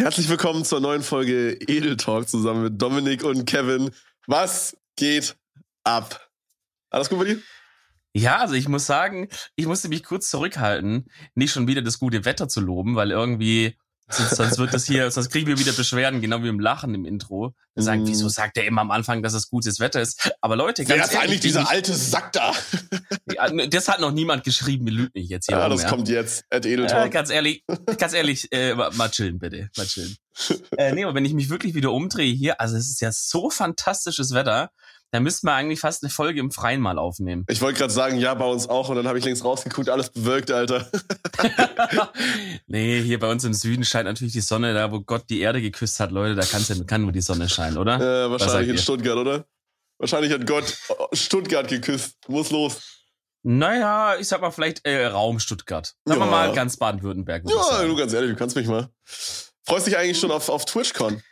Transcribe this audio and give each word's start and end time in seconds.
Herzlich 0.00 0.28
willkommen 0.28 0.64
zur 0.64 0.78
neuen 0.78 1.02
Folge 1.02 1.54
Edel 1.54 1.96
Talk 1.96 2.28
zusammen 2.28 2.62
mit 2.62 2.80
Dominik 2.80 3.24
und 3.24 3.46
Kevin. 3.46 3.90
Was 4.28 4.76
geht 4.94 5.36
ab? 5.82 6.30
Alles 6.88 7.08
gut 7.08 7.18
bei 7.18 7.24
dir? 7.24 7.42
Ja, 8.14 8.36
also 8.36 8.54
ich 8.54 8.68
muss 8.68 8.86
sagen, 8.86 9.28
ich 9.56 9.66
musste 9.66 9.88
mich 9.88 10.04
kurz 10.04 10.30
zurückhalten, 10.30 11.10
nicht 11.34 11.50
schon 11.50 11.66
wieder 11.66 11.82
das 11.82 11.98
gute 11.98 12.24
Wetter 12.24 12.46
zu 12.46 12.60
loben, 12.60 12.94
weil 12.94 13.10
irgendwie 13.10 13.76
Sonst, 14.10 14.36
sonst 14.36 14.58
wird 14.58 14.72
das 14.72 14.86
hier, 14.86 15.10
sonst 15.10 15.28
kriegen 15.28 15.46
wir 15.46 15.58
wieder 15.58 15.72
Beschwerden, 15.72 16.22
genau 16.22 16.42
wie 16.42 16.48
im 16.48 16.60
Lachen 16.60 16.94
im 16.94 17.04
Intro. 17.04 17.54
Wir 17.74 17.82
sagen, 17.82 18.04
mm. 18.04 18.06
wieso 18.06 18.28
sagt 18.28 18.56
er 18.56 18.64
immer 18.64 18.80
am 18.80 18.90
Anfang, 18.90 19.22
dass 19.22 19.34
es 19.34 19.50
gutes 19.50 19.80
Wetter 19.80 20.00
ist? 20.00 20.30
Aber 20.40 20.56
Leute, 20.56 20.84
ganz 20.84 20.98
Wer 20.98 21.04
ist 21.04 21.22
eigentlich 21.22 21.40
dieser 21.40 21.68
alte 21.68 21.92
Sack 21.92 22.32
da? 22.32 22.52
ne, 23.52 23.68
das 23.68 23.88
hat 23.88 24.00
noch 24.00 24.10
niemand 24.10 24.44
geschrieben, 24.44 24.84
mir 24.84 24.92
lügt 24.92 25.14
nicht 25.14 25.28
jetzt 25.28 25.46
hier. 25.46 25.58
Ja, 25.58 25.64
rum, 25.64 25.72
das 25.72 25.82
ja. 25.82 25.88
kommt 25.90 26.08
jetzt, 26.08 26.44
at 26.50 26.64
Edeltalk. 26.64 27.06
Äh, 27.06 27.10
ganz 27.10 27.30
ehrlich, 27.30 27.64
ganz 27.98 28.14
ehrlich, 28.14 28.50
äh, 28.50 28.74
mal 28.74 29.10
chillen 29.10 29.38
bitte, 29.38 29.68
mal 29.76 29.86
chillen. 29.86 30.16
äh, 30.78 30.92
nee, 30.92 31.04
aber 31.04 31.14
wenn 31.14 31.26
ich 31.26 31.34
mich 31.34 31.50
wirklich 31.50 31.74
wieder 31.74 31.92
umdrehe 31.92 32.32
hier, 32.32 32.60
also 32.60 32.76
es 32.76 32.88
ist 32.88 33.00
ja 33.02 33.12
so 33.12 33.50
fantastisches 33.50 34.32
Wetter. 34.32 34.70
Da 35.10 35.20
müssten 35.20 35.46
wir 35.46 35.54
eigentlich 35.54 35.80
fast 35.80 36.02
eine 36.02 36.10
Folge 36.10 36.40
im 36.40 36.50
Freien 36.50 36.82
mal 36.82 36.98
aufnehmen. 36.98 37.46
Ich 37.48 37.62
wollte 37.62 37.78
gerade 37.78 37.92
sagen, 37.92 38.18
ja, 38.18 38.34
bei 38.34 38.44
uns 38.44 38.68
auch. 38.68 38.90
Und 38.90 38.96
dann 38.96 39.08
habe 39.08 39.18
ich 39.18 39.24
links 39.24 39.42
rausgeguckt, 39.42 39.88
alles 39.88 40.10
bewölkt, 40.10 40.50
Alter. 40.50 40.90
nee, 42.66 43.00
hier 43.00 43.18
bei 43.18 43.30
uns 43.30 43.42
im 43.44 43.54
Süden 43.54 43.84
scheint 43.84 44.04
natürlich 44.04 44.34
die 44.34 44.42
Sonne, 44.42 44.74
da 44.74 44.92
wo 44.92 45.00
Gott 45.00 45.24
die 45.30 45.40
Erde 45.40 45.62
geküsst 45.62 45.98
hat, 45.98 46.10
Leute, 46.10 46.34
da 46.34 46.44
kann's, 46.44 46.70
kann 46.86 47.02
nur 47.02 47.12
die 47.12 47.22
Sonne 47.22 47.48
scheinen, 47.48 47.78
oder? 47.78 47.98
Ja, 47.98 48.30
wahrscheinlich 48.30 48.68
in 48.68 48.78
Stuttgart, 48.78 49.16
oder? 49.16 49.46
Wahrscheinlich 49.96 50.32
hat 50.32 50.46
Gott 50.46 50.76
Stuttgart 51.12 51.68
geküsst. 51.68 52.16
Muss 52.28 52.50
los. 52.50 52.98
Naja, 53.42 54.16
ich 54.18 54.28
sag 54.28 54.42
mal 54.42 54.50
vielleicht 54.50 54.84
äh, 54.84 55.06
Raum 55.06 55.40
Stuttgart. 55.40 55.94
Sagen 56.04 56.20
ja. 56.20 56.26
wir 56.26 56.30
mal 56.30 56.52
ganz 56.52 56.76
Baden-Württemberg. 56.76 57.44
Ja, 57.48 57.82
du 57.82 57.96
ganz 57.96 58.12
ehrlich, 58.12 58.30
du 58.30 58.36
kannst 58.36 58.56
mich 58.56 58.66
mal. 58.66 58.90
Freust 59.64 59.86
dich 59.86 59.96
eigentlich 59.96 60.18
schon 60.18 60.30
auf, 60.30 60.48
auf 60.48 60.66
TwitchCon? 60.66 61.22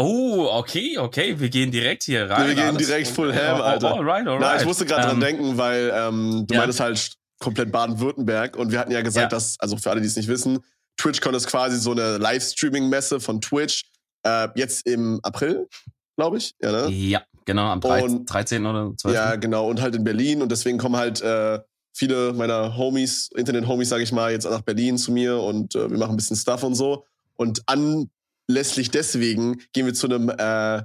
Oh, 0.00 0.48
okay, 0.52 0.98
okay. 0.98 1.38
Wir 1.38 1.48
gehen 1.48 1.70
direkt 1.70 2.04
hier 2.04 2.28
rein. 2.28 2.48
Wir 2.48 2.54
gehen 2.54 2.76
direkt 2.76 3.08
full 3.08 3.34
ham, 3.34 3.60
Alter. 3.60 3.94
Alright, 3.94 4.26
alright. 4.26 4.40
Na, 4.40 4.56
ich 4.56 4.64
musste 4.64 4.86
gerade 4.86 5.02
dran 5.02 5.16
ähm, 5.16 5.20
denken, 5.20 5.58
weil 5.58 5.92
ähm, 5.94 6.46
du 6.46 6.54
ja. 6.54 6.60
meintest 6.60 6.80
halt 6.80 7.16
komplett 7.38 7.72
Baden-Württemberg 7.72 8.56
und 8.56 8.72
wir 8.72 8.78
hatten 8.78 8.92
ja 8.92 9.02
gesagt, 9.02 9.32
ja. 9.32 9.36
dass, 9.36 9.58
also 9.60 9.76
für 9.76 9.90
alle, 9.90 10.00
die 10.00 10.06
es 10.06 10.16
nicht 10.16 10.28
wissen, 10.28 10.60
TwitchCon 10.96 11.34
ist 11.34 11.46
quasi 11.46 11.78
so 11.78 11.92
eine 11.92 12.18
Livestreaming-Messe 12.18 13.20
von 13.20 13.40
Twitch. 13.40 13.84
Äh, 14.22 14.48
jetzt 14.54 14.86
im 14.86 15.20
April, 15.22 15.68
glaube 16.16 16.38
ich. 16.38 16.54
Ja, 16.62 16.72
ne? 16.72 16.88
ja, 16.90 17.22
genau, 17.46 17.66
am 17.70 17.80
13. 17.80 18.26
13. 18.26 18.66
oder 18.66 18.92
12. 18.96 19.14
Ja, 19.14 19.36
genau, 19.36 19.68
und 19.68 19.80
halt 19.80 19.94
in 19.94 20.04
Berlin 20.04 20.42
und 20.42 20.52
deswegen 20.52 20.78
kommen 20.78 20.96
halt 20.96 21.22
äh, 21.22 21.60
viele 21.94 22.32
meiner 22.34 22.76
Homies, 22.76 23.30
Internet-Homies, 23.34 23.88
sage 23.88 24.02
ich 24.02 24.12
mal, 24.12 24.30
jetzt 24.30 24.44
nach 24.44 24.62
Berlin 24.62 24.98
zu 24.98 25.12
mir 25.12 25.40
und 25.40 25.74
äh, 25.74 25.90
wir 25.90 25.98
machen 25.98 26.12
ein 26.12 26.16
bisschen 26.16 26.36
Stuff 26.36 26.62
und 26.62 26.74
so. 26.74 27.06
Und 27.36 27.62
an 27.66 28.10
lässlich 28.50 28.90
deswegen 28.90 29.62
gehen 29.72 29.86
wir 29.86 29.94
zu 29.94 30.06
einem, 30.06 30.28
äh, 30.28 30.82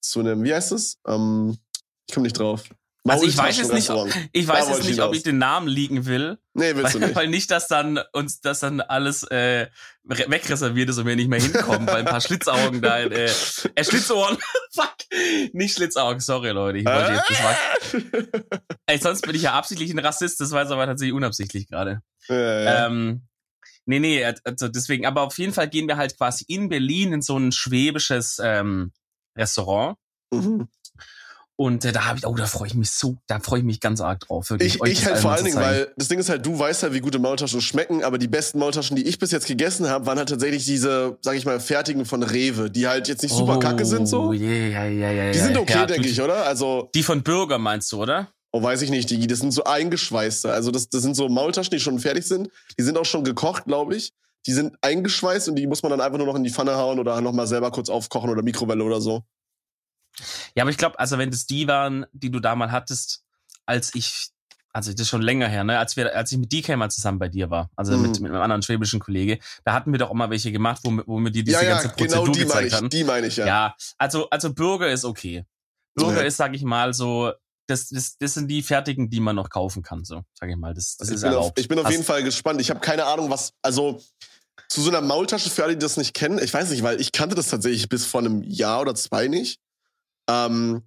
zu 0.00 0.20
einem, 0.20 0.44
wie 0.44 0.54
heißt 0.54 0.72
es? 0.72 0.98
Ähm, 1.06 1.58
ich 2.06 2.14
komme 2.14 2.24
nicht 2.24 2.38
drauf. 2.38 2.64
Also 3.06 3.26
ich 3.26 3.36
weiß 3.36 3.56
jetzt 3.58 3.72
nicht, 3.72 3.90
ich 4.32 4.48
weiß 4.48 4.68
jetzt 4.68 4.84
nicht, 4.84 5.00
ob 5.00 5.14
ich 5.14 5.22
den 5.22 5.38
Namen 5.38 5.68
liegen 5.68 6.06
will. 6.06 6.38
Nee, 6.52 6.74
willst 6.74 6.94
weil, 6.94 7.00
du 7.00 7.06
nicht. 7.06 7.16
Weil 7.16 7.28
nicht, 7.28 7.50
dass 7.50 7.68
dann 7.68 8.00
uns, 8.12 8.40
dass 8.40 8.60
dann 8.60 8.80
alles 8.80 9.22
äh, 9.24 9.68
wegreserviert 10.02 10.90
ist 10.90 10.98
und 10.98 11.06
wir 11.06 11.16
nicht 11.16 11.28
mehr 11.28 11.40
hinkommen, 11.40 11.86
weil 11.86 11.98
ein 12.00 12.04
paar 12.04 12.20
Schlitzaugen 12.20 12.82
da, 12.82 12.98
äh, 12.98 13.30
äh 13.74 13.84
Schlitzohren, 13.84 14.36
fuck, 14.72 14.94
nicht 15.52 15.76
Schlitzaugen, 15.76 16.20
sorry 16.20 16.50
Leute, 16.50 16.78
ich 16.78 16.86
wollte 16.86 17.12
jetzt, 17.12 17.30
das 17.30 17.42
war, 17.42 17.56
ey, 18.86 18.98
sonst 18.98 19.22
bin 19.22 19.34
ich 19.34 19.42
ja 19.42 19.52
absichtlich 19.52 19.90
ein 19.90 19.98
Rassist, 19.98 20.40
das 20.40 20.50
war 20.50 20.62
jetzt 20.62 20.72
aber 20.72 20.86
tatsächlich 20.86 21.14
unabsichtlich 21.14 21.68
gerade. 21.68 22.02
Ja, 22.28 22.60
ja. 22.60 22.86
Ähm, 22.86 23.27
Nee, 23.88 24.00
nee, 24.00 24.22
also 24.22 24.68
deswegen, 24.68 25.06
aber 25.06 25.22
auf 25.22 25.38
jeden 25.38 25.54
Fall 25.54 25.66
gehen 25.66 25.88
wir 25.88 25.96
halt 25.96 26.18
quasi 26.18 26.44
in 26.46 26.68
Berlin 26.68 27.14
in 27.14 27.22
so 27.22 27.38
ein 27.38 27.52
schwäbisches 27.52 28.38
ähm, 28.42 28.92
Restaurant. 29.34 29.96
Mhm. 30.30 30.68
Und 31.56 31.86
äh, 31.86 31.92
da 31.92 32.04
habe 32.04 32.18
ich, 32.18 32.26
oh, 32.26 32.34
da 32.34 32.44
freue 32.44 32.68
ich 32.68 32.74
mich 32.74 32.90
so, 32.90 33.16
da 33.26 33.40
freue 33.40 33.60
ich 33.60 33.64
mich 33.64 33.80
ganz 33.80 34.02
arg 34.02 34.20
drauf. 34.20 34.50
Wirklich, 34.50 34.74
ich 34.74 34.92
ich 34.92 35.06
halt 35.06 35.18
vor 35.18 35.32
allen 35.32 35.44
Dingen, 35.46 35.56
weil 35.56 35.90
das 35.96 36.08
Ding 36.08 36.18
ist 36.18 36.28
halt, 36.28 36.44
du 36.44 36.56
weißt 36.56 36.82
halt, 36.82 36.92
wie 36.92 37.00
gute 37.00 37.18
Maultaschen 37.18 37.62
schmecken, 37.62 38.04
aber 38.04 38.18
die 38.18 38.28
besten 38.28 38.58
Maultaschen, 38.58 38.94
die 38.94 39.08
ich 39.08 39.18
bis 39.18 39.30
jetzt 39.30 39.46
gegessen 39.46 39.88
habe, 39.88 40.04
waren 40.04 40.18
halt 40.18 40.28
tatsächlich 40.28 40.66
diese, 40.66 41.16
sag 41.22 41.34
ich 41.36 41.46
mal, 41.46 41.58
fertigen 41.58 42.04
von 42.04 42.22
Rewe, 42.22 42.70
die 42.70 42.86
halt 42.86 43.08
jetzt 43.08 43.22
nicht 43.22 43.34
super 43.34 43.56
oh, 43.56 43.58
kacke 43.58 43.86
sind 43.86 44.06
so. 44.06 44.34
Ja, 44.34 44.84
ja, 44.84 44.84
ja, 44.84 45.10
ja. 45.10 45.32
Die 45.32 45.38
sind 45.38 45.56
okay, 45.56 45.72
ja, 45.72 45.86
denke 45.86 46.08
ich, 46.08 46.20
oder? 46.20 46.44
Also 46.44 46.90
die 46.94 47.02
von 47.02 47.22
Bürger 47.22 47.58
meinst 47.58 47.90
du, 47.90 48.02
oder? 48.02 48.28
Oh, 48.50 48.62
weiß 48.62 48.82
ich 48.82 48.90
nicht, 48.90 49.10
Digi. 49.10 49.26
Das 49.26 49.40
sind 49.40 49.52
so 49.52 49.64
eingeschweißte. 49.64 50.52
Also 50.52 50.70
das, 50.70 50.88
das 50.88 51.02
sind 51.02 51.14
so 51.14 51.28
Maultaschen, 51.28 51.70
die 51.70 51.80
schon 51.80 51.98
fertig 51.98 52.26
sind. 52.26 52.48
Die 52.78 52.82
sind 52.82 52.96
auch 52.96 53.04
schon 53.04 53.24
gekocht, 53.24 53.64
glaube 53.66 53.96
ich. 53.96 54.12
Die 54.46 54.52
sind 54.52 54.76
eingeschweißt 54.80 55.48
und 55.48 55.56
die 55.56 55.66
muss 55.66 55.82
man 55.82 55.90
dann 55.90 56.00
einfach 56.00 56.16
nur 56.16 56.26
noch 56.26 56.36
in 56.36 56.44
die 56.44 56.50
Pfanne 56.50 56.76
hauen 56.76 56.98
oder 56.98 57.20
nochmal 57.20 57.46
selber 57.46 57.70
kurz 57.70 57.90
aufkochen 57.90 58.30
oder 58.30 58.42
Mikrowelle 58.42 58.82
oder 58.82 59.00
so. 59.00 59.24
Ja, 60.54 60.62
aber 60.62 60.70
ich 60.70 60.78
glaube, 60.78 60.98
also 60.98 61.18
wenn 61.18 61.30
das 61.30 61.46
die 61.46 61.68
waren, 61.68 62.06
die 62.12 62.30
du 62.30 62.40
da 62.40 62.54
mal 62.54 62.72
hattest, 62.72 63.22
als 63.66 63.94
ich, 63.94 64.30
also 64.72 64.92
das 64.92 65.02
ist 65.02 65.08
schon 65.08 65.22
länger 65.22 65.48
her, 65.48 65.64
ne, 65.64 65.78
als 65.78 65.96
wir, 65.96 66.16
als 66.16 66.32
ich 66.32 66.38
mit 66.38 66.52
DK 66.52 66.76
mal 66.76 66.90
zusammen 66.90 67.18
bei 67.18 67.28
dir 67.28 67.50
war, 67.50 67.70
also 67.76 67.96
mhm. 67.96 68.02
mit, 68.02 68.20
mit 68.20 68.32
einem 68.32 68.40
anderen 68.40 68.62
schwäbischen 68.62 69.00
Kollege, 69.00 69.38
da 69.64 69.74
hatten 69.74 69.92
wir 69.92 69.98
doch 69.98 70.10
auch 70.10 70.14
mal 70.14 70.30
welche 70.30 70.50
gemacht, 70.50 70.80
wo, 70.84 71.02
wo 71.06 71.18
wir 71.18 71.30
dir 71.30 71.44
diese 71.44 71.62
ja, 71.62 71.70
ganze 71.70 71.90
Prozedur 71.90 72.24
genau 72.24 72.32
die 72.32 72.40
gezeigt 72.40 72.66
ich, 72.68 72.74
haben. 72.74 72.88
Die 72.88 73.04
meine 73.04 73.26
ich, 73.26 73.36
ja. 73.36 73.46
Ja, 73.46 73.76
also, 73.98 74.30
also 74.30 74.52
Bürger 74.54 74.90
ist 74.90 75.04
okay. 75.04 75.44
Bürger 75.94 76.20
ja. 76.20 76.26
ist, 76.26 76.36
sag 76.36 76.54
ich 76.54 76.62
mal, 76.62 76.94
so 76.94 77.32
das, 77.68 77.88
das, 77.88 78.16
das 78.18 78.34
sind 78.34 78.48
die 78.48 78.62
fertigen, 78.62 79.10
die 79.10 79.20
man 79.20 79.36
noch 79.36 79.50
kaufen 79.50 79.82
kann, 79.82 80.04
so, 80.04 80.22
sage 80.34 80.52
ich 80.52 80.58
mal. 80.58 80.74
Das, 80.74 80.96
das 80.96 81.08
ich 81.08 81.16
ist 81.16 81.20
bin 81.20 81.32
erlaubt. 81.32 81.58
Auf, 81.58 81.62
ich 81.62 81.68
bin 81.68 81.78
auf 81.78 81.90
jeden 81.90 82.04
Fall 82.04 82.22
gespannt. 82.24 82.60
Ich 82.60 82.70
habe 82.70 82.80
keine 82.80 83.04
Ahnung, 83.04 83.30
was, 83.30 83.52
also 83.62 84.00
zu 84.68 84.80
so 84.80 84.90
einer 84.90 85.02
Maultasche 85.02 85.50
für 85.50 85.64
alle, 85.64 85.74
die 85.74 85.78
das 85.78 85.96
nicht 85.96 86.14
kennen, 86.14 86.38
ich 86.38 86.52
weiß 86.52 86.70
nicht, 86.70 86.82
weil 86.82 87.00
ich 87.00 87.12
kannte 87.12 87.34
das 87.34 87.48
tatsächlich 87.48 87.88
bis 87.88 88.06
vor 88.06 88.20
einem 88.20 88.42
Jahr 88.42 88.80
oder 88.80 88.94
zwei 88.94 89.28
nicht. 89.28 89.60
Ähm, 90.28 90.82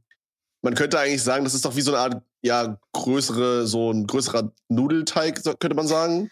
man 0.61 0.75
könnte 0.75 0.99
eigentlich 0.99 1.23
sagen, 1.23 1.43
das 1.43 1.53
ist 1.53 1.65
doch 1.65 1.75
wie 1.75 1.81
so 1.81 1.93
eine 1.93 2.01
Art, 2.01 2.23
ja, 2.43 2.79
größere, 2.93 3.67
so 3.67 3.91
ein 3.91 4.07
größerer 4.07 4.51
Nudelteig, 4.67 5.43
könnte 5.59 5.75
man 5.75 5.87
sagen. 5.87 6.31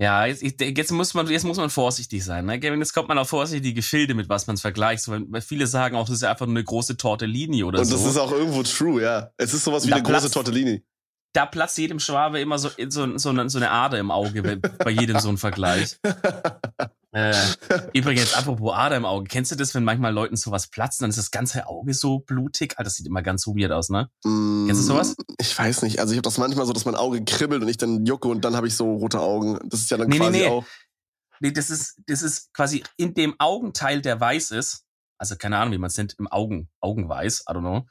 Ja, 0.00 0.26
jetzt, 0.26 0.60
jetzt, 0.60 0.92
muss 0.92 1.12
man, 1.14 1.26
jetzt 1.28 1.44
muss 1.44 1.56
man 1.56 1.70
vorsichtig 1.70 2.24
sein. 2.24 2.46
Ne? 2.46 2.60
Jetzt 2.62 2.94
kommt 2.94 3.08
man 3.08 3.18
auch 3.18 3.26
vorsichtig 3.26 3.64
die 3.64 3.74
Gefilde, 3.74 4.14
mit 4.14 4.28
was 4.28 4.46
man 4.46 4.54
es 4.54 4.60
vergleicht. 4.60 5.08
Weil 5.08 5.40
viele 5.40 5.66
sagen 5.66 5.96
auch, 5.96 6.06
das 6.06 6.16
ist 6.16 6.22
ja 6.22 6.30
einfach 6.30 6.46
nur 6.46 6.54
eine 6.54 6.62
große 6.62 6.96
Tortellini 6.96 7.64
oder 7.64 7.80
Und 7.80 7.84
so. 7.84 7.96
Und 7.96 8.04
das 8.04 8.10
ist 8.12 8.16
auch 8.16 8.30
irgendwo 8.30 8.62
true, 8.62 9.02
ja. 9.02 9.32
Es 9.36 9.52
ist 9.52 9.64
sowas 9.64 9.86
wie 9.86 9.90
da 9.90 9.96
eine 9.96 10.04
große 10.04 10.30
Tortellini. 10.30 10.84
Da 11.32 11.46
platzt 11.46 11.78
jedem 11.78 11.98
Schwabe 11.98 12.38
immer 12.38 12.58
so, 12.58 12.70
so, 12.88 13.18
so, 13.18 13.28
eine, 13.30 13.50
so 13.50 13.58
eine 13.58 13.70
Ader 13.70 13.98
im 13.98 14.12
Auge 14.12 14.42
bei, 14.42 14.56
bei 14.56 14.90
jedem 14.90 15.18
so 15.18 15.28
ein 15.30 15.36
Vergleich. 15.36 15.98
Äh, 17.12 17.34
übrigens, 17.94 18.34
apropos 18.34 18.74
Ader 18.74 18.96
im 18.96 19.04
Auge. 19.04 19.26
Kennst 19.28 19.50
du 19.50 19.56
das, 19.56 19.74
wenn 19.74 19.84
manchmal 19.84 20.12
Leuten 20.12 20.36
sowas 20.36 20.66
platzt, 20.68 21.00
dann 21.00 21.10
ist 21.10 21.18
das 21.18 21.30
ganze 21.30 21.66
Auge 21.66 21.94
so 21.94 22.20
blutig? 22.20 22.72
Alter, 22.72 22.84
das 22.84 22.94
sieht 22.94 23.06
immer 23.06 23.22
ganz 23.22 23.42
so 23.42 23.56
weird 23.56 23.72
aus, 23.72 23.88
ne? 23.88 24.10
Mm, 24.24 24.66
Kennst 24.66 24.82
du 24.82 24.86
sowas? 24.86 25.16
Ich 25.38 25.58
weiß 25.58 25.82
nicht. 25.82 26.00
Also 26.00 26.12
ich 26.12 26.18
habe 26.18 26.24
das 26.24 26.38
manchmal 26.38 26.66
so, 26.66 26.72
dass 26.72 26.84
mein 26.84 26.96
Auge 26.96 27.24
kribbelt 27.24 27.62
und 27.62 27.68
ich 27.68 27.78
dann 27.78 28.04
jucke 28.04 28.28
und 28.28 28.44
dann 28.44 28.56
habe 28.56 28.66
ich 28.66 28.76
so 28.76 28.94
rote 28.94 29.20
Augen. 29.20 29.58
Das 29.64 29.80
ist 29.80 29.90
ja 29.90 29.96
dann 29.96 30.08
nee, 30.08 30.18
quasi 30.18 30.30
nee, 30.32 30.38
nee. 30.40 30.48
auch. 30.48 30.64
Nee, 31.40 31.52
das 31.52 31.70
ist, 31.70 32.00
das 32.06 32.22
ist 32.22 32.52
quasi 32.52 32.82
in 32.96 33.14
dem 33.14 33.34
Augenteil, 33.38 34.02
der 34.02 34.20
weiß 34.20 34.50
ist, 34.50 34.84
also 35.18 35.36
keine 35.36 35.58
Ahnung, 35.58 35.72
wie 35.72 35.78
man 35.78 35.88
es 35.88 35.96
nennt, 35.96 36.14
im 36.18 36.28
Augen, 36.28 36.68
Augenweiß, 36.80 37.44
I 37.48 37.52
don't 37.52 37.60
know. 37.60 37.86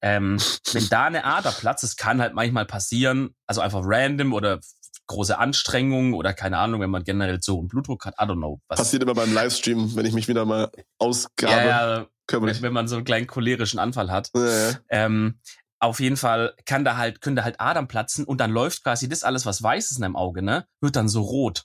Ähm, 0.00 0.38
wenn 0.72 0.88
da 0.88 1.06
eine 1.06 1.24
Ader 1.24 1.50
platzt, 1.52 1.82
das 1.82 1.96
kann 1.96 2.20
halt 2.20 2.34
manchmal 2.34 2.66
passieren, 2.66 3.34
also 3.46 3.60
einfach 3.60 3.80
random 3.82 4.32
oder 4.32 4.60
große 5.06 5.38
Anstrengungen 5.38 6.14
oder 6.14 6.34
keine 6.34 6.58
Ahnung, 6.58 6.80
wenn 6.80 6.90
man 6.90 7.04
generell 7.04 7.38
so 7.40 7.58
einen 7.58 7.68
Blutdruck 7.68 8.04
hat, 8.04 8.14
I 8.20 8.24
don't 8.24 8.36
know. 8.36 8.60
Was 8.68 8.78
Passiert 8.78 9.02
immer 9.02 9.14
beim 9.14 9.32
Livestream, 9.32 9.96
wenn 9.96 10.06
ich 10.06 10.12
mich 10.12 10.28
wieder 10.28 10.44
mal 10.44 10.70
ausgabe. 10.98 11.52
Ja, 11.52 11.66
ja 11.98 12.06
wenn, 12.30 12.62
wenn, 12.62 12.72
man 12.72 12.88
so 12.88 12.96
einen 12.96 13.04
kleinen 13.04 13.26
cholerischen 13.26 13.78
Anfall 13.78 14.10
hat. 14.10 14.30
Ja. 14.34 14.78
Ähm, 14.90 15.40
auf 15.80 16.00
jeden 16.00 16.16
Fall 16.16 16.54
kann 16.66 16.84
da 16.84 16.96
halt, 16.96 17.20
können 17.20 17.36
da 17.36 17.44
halt 17.44 17.60
Adern 17.60 17.88
platzen 17.88 18.24
und 18.24 18.40
dann 18.40 18.50
läuft 18.50 18.82
quasi 18.82 19.08
das 19.08 19.22
alles, 19.22 19.46
was 19.46 19.62
weiß 19.62 19.90
ist 19.90 19.96
in 19.96 20.02
deinem 20.02 20.16
Auge, 20.16 20.42
ne, 20.42 20.66
wird 20.80 20.96
dann 20.96 21.08
so 21.08 21.22
rot. 21.22 21.64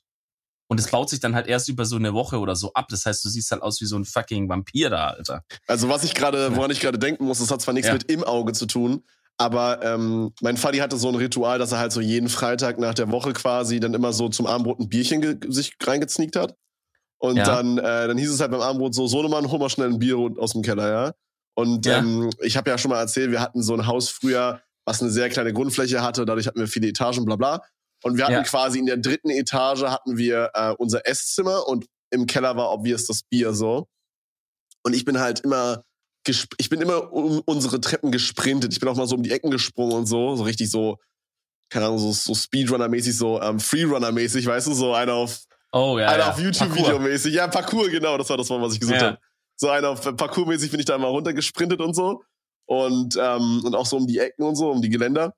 Und 0.68 0.80
es 0.80 0.90
baut 0.90 1.10
sich 1.10 1.20
dann 1.20 1.36
halt 1.36 1.48
erst 1.48 1.68
über 1.68 1.86
so 1.86 1.98
eine 1.98 2.14
Woche 2.14 2.40
oder 2.40 2.56
so 2.56 2.74
ab. 2.74 2.88
Das 2.90 3.06
heißt, 3.06 3.24
du 3.26 3.30
siehst 3.30 3.52
halt 3.52 3.62
aus 3.62 3.82
wie 3.82 3.86
so 3.86 3.98
ein 3.98 4.06
fucking 4.06 4.50
Vampir 4.50 4.90
da, 4.90 5.08
Alter. 5.08 5.44
Also 5.68 5.90
was 5.90 6.04
ich 6.04 6.16
gerade, 6.16 6.56
woran 6.56 6.72
ich 6.72 6.80
gerade 6.80 6.98
denken 6.98 7.26
muss, 7.26 7.40
das 7.40 7.52
hat 7.52 7.62
zwar 7.62 7.74
nichts 7.74 7.92
mit 7.92 8.10
im 8.10 8.24
Auge 8.24 8.54
zu 8.54 8.66
tun, 8.66 9.04
aber 9.38 9.84
ähm, 9.84 10.34
mein 10.42 10.58
Vati 10.58 10.78
hatte 10.78 10.98
so 10.98 11.10
ein 11.10 11.16
Ritual, 11.16 11.60
dass 11.60 11.72
er 11.72 11.80
halt 11.80 11.92
so 11.92 12.02
jeden 12.02 12.30
Freitag 12.30 12.80
nach 12.80 12.94
der 12.94 13.12
Woche 13.12 13.34
quasi 13.34 13.80
dann 13.80 13.94
immer 13.94 14.14
so 14.14 14.30
zum 14.30 14.46
Abendbrot 14.46 14.80
ein 14.80 14.90
Bierchen 14.90 15.40
sich 15.52 15.74
reingezniegt 15.82 16.36
hat. 16.36 16.56
Und 17.18 17.38
ja. 17.38 17.46
dann, 17.46 17.78
äh, 17.78 18.08
dann 18.08 18.18
hieß 18.18 18.32
es 18.32 18.40
halt 18.42 18.52
beim 18.52 18.62
Abendbrot 18.62 18.94
so, 18.94 19.08
Sohnemann, 19.08 19.50
hol 19.50 19.60
mal 19.60 19.70
schnell 19.70 19.90
ein 19.90 20.00
Bier 20.00 20.18
aus 20.38 20.54
dem 20.54 20.62
Keller, 20.62 20.90
ja. 20.90 21.14
Und 21.56 21.86
ja. 21.86 22.00
Ähm, 22.00 22.30
ich 22.42 22.58
habe 22.58 22.70
ja 22.70 22.78
schon 22.78 22.90
mal 22.90 23.00
erzählt, 23.00 23.32
wir 23.32 23.42
hatten 23.42 23.62
so 23.64 23.74
ein 23.74 23.88
Haus 23.88 24.10
früher, 24.10 24.62
was 24.86 25.02
eine 25.02 25.10
sehr 25.12 25.30
kleine 25.30 25.54
Grundfläche 25.54 26.02
hatte, 26.02 26.26
dadurch 26.26 26.48
hatten 26.48 26.60
wir 26.60 26.68
viele 26.68 26.88
Etagen, 26.88 27.26
bla 27.26 27.36
bla. 27.36 27.62
Und 28.04 28.18
wir 28.18 28.26
hatten 28.26 28.34
ja. 28.34 28.44
quasi 28.44 28.80
in 28.80 28.86
der 28.86 28.98
dritten 28.98 29.30
Etage 29.30 29.84
hatten 29.84 30.18
wir 30.18 30.52
äh, 30.54 30.74
unser 30.78 31.08
Esszimmer 31.08 31.68
und 31.68 31.86
im 32.12 32.26
Keller 32.28 32.58
war 32.58 32.72
obvious 32.72 33.06
das 33.06 33.24
Bier 33.24 33.54
so. 33.54 33.88
Und 34.84 34.94
ich 34.94 35.06
bin 35.06 35.20
halt 35.20 35.40
immer 35.40 35.84
ich 36.28 36.70
bin 36.70 36.82
immer 36.82 37.12
um 37.12 37.42
unsere 37.46 37.82
Treppen 37.82 38.12
gesprintet. 38.12 38.72
Ich 38.74 38.80
bin 38.80 38.90
auch 38.90 38.96
mal 38.96 39.08
so 39.08 39.16
um 39.16 39.24
die 39.24 39.32
Ecken 39.32 39.52
gesprungen 39.52 39.94
und 39.94 40.06
so, 40.06 40.36
so 40.36 40.44
richtig 40.44 40.70
so, 40.72 40.98
keine 41.70 41.86
Ahnung, 41.86 42.00
so, 42.00 42.12
so 42.12 42.34
Speedrunner-mäßig, 42.34 43.14
so 43.18 43.42
ähm, 43.42 43.60
Freerunner-mäßig, 43.60 44.46
weißt 44.46 44.68
du, 44.68 44.74
so 44.74 44.94
einer 44.94 45.14
auf 45.14 45.44
Oh 45.76 45.98
ja. 45.98 46.08
Einer 46.08 46.26
ja. 46.26 46.30
auf 46.32 46.40
YouTube-Video-mäßig. 46.40 47.34
Ja, 47.34 47.48
Parkour, 47.48 47.90
genau, 47.90 48.16
das 48.18 48.30
war 48.30 48.38
das 48.38 48.48
Wort, 48.52 48.62
was 48.62 48.74
ich 48.74 48.80
gesucht 48.80 49.02
Ja. 49.02 49.08
habe. 49.08 49.18
So 49.56 49.70
einer 49.70 49.90
auf 49.90 50.02
Parkour-mäßig 50.02 50.70
bin 50.70 50.80
ich 50.80 50.86
da 50.86 50.98
mal 51.00 51.08
runtergesprintet 51.08 51.82
und 51.82 51.96
so. 51.96 52.24
Und, 52.66 53.18
ähm, 53.20 53.62
und 53.66 53.74
auch 53.76 53.86
so 53.88 53.98
um 53.98 54.06
die 54.06 54.20
Ecken 54.20 54.44
und 54.44 54.56
so, 54.56 54.70
um 54.70 54.82
die 54.84 54.90
Geländer. 54.90 55.34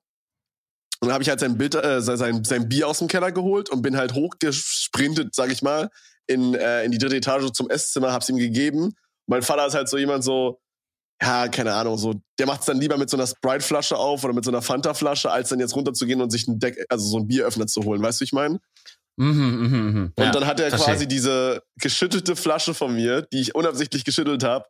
Und 1.00 1.08
dann 1.08 1.12
habe 1.14 1.22
ich 1.22 1.30
halt 1.30 1.40
sein, 1.40 1.56
Bild, 1.56 1.74
äh, 1.74 2.00
sein, 2.02 2.44
sein 2.44 2.68
Bier 2.68 2.86
aus 2.86 2.98
dem 2.98 3.08
Keller 3.08 3.32
geholt 3.32 3.70
und 3.70 3.80
bin 3.82 3.96
halt 3.96 4.14
hochgesprintet, 4.14 5.34
sag 5.34 5.50
ich 5.50 5.62
mal, 5.62 5.90
in, 6.26 6.54
äh, 6.54 6.84
in 6.84 6.90
die 6.92 6.98
dritte 6.98 7.16
Etage 7.16 7.50
zum 7.52 7.70
Esszimmer, 7.70 8.12
hab's 8.12 8.28
ihm 8.28 8.36
gegeben. 8.36 8.94
Mein 9.26 9.42
Vater 9.42 9.66
ist 9.66 9.74
halt 9.74 9.88
so 9.88 9.96
jemand 9.96 10.22
so, 10.22 10.60
ja, 11.22 11.48
keine 11.48 11.72
Ahnung, 11.74 11.96
so, 11.96 12.14
der 12.38 12.46
macht's 12.46 12.66
dann 12.66 12.78
lieber 12.80 12.98
mit 12.98 13.08
so 13.08 13.16
einer 13.16 13.26
Sprite-Flasche 13.26 13.96
auf 13.96 14.22
oder 14.24 14.34
mit 14.34 14.44
so 14.44 14.50
einer 14.50 14.62
Fanta-Flasche, 14.62 15.30
als 15.30 15.48
dann 15.48 15.60
jetzt 15.60 15.74
runterzugehen 15.74 16.20
und 16.20 16.30
sich 16.30 16.46
ein 16.46 16.58
Deck, 16.58 16.84
also 16.90 17.06
so 17.08 17.18
ein 17.18 17.26
Bieröffner 17.26 17.66
zu 17.66 17.82
holen, 17.84 18.02
weißt 18.02 18.20
du, 18.20 18.22
wie 18.22 18.26
ich 18.26 18.32
meine? 18.32 18.58
Mhm, 19.16 19.28
mhm, 19.30 19.92
mhm. 19.92 20.12
Und 20.14 20.24
Ja, 20.24 20.30
dann 20.30 20.46
hat 20.46 20.60
er 20.60 20.68
verstehe. 20.68 20.92
quasi 20.94 21.08
diese 21.08 21.62
geschüttelte 21.80 22.36
Flasche 22.36 22.74
von 22.74 22.94
mir, 22.94 23.22
die 23.22 23.40
ich 23.40 23.54
unabsichtlich 23.54 24.04
geschüttelt 24.04 24.44
habe, 24.44 24.66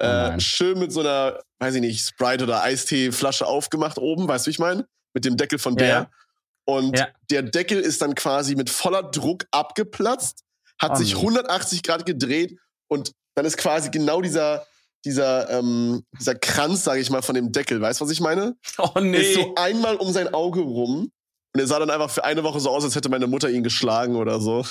Oh 0.00 0.04
äh, 0.04 0.38
schön 0.38 0.78
mit 0.78 0.92
so 0.92 1.00
einer, 1.00 1.40
weiß 1.58 1.74
ich 1.74 1.80
nicht, 1.80 2.06
Sprite 2.06 2.44
oder 2.44 2.62
Eistee-Flasche 2.62 3.44
aufgemacht 3.46 3.98
oben, 3.98 4.28
weißt 4.28 4.46
du, 4.46 4.48
wie 4.48 4.52
ich 4.52 4.60
meine? 4.60 4.86
Mit 5.12 5.24
dem 5.24 5.36
Deckel 5.36 5.58
von 5.58 5.74
der. 5.76 5.86
ja. 5.88 6.10
Und 6.64 6.96
Ja. 6.96 7.08
der 7.30 7.42
Deckel 7.42 7.80
ist 7.80 8.00
dann 8.02 8.14
quasi 8.14 8.54
mit 8.54 8.70
voller 8.70 9.02
Druck 9.02 9.46
abgeplatzt, 9.50 10.44
hat 10.80 10.92
Oh 10.92 10.94
sich 10.94 11.14
nee. 11.14 11.20
180 11.20 11.82
Grad 11.82 12.06
gedreht 12.06 12.56
und 12.86 13.10
dann 13.34 13.44
ist 13.46 13.56
quasi 13.56 13.90
genau 13.90 14.22
dieser, 14.22 14.64
dieser, 15.04 15.50
ähm, 15.50 16.02
dieser 16.18 16.34
Kranz, 16.34 16.84
sage 16.84 17.00
ich 17.00 17.10
mal, 17.10 17.22
von 17.22 17.34
dem 17.34 17.52
Deckel, 17.52 17.80
weißt 17.80 18.00
du, 18.00 18.04
was 18.04 18.12
ich 18.12 18.20
meine? 18.20 18.56
Oh 18.78 19.00
nee. 19.00 19.18
Ist 19.18 19.34
so 19.34 19.54
einmal 19.56 19.96
um 19.96 20.12
sein 20.12 20.32
Auge 20.34 20.60
rum. 20.60 21.10
Und 21.54 21.60
er 21.60 21.66
sah 21.66 21.78
dann 21.78 21.90
einfach 21.90 22.10
für 22.10 22.24
eine 22.24 22.44
Woche 22.44 22.60
so 22.60 22.70
aus, 22.70 22.84
als 22.84 22.94
hätte 22.94 23.08
meine 23.08 23.26
Mutter 23.26 23.48
ihn 23.48 23.62
geschlagen 23.62 24.16
oder 24.16 24.38
so. 24.38 24.64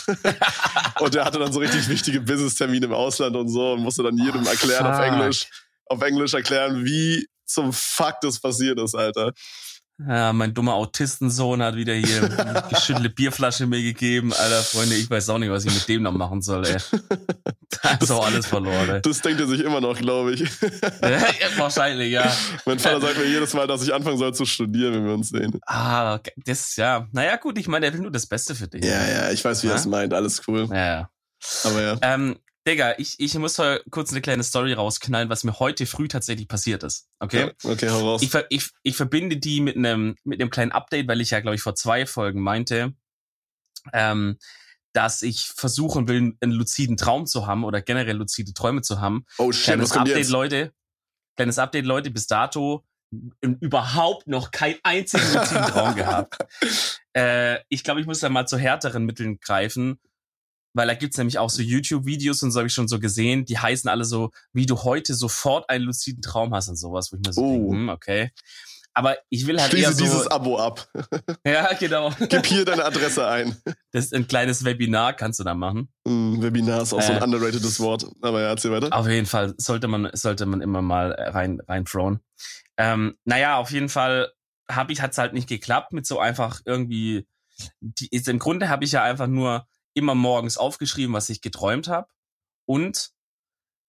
und 1.00 1.16
er 1.16 1.26
hatte 1.26 1.40
dann 1.40 1.52
so 1.52 1.60
richtig 1.60 1.90
wichtige 1.90 2.22
Business-Termine 2.22 2.86
im 2.86 2.94
Ausland 2.94 3.36
und 3.36 3.50
so 3.50 3.74
und 3.74 3.82
musste 3.82 4.04
dann 4.04 4.18
jedem 4.18 4.44
Oh, 4.46 4.50
erklären 4.50 4.86
auf 4.86 4.96
fuck. 4.96 5.06
Englisch, 5.06 5.48
auf 5.88 6.02
Englisch 6.02 6.34
erklären, 6.34 6.86
wie 6.86 7.28
zum 7.46 7.74
Fuck 7.74 8.18
das 8.22 8.40
passiert 8.40 8.80
ist, 8.80 8.96
Alter. 8.96 9.32
Ja, 10.00 10.32
mein 10.32 10.54
dummer 10.54 10.76
Autistensohn 10.76 11.64
hat 11.64 11.76
wieder 11.76 11.94
hier 11.96 12.24
eine 12.40 12.64
geschüttelte 12.70 13.10
Bierflasche 13.10 13.66
mir 13.66 13.82
gegeben. 13.82 14.32
Alter, 14.32 14.62
Freunde, 14.62 14.96
ich 14.96 15.10
weiß 15.10 15.28
auch 15.30 15.40
nicht, 15.40 15.50
was 15.50 15.66
ich 15.66 15.74
mit 15.74 15.88
dem 15.88 16.04
noch 16.04 16.12
machen 16.12 16.42
soll, 16.44 16.68
ey. 16.68 16.78
Da 17.82 17.92
ist 18.00 18.12
auch 18.12 18.26
alles 18.26 18.46
verloren, 18.46 18.90
ey. 18.90 19.02
Das 19.02 19.22
denkt 19.22 19.42
er 19.42 19.48
sich 19.48 19.62
immer 19.62 19.82
noch, 19.82 19.98
glaube 19.98 20.34
ich. 20.34 20.42
Ja, 21.02 21.22
Wahrscheinlich, 21.58 22.12
ja. 22.12 22.32
mein 22.66 22.78
Vater 22.78 23.02
sagt 23.02 23.18
mir 23.18 23.26
jedes 23.26 23.54
Mal, 23.56 23.66
dass 23.66 23.82
ich 23.82 23.94
anfangen 23.94 24.18
soll 24.18 24.34
zu 24.36 24.46
studieren, 24.46 24.94
wenn 24.94 25.06
wir 25.06 25.14
uns 25.14 25.30
sehen. 25.30 25.60
Ah, 25.66 26.20
das, 26.46 26.76
ja. 26.76 27.08
Naja, 27.12 27.36
gut, 27.38 27.58
ich 27.58 27.68
meine, 27.68 27.86
der 27.88 27.94
will 27.94 28.02
nur 28.02 28.12
das 28.12 28.28
Beste 28.28 28.54
für 28.56 28.68
dich. 28.68 28.84
Ja, 28.86 29.04
ja, 29.08 29.32
ich 29.32 29.44
weiß, 29.44 29.64
wie 29.64 29.68
er 29.68 29.72
Ja? 29.72 29.76
es 29.78 29.86
meint. 29.88 30.14
Alles 30.14 30.42
cool. 30.48 30.68
Ja, 30.70 30.76
ja. 30.86 31.10
Aber 31.64 31.82
ja. 31.82 31.98
Ähm, 32.02 32.38
Digga, 32.68 32.96
ich, 32.98 33.16
ich 33.20 33.34
muss 33.36 33.58
heute 33.60 33.82
kurz 33.92 34.12
eine 34.12 34.22
kleine 34.22 34.44
Story 34.44 34.74
rausknallen, 34.74 35.30
was 35.30 35.46
mir 35.46 35.58
heute 35.58 35.86
früh 35.86 36.10
tatsächlich 36.10 36.50
passiert 36.50 36.84
ist. 36.84 37.08
Okay? 37.20 37.54
Ja, 37.64 37.72
okay, 37.72 37.90
hau 37.90 38.00
raus. 38.00 38.22
Ich, 38.22 38.34
ich, 38.50 38.70
ich 38.84 38.96
verbinde 38.98 39.38
die 39.38 39.62
mit 39.62 39.78
einem 39.78 40.16
mit 40.26 40.42
einem 40.42 40.50
kleinen 40.50 40.74
Update, 40.74 41.08
weil 41.08 41.22
ich 41.22 41.32
ja, 41.32 41.40
glaube 41.40 41.56
ich, 41.56 41.62
vor 41.62 41.76
zwei 41.76 42.06
Folgen 42.06 42.42
meinte, 42.42 42.94
ähm, 43.94 44.38
dass 44.92 45.22
ich 45.22 45.48
versuchen 45.48 46.10
will, 46.10 46.36
einen 46.42 46.52
luziden 46.52 46.98
Traum 46.98 47.26
zu 47.26 47.48
haben 47.48 47.64
oder 47.64 47.82
generell 47.82 48.18
luzide 48.18 48.54
Träume 48.54 48.82
zu 48.82 49.00
haben. 49.00 49.26
oh 49.38 49.54
shit, 49.54 49.64
Kleines 49.64 49.84
was 49.86 49.92
kommt 49.92 50.10
Update, 50.10 50.18
jetzt? 50.18 50.30
Leute. 50.32 50.74
Kleines 51.38 51.60
Update, 51.60 51.86
Leute. 51.86 52.12
Bis 52.12 52.28
dato 52.28 52.84
überhaupt 53.42 54.28
noch 54.28 54.52
keinen 54.52 54.76
einzigen 54.84 55.24
luziden 55.34 55.68
Traum 55.68 55.96
gehabt. 55.96 56.38
Äh, 57.14 57.60
ich 57.70 57.86
glaube, 57.86 58.02
ich 58.02 58.08
muss 58.08 58.20
da 58.20 58.28
mal 58.28 58.46
zu 58.46 58.58
härteren 58.58 59.06
Mitteln 59.06 59.40
greifen, 59.40 60.00
weil 60.78 60.88
da 60.88 60.94
gibt's 60.94 61.18
nämlich 61.18 61.38
auch 61.40 61.50
so 61.50 61.62
YouTube-Videos 61.62 62.42
und 62.44 62.52
so 62.52 62.60
habe 62.60 62.68
ich 62.68 62.74
schon 62.74 62.88
so 62.88 63.00
gesehen, 63.00 63.44
die 63.46 63.58
heißen 63.58 63.90
alle 63.90 64.06
so, 64.06 64.32
wie 64.54 64.66
du 64.66 64.84
heute 64.84 65.14
sofort 65.16 65.70
einen 65.70 65.84
luziden 65.86 66.22
Traum 66.22 66.54
hast 66.54 66.70
und 66.70 66.78
sowas, 66.78 67.12
wo 67.12 67.18
ich 67.18 67.24
mir 67.26 67.34
so 67.34 67.42
Oh. 67.42 67.52
denke, 67.52 67.72
hm, 67.76 67.90
okay. 67.90 68.32
Aber 68.94 69.16
ich 69.30 69.46
will 69.46 69.60
halt 69.62 69.70
Schließe 69.70 69.86
eher 69.90 69.94
so, 69.94 70.04
dieses 70.06 70.28
Abo 70.28 70.58
ab. 70.58 70.88
ja, 71.46 71.72
genau. 71.74 72.12
Gib 72.30 72.46
hier 72.48 72.66
deine 72.66 72.84
Adresse 72.84 73.28
ein. 73.28 73.56
Das 73.92 74.06
ist 74.06 74.14
ein 74.16 74.28
kleines 74.28 74.64
Webinar, 74.66 75.14
kannst 75.14 75.40
du 75.40 75.44
da 75.44 75.54
machen. 75.54 75.90
Mm, 76.04 76.42
Webinar 76.42 76.82
ist 76.82 76.94
auch 76.94 77.02
so 77.04 77.12
ein 77.12 77.20
Äh. 77.20 77.24
underratedes 77.24 77.80
Wort. 77.80 78.08
Aber 78.22 78.42
ja, 78.42 78.48
erzähl 78.48 78.72
weiter. 78.72 78.96
Auf 78.98 79.08
jeden 79.08 79.28
Fall 79.28 79.54
sollte 79.58 79.88
man, 79.88 80.10
sollte 80.14 80.48
man 80.48 80.62
immer 80.62 80.82
mal 80.82 81.12
rein, 81.12 81.60
rein 81.68 81.86
thrown. 81.86 82.22
Ähm, 82.78 83.16
naja, 83.24 83.58
auf 83.58 83.70
jeden 83.72 83.90
Fall 83.90 84.32
habe 84.70 84.92
ich, 84.94 85.02
hat's 85.02 85.18
halt 85.20 85.34
nicht 85.34 85.48
geklappt 85.48 85.94
mit 85.94 86.08
so 86.08 86.20
einfach 86.20 86.62
irgendwie, 86.66 87.28
die, 87.82 88.08
ist, 88.08 88.28
im 88.28 88.40
Grunde 88.40 88.68
habe 88.70 88.84
ich 88.84 88.92
ja 88.94 89.04
einfach 89.04 89.28
nur 89.28 89.68
immer 89.98 90.16
morgens 90.16 90.58
aufgeschrieben, 90.58 91.14
was 91.14 91.30
ich 91.30 91.42
geträumt 91.42 91.88
habe 91.88 92.08
und, 92.66 93.12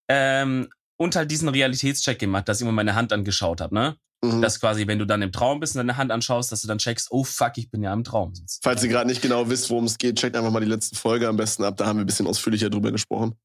ähm, 0.09 0.69
und 0.97 1.15
halt 1.15 1.31
diesen 1.31 1.49
Realitätscheck 1.49 2.19
gemacht, 2.19 2.49
dass 2.49 2.59
ich 2.59 2.63
immer 2.63 2.73
meine 2.73 2.95
Hand 2.95 3.13
angeschaut 3.13 3.61
habe, 3.61 3.75
ne? 3.75 3.97
Mhm. 4.25 4.43
Dass 4.43 4.59
quasi, 4.59 4.89
wenn 4.89 4.99
du 4.99 5.05
dann 5.05 5.23
im 5.23 5.31
Traum 5.31 5.61
bist 5.61 5.77
und 5.77 5.79
deine 5.79 5.97
Hand 5.97 6.11
anschaust, 6.11 6.51
dass 6.51 6.63
du 6.63 6.67
dann 6.67 6.79
checkst, 6.79 7.09
oh 7.13 7.23
fuck, 7.23 7.53
ich 7.57 7.71
bin 7.71 7.83
ja 7.85 7.93
im 7.93 8.03
Traum. 8.03 8.33
Falls 8.63 8.83
ihr 8.83 8.89
gerade 8.89 9.07
nicht 9.07 9.23
genau 9.23 9.49
wisst, 9.49 9.71
worum 9.71 9.85
es 9.85 9.97
geht, 9.97 10.17
checkt 10.17 10.35
einfach 10.35 10.51
mal 10.51 10.61
die 10.61 10.67
letzte 10.67 10.97
Folge 10.97 11.29
am 11.29 11.37
besten 11.37 11.63
ab. 11.63 11.77
Da 11.77 11.87
haben 11.87 11.99
wir 11.99 12.05
ein 12.05 12.07
bisschen 12.07 12.27
ausführlicher 12.27 12.69
drüber 12.69 12.91
gesprochen. 12.91 13.39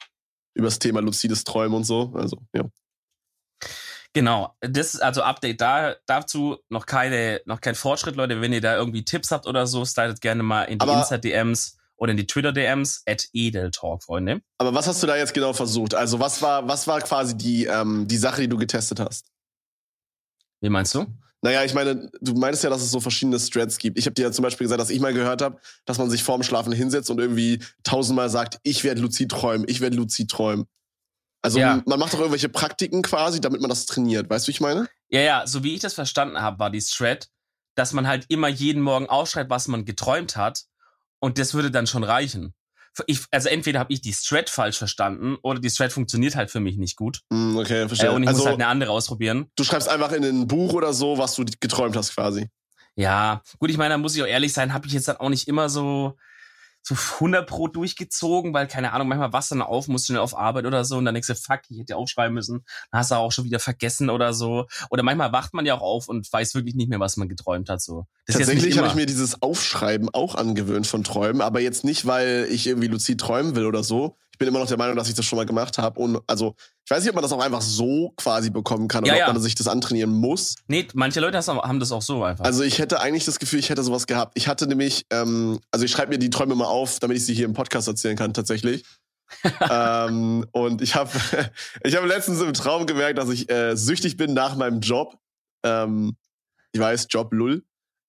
Über 0.55 0.65
das 0.65 0.79
Thema 0.79 1.01
luzides 1.01 1.43
Träumen 1.43 1.75
und 1.75 1.83
so. 1.83 2.11
Also, 2.15 2.37
ja. 2.55 2.63
Genau, 4.13 4.55
das 4.61 4.95
ist 4.95 5.01
also 5.01 5.21
Update 5.21 5.61
da, 5.61 5.95
dazu 6.07 6.57
noch 6.69 6.85
keine, 6.85 7.41
noch 7.45 7.61
kein 7.61 7.75
Fortschritt, 7.75 8.15
Leute. 8.15 8.41
Wenn 8.41 8.53
ihr 8.53 8.61
da 8.61 8.75
irgendwie 8.75 9.05
Tipps 9.05 9.31
habt 9.31 9.45
oder 9.45 9.67
so, 9.67 9.85
slidet 9.85 10.21
gerne 10.21 10.41
mal 10.41 10.63
in 10.63 10.79
die 10.79 10.87
Insta-DMs 10.87 11.77
oder 12.03 12.11
in 12.11 12.17
die 12.17 12.27
Twitter-DMs 12.27 13.03
at 13.07 13.29
Edeltalk, 13.31 14.03
Freunde. 14.03 14.41
Aber 14.57 14.73
was 14.75 14.87
hast 14.87 15.01
du 15.01 15.07
da 15.07 15.15
jetzt 15.15 15.33
genau 15.33 15.53
versucht? 15.53 15.95
Also, 15.95 16.19
was 16.19 16.41
war, 16.41 16.67
was 16.67 16.85
war 16.85 16.99
quasi 16.99 17.37
die, 17.37 17.63
ähm, 17.63 18.09
die 18.09 18.17
Sache, 18.17 18.41
die 18.41 18.49
du 18.49 18.57
getestet 18.57 18.99
hast? 18.99 19.31
Wie 20.59 20.67
meinst 20.67 20.93
du? 20.95 21.05
Naja, 21.41 21.63
ich 21.63 21.73
meine, 21.73 22.11
du 22.19 22.33
meintest 22.33 22.65
ja, 22.65 22.69
dass 22.69 22.81
es 22.81 22.91
so 22.91 22.99
verschiedene 22.99 23.39
Strats 23.39 23.77
gibt. 23.77 23.97
Ich 23.97 24.05
habe 24.05 24.15
dir 24.15 24.23
ja 24.23 24.31
zum 24.33 24.43
Beispiel 24.43 24.65
gesagt, 24.65 24.81
dass 24.81 24.89
ich 24.89 24.99
mal 24.99 25.13
gehört 25.13 25.41
habe, 25.41 25.61
dass 25.85 25.97
man 25.97 26.09
sich 26.09 26.23
vorm 26.23 26.43
Schlafen 26.43 26.73
hinsetzt 26.73 27.09
und 27.09 27.19
irgendwie 27.19 27.63
tausendmal 27.83 28.29
sagt, 28.29 28.59
ich 28.63 28.83
werde 28.83 28.99
luzid 28.99 29.31
träumen, 29.31 29.65
ich 29.69 29.79
werde 29.79 29.95
luzid 29.95 30.29
träumen. 30.29 30.65
Also 31.41 31.59
Ja. 31.59 31.81
man 31.85 31.99
macht 31.99 32.13
doch 32.13 32.19
irgendwelche 32.19 32.49
Praktiken 32.49 33.01
quasi, 33.01 33.39
damit 33.39 33.61
man 33.61 33.69
das 33.69 33.85
trainiert. 33.85 34.29
Weißt 34.29 34.45
du, 34.45 34.49
wie 34.49 34.51
ich 34.53 34.61
meine? 34.61 34.89
Ja, 35.09 35.21
ja, 35.21 35.47
so 35.47 35.63
wie 35.63 35.73
ich 35.73 35.79
das 35.79 35.93
verstanden 35.93 36.41
habe, 36.41 36.59
war 36.59 36.69
die 36.69 36.81
Thread, 36.81 37.29
dass 37.75 37.93
man 37.93 38.07
halt 38.07 38.25
immer 38.27 38.49
jeden 38.49 38.81
Morgen 38.81 39.07
aufschreibt, 39.07 39.49
was 39.49 39.69
man 39.69 39.85
geträumt 39.85 40.35
hat 40.35 40.65
und 41.23 41.37
das 41.39 41.53
würde 41.53 41.71
dann 41.71 41.87
schon 41.87 42.03
reichen. 42.03 42.53
Ich, 43.07 43.21
also 43.31 43.47
entweder 43.49 43.79
habe 43.79 43.91
ich 43.93 44.01
die 44.01 44.11
Thread 44.11 44.49
falsch 44.49 44.77
verstanden 44.77 45.37
oder 45.41 45.59
die 45.59 45.69
Thread 45.69 45.91
funktioniert 45.93 46.35
halt 46.35 46.51
für 46.51 46.59
mich 46.59 46.77
nicht 46.77 46.95
gut 46.97 47.21
Hm, 47.31 47.57
okay, 47.57 47.83
äh, 47.83 47.87
verstehe. 47.87 48.11
und 48.11 48.21
ich 48.23 48.29
muss 48.29 48.35
also 48.39 48.49
halt 48.49 48.55
eine 48.55 48.67
andere 48.67 48.91
ausprobieren. 48.91 49.47
du 49.55 49.63
schreibst 49.63 49.87
einfach 49.89 50.11
in 50.11 50.23
ein 50.23 50.47
Buch 50.47 50.73
oder 50.73 50.93
so, 50.93 51.17
was 51.17 51.33
du 51.35 51.45
geträumt 51.59 51.95
hast 51.95 52.13
quasi. 52.13 52.49
Ja, 52.95 53.41
gut, 53.57 53.71
ich 53.71 53.77
meine, 53.77 53.93
da 53.93 53.97
muss 53.97 54.15
ich 54.15 54.21
auch 54.21 54.27
ehrlich 54.27 54.53
sein, 54.53 54.73
habe 54.73 54.85
ich 54.85 54.93
jetzt 54.93 55.07
dann 55.07 55.17
auch 55.17 55.29
nicht 55.29 55.47
immer 55.47 55.69
so 55.69 56.17
so 56.83 56.95
100 56.95 57.47
pro 57.47 57.67
durchgezogen, 57.67 58.53
weil 58.53 58.67
keine 58.67 58.91
Ahnung, 58.91 59.07
manchmal 59.07 59.33
was 59.33 59.49
dann 59.49 59.61
auf, 59.61 59.87
musst 59.87 60.07
du 60.07 60.13
schnell 60.13 60.21
auf 60.21 60.37
Arbeit 60.37 60.65
oder 60.65 60.83
so 60.83 60.97
und 60.97 61.05
dann 61.05 61.15
denkst 61.15 61.27
du, 61.27 61.35
fuck, 61.35 61.61
ich 61.69 61.79
hätte 61.79 61.95
aufschreiben 61.95 62.33
müssen, 62.33 62.65
dann 62.91 62.99
hast 62.99 63.11
du 63.11 63.15
auch 63.15 63.31
schon 63.31 63.45
wieder 63.45 63.59
vergessen 63.59 64.09
oder 64.09 64.33
so. 64.33 64.67
Oder 64.89 65.01
manchmal 65.01 65.31
wacht 65.31 65.53
man 65.53 65.65
ja 65.65 65.75
auch 65.75 65.81
auf 65.81 66.09
und 66.09 66.31
weiß 66.31 66.55
wirklich 66.55 66.75
nicht 66.75 66.89
mehr, 66.89 66.99
was 66.99 67.15
man 67.17 67.29
geträumt 67.29 67.69
hat, 67.69 67.81
so. 67.81 68.05
Das 68.25 68.37
Tatsächlich 68.37 68.77
habe 68.77 68.87
ich 68.87 68.95
mir 68.95 69.05
dieses 69.05 69.41
Aufschreiben 69.41 70.09
auch 70.13 70.35
angewöhnt 70.35 70.87
von 70.87 71.03
Träumen, 71.03 71.41
aber 71.41 71.61
jetzt 71.61 71.83
nicht, 71.83 72.05
weil 72.05 72.47
ich 72.49 72.67
irgendwie 72.67 72.87
luzid 72.87 73.19
träumen 73.19 73.55
will 73.55 73.65
oder 73.65 73.83
so. 73.83 74.17
Ich 74.43 74.45
bin 74.45 74.55
immer 74.55 74.59
noch 74.59 74.67
der 74.67 74.77
Meinung, 74.77 74.95
dass 74.95 75.07
ich 75.07 75.13
das 75.13 75.25
schon 75.25 75.37
mal 75.37 75.45
gemacht 75.45 75.77
habe. 75.77 75.99
Und 75.99 76.19
also, 76.27 76.55
ich 76.83 76.91
weiß 76.91 77.01
nicht, 77.03 77.09
ob 77.09 77.15
man 77.15 77.21
das 77.21 77.31
auch 77.31 77.41
einfach 77.41 77.61
so 77.61 78.13
quasi 78.17 78.49
bekommen 78.49 78.87
kann 78.87 79.03
oder 79.03 79.13
Ja, 79.13 79.19
ja. 79.19 79.27
ob 79.27 79.33
man 79.33 79.41
sich 79.41 79.55
das 79.55 79.67
antrainieren 79.67 80.11
muss. 80.11 80.55
Nee, 80.67 80.87
manche 80.93 81.19
Leute 81.19 81.39
haben 81.39 81.79
das 81.79 81.91
auch 81.91 82.01
so 82.01 82.23
einfach. 82.23 82.43
Also 82.43 82.63
ich 82.63 82.79
hätte 82.79 82.99
eigentlich 82.99 83.25
das 83.25 83.39
Gefühl, 83.39 83.59
ich 83.59 83.69
hätte 83.69 83.83
sowas 83.83 84.07
gehabt. 84.07 84.33
Ich 84.35 84.47
hatte 84.47 84.67
nämlich, 84.67 85.05
ähm, 85.11 85.59
also 85.71 85.85
ich 85.85 85.91
schreibe 85.91 86.09
mir 86.09 86.17
die 86.17 86.29
Träume 86.29 86.55
mal 86.55 86.65
auf, 86.65 86.99
damit 86.99 87.15
ich 87.17 87.25
sie 87.25 87.33
hier 87.33 87.45
im 87.45 87.53
Podcast 87.53 87.87
erzählen 87.87 88.17
kann, 88.17 88.33
tatsächlich. 88.33 88.83
ähm, 89.69 90.45
und 90.51 90.81
ich 90.81 90.95
habe 90.95 91.11
ich 91.83 91.95
hab 91.95 92.05
letztens 92.05 92.41
im 92.41 92.53
Traum 92.53 92.85
gemerkt, 92.85 93.17
dass 93.19 93.29
ich 93.29 93.49
äh, 93.49 93.77
süchtig 93.77 94.17
bin 94.17 94.33
nach 94.33 94.55
meinem 94.55 94.81
Job. 94.81 95.17
Ähm, 95.63 96.17
ich 96.73 96.81
weiß, 96.81 97.07
Job 97.09 97.31
lull. 97.33 97.63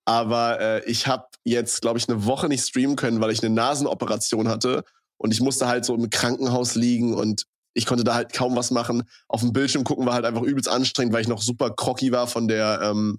Aber 0.05 0.61
äh, 0.61 0.85
ich 0.85 1.07
habe 1.07 1.27
jetzt, 1.45 1.81
glaube 1.81 1.99
ich, 1.99 2.09
eine 2.09 2.27
Woche 2.27 2.49
nicht 2.49 2.67
streamen 2.67 2.97
können, 2.97 3.21
weil 3.21 3.31
ich 3.31 3.43
eine 3.43 3.55
Nasenoperation 3.55 4.49
hatte. 4.49 4.85
Und 5.17 5.33
ich 5.33 5.41
musste 5.41 5.67
halt 5.67 5.85
so 5.85 5.95
im 5.95 6.11
Krankenhaus 6.11 6.75
liegen 6.75 7.15
und 7.15 7.45
ich 7.75 7.87
konnte 7.87 8.05
da 8.05 8.15
halt 8.15 8.33
kaum 8.33 8.57
was 8.57 8.71
machen. 8.71 9.03
Auf 9.29 9.41
dem 9.41 9.53
Bildschirm 9.53 9.85
gucken 9.85 10.07
war 10.07 10.15
halt 10.15 10.25
einfach 10.25 10.43
übelst 10.43 10.69
anstrengend, 10.69 11.13
weil 11.13 11.23
ich 11.23 11.29
noch 11.29 11.43
super 11.43 11.71
crocky 11.71 12.13
war 12.13 12.27
von 12.27 12.49
der, 12.49 12.81
ähm, 12.83 13.19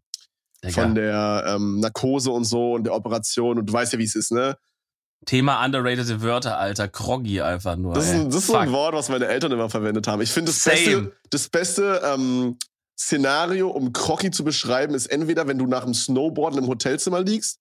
von 0.69 0.95
der 0.95 1.43
ähm, 1.47 1.79
Narkose 1.79 2.31
und 2.31 2.45
so 2.45 2.73
und 2.73 2.85
der 2.85 2.93
Operation. 2.93 3.59
Und 3.59 3.67
du 3.67 3.73
weißt 3.73 3.93
ja, 3.93 3.99
wie 3.99 4.05
es 4.05 4.15
ist, 4.15 4.31
ne? 4.31 4.57
Thema 5.25 5.63
underrated 5.65 6.21
Wörter, 6.21 6.57
Alter. 6.57 6.87
Groggy 6.87 7.41
einfach 7.41 7.75
nur. 7.75 7.93
Das 7.93 8.05
ist, 8.05 8.13
ein, 8.13 8.25
das 8.29 8.39
ist 8.39 8.47
so 8.47 8.55
ein. 8.55 8.71
Wort, 8.71 8.93
was 8.93 9.09
meine 9.09 9.27
Eltern 9.27 9.51
immer 9.51 9.69
verwendet 9.69 10.07
haben. 10.07 10.21
Ich 10.21 10.31
finde, 10.31 10.51
das 10.51 10.63
Same. 10.63 10.75
beste, 10.75 11.11
das 11.31 11.49
beste 11.49 12.01
ähm, 12.05 12.57
Szenario, 12.97 13.69
um 13.69 13.91
Crocky 13.91 14.31
zu 14.31 14.43
beschreiben, 14.43 14.93
ist 14.93 15.07
entweder, 15.07 15.47
wenn 15.47 15.57
du 15.57 15.65
nach 15.65 15.83
dem 15.83 15.93
Snowboarden 15.93 16.59
im 16.59 16.67
Hotelzimmer 16.67 17.21
liegst 17.21 17.59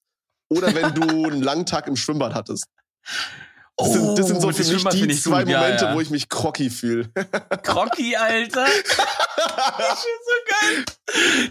oder 0.48 0.74
wenn 0.74 0.94
du 0.94 1.02
einen 1.24 1.42
langen 1.42 1.66
Tag 1.66 1.86
im 1.88 1.96
Schwimmbad 1.96 2.34
hattest. 2.34 2.66
Das 3.76 3.92
sind, 3.92 4.18
das 4.18 4.26
sind 4.28 4.40
so 4.40 4.52
für 4.52 4.72
mich 4.72 4.84
die 4.84 5.10
ich 5.10 5.22
zwei 5.22 5.42
gut, 5.42 5.52
ja, 5.52 5.60
Momente, 5.60 5.84
ja. 5.86 5.94
wo 5.94 6.00
ich 6.00 6.08
mich 6.10 6.28
crocky 6.28 6.70
fühle. 6.70 7.08
Crocky, 7.62 8.16
Alter. 8.16 8.66
Das 9.36 9.98
ist 9.98 10.04
so 10.26 10.36
geil. 10.48 10.84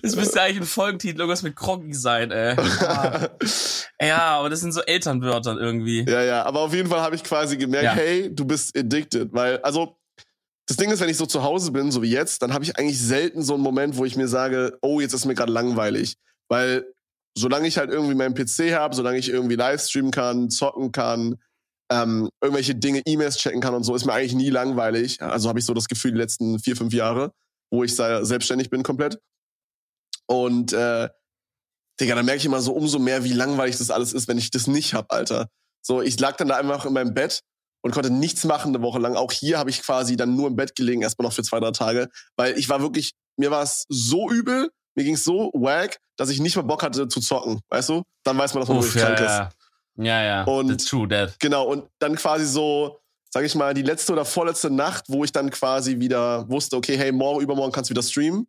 Das 0.01 0.15
müsste 0.15 0.41
eigentlich 0.41 0.61
ein 0.61 0.65
Folgentitel 0.65 1.19
irgendwas 1.19 1.43
mit 1.43 1.55
Crocky 1.55 1.93
sein, 1.93 2.31
ey. 2.31 2.55
Ah. 2.81 3.29
Ja, 4.01 4.39
aber 4.39 4.49
das 4.49 4.61
sind 4.61 4.71
so 4.71 4.81
Elternwörter 4.81 5.57
irgendwie. 5.59 6.05
Ja, 6.07 6.23
ja, 6.23 6.43
aber 6.45 6.61
auf 6.61 6.73
jeden 6.73 6.89
Fall 6.89 7.01
habe 7.01 7.15
ich 7.15 7.23
quasi 7.23 7.57
gemerkt, 7.57 7.83
Ja. 7.83 7.93
hey, 7.93 8.33
du 8.33 8.45
bist 8.45 8.77
addicted. 8.77 9.33
Weil, 9.33 9.57
also, 9.59 9.97
das 10.67 10.77
Ding 10.77 10.89
ist, 10.91 11.01
wenn 11.01 11.09
ich 11.09 11.17
so 11.17 11.25
zu 11.25 11.43
Hause 11.43 11.71
bin, 11.71 11.91
so 11.91 12.01
wie 12.01 12.09
jetzt, 12.11 12.41
dann 12.41 12.53
habe 12.53 12.63
ich 12.63 12.77
eigentlich 12.77 12.99
selten 13.01 13.41
so 13.41 13.53
einen 13.53 13.63
Moment, 13.63 13.97
wo 13.97 14.05
ich 14.05 14.15
mir 14.15 14.29
sage, 14.29 14.77
oh, 14.81 15.01
jetzt 15.01 15.13
ist 15.13 15.25
mir 15.25 15.35
gerade 15.35 15.51
langweilig. 15.51 16.15
Weil, 16.49 16.85
solange 17.37 17.67
ich 17.67 17.77
halt 17.77 17.91
irgendwie 17.91 18.15
meinen 18.15 18.33
PC 18.33 18.73
habe, 18.73 18.95
solange 18.95 19.17
ich 19.17 19.29
irgendwie 19.29 19.55
Livestreamen 19.55 20.11
kann, 20.11 20.49
zocken 20.49 20.91
kann, 20.93 21.37
ähm, 21.93 22.29
irgendwelche 22.41 22.73
Dinge, 22.75 23.01
E-Mails 23.05 23.37
checken 23.37 23.61
kann 23.61 23.75
und 23.75 23.83
so, 23.83 23.95
ist 23.95 24.05
mir 24.05 24.13
eigentlich 24.13 24.33
nie 24.33 24.49
langweilig. 24.49 25.21
Also 25.21 25.49
habe 25.49 25.59
ich 25.59 25.65
so 25.65 25.73
das 25.73 25.87
Gefühl, 25.87 26.11
die 26.11 26.17
letzten 26.17 26.59
vier, 26.59 26.75
fünf 26.75 26.93
Jahre, 26.93 27.31
wo 27.71 27.83
ich 27.83 27.95
se- 27.95 28.25
selbstständig 28.25 28.69
bin 28.69 28.81
komplett. 28.83 29.19
Und, 30.25 30.73
äh, 30.73 31.09
Digga, 31.99 32.15
dann 32.15 32.25
merke 32.25 32.39
ich 32.39 32.45
immer 32.45 32.61
so 32.61 32.73
umso 32.73 32.97
mehr, 32.97 33.23
wie 33.23 33.33
langweilig 33.33 33.77
das 33.77 33.91
alles 33.91 34.13
ist, 34.13 34.27
wenn 34.27 34.39
ich 34.39 34.49
das 34.49 34.65
nicht 34.67 34.93
hab, 34.93 35.13
Alter. 35.13 35.47
So, 35.85 36.01
ich 36.01 36.19
lag 36.19 36.37
dann 36.37 36.47
da 36.47 36.57
einfach 36.57 36.85
in 36.85 36.93
meinem 36.93 37.13
Bett 37.13 37.41
und 37.83 37.91
konnte 37.91 38.09
nichts 38.09 38.45
machen 38.45 38.73
eine 38.73 38.83
Woche 38.83 38.99
lang. 38.99 39.15
Auch 39.15 39.31
hier 39.31 39.59
habe 39.59 39.69
ich 39.69 39.81
quasi 39.83 40.15
dann 40.15 40.35
nur 40.35 40.47
im 40.47 40.55
Bett 40.55 40.75
gelegen, 40.75 41.01
erstmal 41.03 41.27
noch 41.27 41.33
für 41.33 41.43
zwei, 41.43 41.59
drei 41.59 41.71
Tage, 41.71 42.09
weil 42.37 42.57
ich 42.57 42.69
war 42.69 42.81
wirklich, 42.81 43.11
mir 43.37 43.51
war 43.51 43.61
es 43.61 43.85
so 43.89 44.29
übel, 44.31 44.69
mir 44.95 45.03
ging 45.03 45.15
es 45.15 45.23
so 45.23 45.51
wack, 45.53 45.97
dass 46.17 46.29
ich 46.29 46.39
nicht 46.39 46.55
mehr 46.55 46.63
Bock 46.63 46.81
hatte 46.83 47.07
zu 47.07 47.19
zocken, 47.19 47.59
weißt 47.69 47.89
du? 47.89 48.03
Dann 48.23 48.37
weiß 48.37 48.53
man, 48.53 48.61
dass 48.61 48.69
man 48.69 48.77
Uff, 48.77 48.85
wirklich 48.85 49.03
ja, 49.03 49.13
krank 49.13 49.51
ist. 49.51 49.62
Ja. 49.97 50.23
Ja. 50.23 50.43
Und- 50.43 50.69
That's 50.69 50.85
true, 50.85 51.07
Dad. 51.07 51.35
Genau, 51.39 51.65
und 51.65 51.87
dann 51.99 52.15
quasi 52.15 52.45
so, 52.45 52.99
sag 53.29 53.43
ich 53.45 53.55
mal, 53.55 53.73
die 53.73 53.81
letzte 53.81 54.13
oder 54.13 54.25
vorletzte 54.25 54.69
Nacht, 54.69 55.05
wo 55.07 55.23
ich 55.23 55.31
dann 55.31 55.49
quasi 55.49 55.99
wieder 55.99 56.47
wusste, 56.49 56.75
okay, 56.77 56.97
hey, 56.97 57.11
morgen, 57.11 57.41
übermorgen 57.41 57.71
kannst 57.71 57.89
du 57.89 57.93
wieder 57.93 58.03
streamen, 58.03 58.47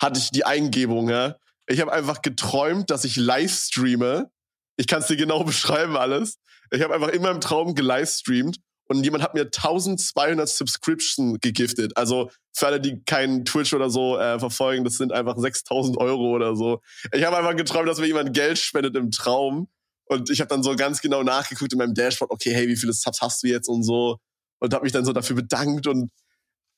hatte 0.00 0.18
ich 0.20 0.30
die 0.30 0.44
Eingebung, 0.44 1.08
ja. 1.08 1.36
Ich 1.68 1.80
habe 1.80 1.92
einfach 1.92 2.22
geträumt, 2.22 2.90
dass 2.90 3.04
ich 3.04 3.16
live 3.16 3.52
streame. 3.52 4.30
Ich 4.76 4.86
kann 4.86 5.00
es 5.00 5.08
dir 5.08 5.16
genau 5.16 5.42
beschreiben 5.44 5.96
alles. 5.96 6.38
Ich 6.70 6.82
habe 6.82 6.94
einfach 6.94 7.08
in 7.08 7.22
meinem 7.22 7.40
Traum 7.40 7.74
gelivestreamt 7.74 8.58
und 8.88 9.02
jemand 9.04 9.24
hat 9.24 9.34
mir 9.34 9.42
1200 9.46 10.48
Subscription 10.48 11.38
gegiftet. 11.40 11.96
Also 11.96 12.30
für 12.54 12.66
alle, 12.66 12.80
die 12.80 13.02
keinen 13.04 13.44
Twitch 13.44 13.74
oder 13.74 13.90
so 13.90 14.16
äh, 14.18 14.38
verfolgen, 14.38 14.84
das 14.84 14.94
sind 14.94 15.12
einfach 15.12 15.36
6000 15.36 15.96
Euro 15.98 16.30
oder 16.34 16.54
so. 16.56 16.80
Ich 17.12 17.24
habe 17.24 17.36
einfach 17.36 17.56
geträumt, 17.56 17.88
dass 17.88 17.98
mir 17.98 18.06
jemand 18.06 18.32
Geld 18.32 18.58
spendet 18.58 18.94
im 18.96 19.10
Traum. 19.10 19.68
Und 20.06 20.30
ich 20.30 20.40
habe 20.40 20.48
dann 20.48 20.62
so 20.62 20.74
ganz 20.76 21.00
genau 21.00 21.22
nachgeguckt 21.22 21.72
in 21.72 21.78
meinem 21.78 21.94
Dashboard, 21.94 22.30
okay, 22.30 22.54
hey, 22.54 22.68
wie 22.68 22.76
viele 22.76 22.92
Subs 22.92 23.20
hast 23.20 23.42
du 23.42 23.48
jetzt 23.48 23.68
und 23.68 23.82
so. 23.82 24.18
Und 24.58 24.72
habe 24.72 24.84
mich 24.84 24.92
dann 24.92 25.04
so 25.04 25.12
dafür 25.12 25.36
bedankt 25.36 25.86
und 25.86 26.10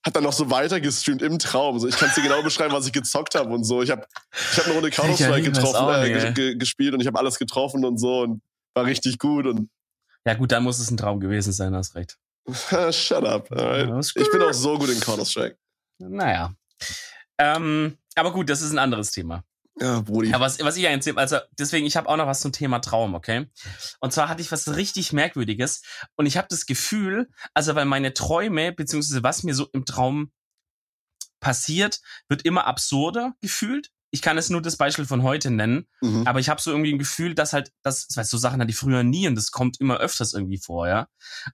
hat 0.04 0.16
dann 0.16 0.22
noch 0.22 0.32
so 0.32 0.50
weiter 0.50 0.80
gestreamt 0.80 1.22
im 1.22 1.38
Traum. 1.38 1.78
So, 1.78 1.88
ich 1.88 1.96
kann 1.96 2.10
dir 2.14 2.22
genau 2.22 2.42
beschreiben, 2.42 2.72
was 2.72 2.86
ich 2.86 2.92
gezockt 2.92 3.34
habe 3.34 3.50
und 3.50 3.64
so. 3.64 3.82
Ich 3.82 3.90
habe 3.90 4.06
ich 4.32 4.58
hab 4.58 4.64
eine 4.64 4.74
Runde 4.74 4.90
Counter-Strike 4.90 5.50
getroffen, 5.50 6.36
äh, 6.36 6.54
gespielt 6.56 6.94
und 6.94 7.00
ich 7.00 7.06
habe 7.06 7.18
alles 7.18 7.38
getroffen 7.38 7.84
und 7.84 7.98
so 7.98 8.22
und 8.22 8.42
war 8.74 8.86
richtig 8.86 9.18
gut 9.18 9.46
und 9.46 9.68
Ja, 10.24 10.34
gut, 10.34 10.52
dann 10.52 10.62
muss 10.62 10.78
es 10.78 10.90
ein 10.90 10.96
Traum 10.96 11.20
gewesen 11.20 11.52
sein, 11.52 11.74
hast 11.74 11.94
recht. 11.94 12.16
shut 12.90 13.24
up. 13.24 13.50
Ich 13.50 14.30
bin 14.30 14.42
auch 14.42 14.54
so 14.54 14.78
gut 14.78 14.88
in 14.88 15.00
Counter-Strike. 15.00 15.58
Naja. 15.98 16.54
Ähm, 17.38 17.98
aber 18.14 18.32
gut, 18.32 18.48
das 18.48 18.62
ist 18.62 18.72
ein 18.72 18.78
anderes 18.78 19.10
Thema. 19.10 19.44
Ja, 19.80 20.00
Brudi. 20.00 20.30
Ja, 20.30 20.40
was, 20.40 20.58
was 20.60 20.76
ich 20.76 20.86
eigentlich, 20.88 21.16
also 21.16 21.38
deswegen, 21.58 21.86
ich 21.86 21.96
habe 21.96 22.08
auch 22.08 22.16
noch 22.16 22.26
was 22.26 22.40
zum 22.40 22.52
Thema 22.52 22.80
Traum, 22.80 23.14
okay? 23.14 23.46
Und 24.00 24.12
zwar 24.12 24.28
hatte 24.28 24.42
ich 24.42 24.50
was 24.50 24.74
richtig 24.76 25.12
Merkwürdiges 25.12 25.82
und 26.16 26.26
ich 26.26 26.36
habe 26.36 26.48
das 26.50 26.66
Gefühl, 26.66 27.28
also 27.54 27.74
weil 27.74 27.84
meine 27.84 28.12
Träume, 28.14 28.72
beziehungsweise 28.72 29.22
was 29.22 29.42
mir 29.44 29.54
so 29.54 29.68
im 29.72 29.84
Traum 29.84 30.32
passiert, 31.40 32.00
wird 32.28 32.42
immer 32.42 32.66
absurder 32.66 33.34
gefühlt. 33.40 33.90
Ich 34.10 34.22
kann 34.22 34.38
es 34.38 34.48
nur 34.48 34.62
das 34.62 34.78
Beispiel 34.78 35.04
von 35.04 35.22
heute 35.22 35.50
nennen, 35.50 35.86
Mhm. 36.00 36.26
aber 36.26 36.40
ich 36.40 36.48
habe 36.48 36.62
so 36.62 36.70
irgendwie 36.70 36.92
ein 36.94 36.98
Gefühl, 36.98 37.34
dass 37.34 37.52
halt, 37.52 37.72
das, 37.82 38.08
weißt 38.14 38.32
du, 38.32 38.38
so 38.38 38.40
Sachen 38.40 38.58
hatte 38.60 38.70
ich 38.70 38.76
früher 38.76 39.02
nie 39.02 39.28
und 39.28 39.34
das 39.34 39.50
kommt 39.50 39.78
immer 39.80 39.98
öfters 39.98 40.32
irgendwie 40.32 40.56
vor, 40.58 40.88
ja. 40.88 41.08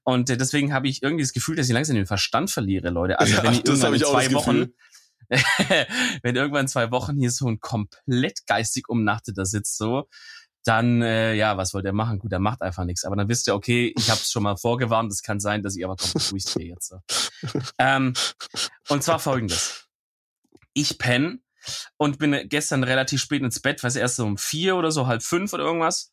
Und 0.04 0.30
äh, 0.30 0.36
deswegen 0.36 0.72
habe 0.72 0.86
ich 0.86 1.02
irgendwie 1.02 1.24
das 1.24 1.32
Gefühl, 1.32 1.56
dass 1.56 1.66
ich 1.66 1.72
langsam 1.72 1.96
den 1.96 2.06
Verstand 2.06 2.50
verliere, 2.52 2.90
Leute. 2.90 3.18
Also 3.18 3.34
Ja, 3.34 3.42
wenn 3.42 3.52
ich 3.54 3.64
das 3.64 3.70
irgendwann 3.80 3.94
in 3.94 3.96
ich 4.00 4.04
auch 4.06 4.12
zwei 4.12 4.32
Wochen, 4.32 4.50
Gefühl. 4.52 4.74
wenn 6.22 6.36
irgendwann 6.36 6.68
zwei 6.68 6.90
Wochen 6.90 7.18
hier 7.18 7.30
so 7.30 7.48
ein 7.48 7.60
komplett 7.60 8.46
geistig 8.46 8.88
umnachteter 8.88 9.46
sitzt, 9.46 9.76
so, 9.78 10.08
dann, 10.64 11.02
äh, 11.02 11.34
ja, 11.34 11.56
was 11.56 11.74
wollt 11.74 11.84
ihr 11.84 11.92
machen? 11.92 12.18
Gut, 12.18 12.32
er 12.32 12.38
macht 12.38 12.62
einfach 12.62 12.84
nichts. 12.84 13.04
Aber 13.04 13.16
dann 13.16 13.28
wisst 13.28 13.46
ihr, 13.46 13.54
okay, 13.54 13.92
ich 13.96 14.10
habe 14.10 14.20
es 14.20 14.30
schon 14.30 14.42
mal 14.42 14.56
vorgewarnt, 14.56 15.12
es 15.12 15.22
kann 15.22 15.38
sein, 15.38 15.62
dass 15.62 15.76
ich 15.76 15.84
aber 15.84 15.96
komplett 15.96 16.30
durchdrehe 16.30 16.68
jetzt. 16.68 16.88
So. 16.88 17.00
ähm, 17.78 18.14
und 18.88 19.02
zwar 19.02 19.18
folgendes. 19.18 19.86
Ich 20.72 20.98
penne 20.98 21.38
und 21.98 22.18
bin 22.18 22.48
gestern 22.48 22.82
relativ 22.82 23.20
spät 23.20 23.42
ins 23.42 23.60
Bett, 23.60 23.82
weiß 23.82 23.96
erst 23.96 24.16
so 24.16 24.24
um 24.24 24.38
vier 24.38 24.76
oder 24.76 24.90
so, 24.90 25.06
halb 25.06 25.22
fünf 25.22 25.52
oder 25.52 25.64
irgendwas. 25.64 26.12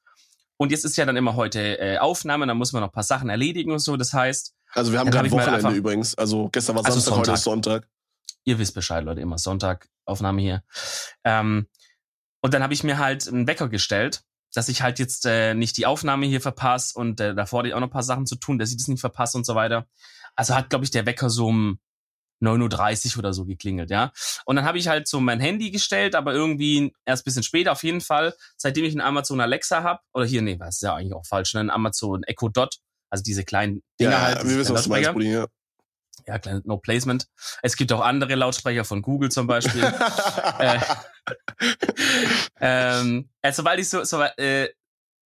Und 0.58 0.72
jetzt 0.72 0.86
ist 0.86 0.98
ja 0.98 1.06
dann 1.06 1.16
immer 1.16 1.36
heute 1.36 1.80
äh, 1.80 1.98
Aufnahme, 1.98 2.46
dann 2.46 2.58
muss 2.58 2.74
man 2.74 2.82
noch 2.82 2.90
ein 2.90 2.94
paar 2.94 3.04
Sachen 3.04 3.30
erledigen 3.30 3.72
und 3.72 3.80
so. 3.80 3.98
Das 3.98 4.14
heißt, 4.14 4.54
Also 4.74 4.92
wir 4.92 5.00
haben 5.00 5.08
hab 5.08 5.14
gerade 5.14 5.30
mal 5.30 5.46
Wochenende 5.48 5.76
übrigens. 5.76 6.14
Also 6.16 6.50
gestern 6.52 6.76
war 6.76 6.86
Also 6.86 7.00
Samstag, 7.00 7.16
heute 7.16 7.26
Sonntag. 7.26 7.36
ist 7.36 7.44
Sonntag. 7.44 7.88
Ihr 8.44 8.60
wisst 8.60 8.76
Bescheid, 8.76 9.04
Leute, 9.04 9.22
immer 9.22 9.38
Sonntag 9.38 9.88
Aufnahme 10.06 10.42
hier. 10.42 10.64
Ähm, 11.24 11.68
und 12.42 12.54
dann 12.54 12.64
habe 12.64 12.74
ich 12.74 12.84
mir 12.84 12.98
halt 12.98 13.28
einen 13.28 13.48
Wecker 13.48 13.70
gestellt, 13.70 14.24
dass 14.54 14.70
ich 14.70 14.82
halt 14.82 15.00
jetzt 15.00 15.26
äh, 15.26 15.54
nicht 15.54 15.78
die 15.78 15.86
Aufnahme 15.86 16.26
hier 16.26 16.42
verpasse 16.42 16.98
und 16.98 17.20
äh, 17.20 17.34
davor 17.36 17.60
hatte 17.60 17.70
ich 17.70 17.74
auch 17.74 17.80
noch 17.80 17.88
ein 17.88 17.92
paar 17.92 18.04
Sachen 18.04 18.26
zu 18.26 18.36
tun, 18.36 18.58
dass 18.60 18.72
ich 18.72 18.78
das 18.78 18.88
nicht 18.88 19.00
verpasse 19.00 19.38
und 19.38 19.46
so 19.46 19.56
weiter. 19.56 19.88
Also 20.36 20.56
hat, 20.56 20.70
glaube 20.70 20.86
ich, 20.86 20.92
der 20.92 21.06
Wecker 21.06 21.30
so 21.30 21.48
um 21.48 21.80
9.30 22.42 23.14
Uhr 23.14 23.20
oder 23.20 23.34
so 23.34 23.46
geklingelt, 23.46 23.92
ja. 23.92 24.12
Und 24.46 24.56
dann 24.56 24.66
habe 24.66 24.80
ich 24.80 24.88
halt 24.88 25.08
so 25.08 25.20
mein 25.20 25.40
Handy 25.40 25.70
gestellt, 25.70 26.16
aber 26.16 26.34
irgendwie 26.34 26.92
erst 27.06 27.22
ein 27.22 27.26
bisschen 27.26 27.44
später 27.44 27.72
auf 27.72 27.84
jeden 27.84 28.02
Fall, 28.02 28.34
seitdem 28.58 28.84
ich 28.84 28.94
einen 28.94 29.02
Amazon 29.02 29.40
Alexa 29.40 29.84
hab 29.84 30.02
oder 30.14 30.26
hier, 30.26 30.42
nee, 30.42 30.60
was 30.60 30.76
ist 30.76 30.82
ja 30.82 30.96
eigentlich 30.96 31.14
auch 31.14 31.26
falsch, 31.26 31.54
ne? 31.54 31.62
Ein 31.62 31.70
Amazon 31.70 32.24
Echo 32.24 32.50
Dot, 32.50 32.80
also 33.12 33.24
diese 33.24 33.44
kleinen 33.46 33.84
Dinger 34.00 34.12
Ja, 34.12 34.22
halt. 34.22 34.44
wir 34.50 34.58
wissen, 34.58 34.74
was 34.74 34.86
du 34.86 34.90
meinst, 34.90 35.12
Brudi. 35.12 35.32
Ja. 35.32 35.48
Ja, 36.28 36.40
kleine 36.40 36.62
No 36.66 36.78
Placement. 36.78 37.28
Es 37.62 37.76
gibt 37.76 37.92
auch 37.92 38.02
andere 38.02 38.36
Lautsprecher 38.36 38.86
von 38.86 39.02
Google 39.02 39.32
zum 39.32 39.48
Beispiel. 39.48 39.84
äh, 40.60 40.80
ähm, 42.62 43.30
also 43.42 43.64
weil 43.64 43.80
ich 43.80 43.90
so, 43.90 44.04
so 44.04 44.22
äh, 44.22 44.70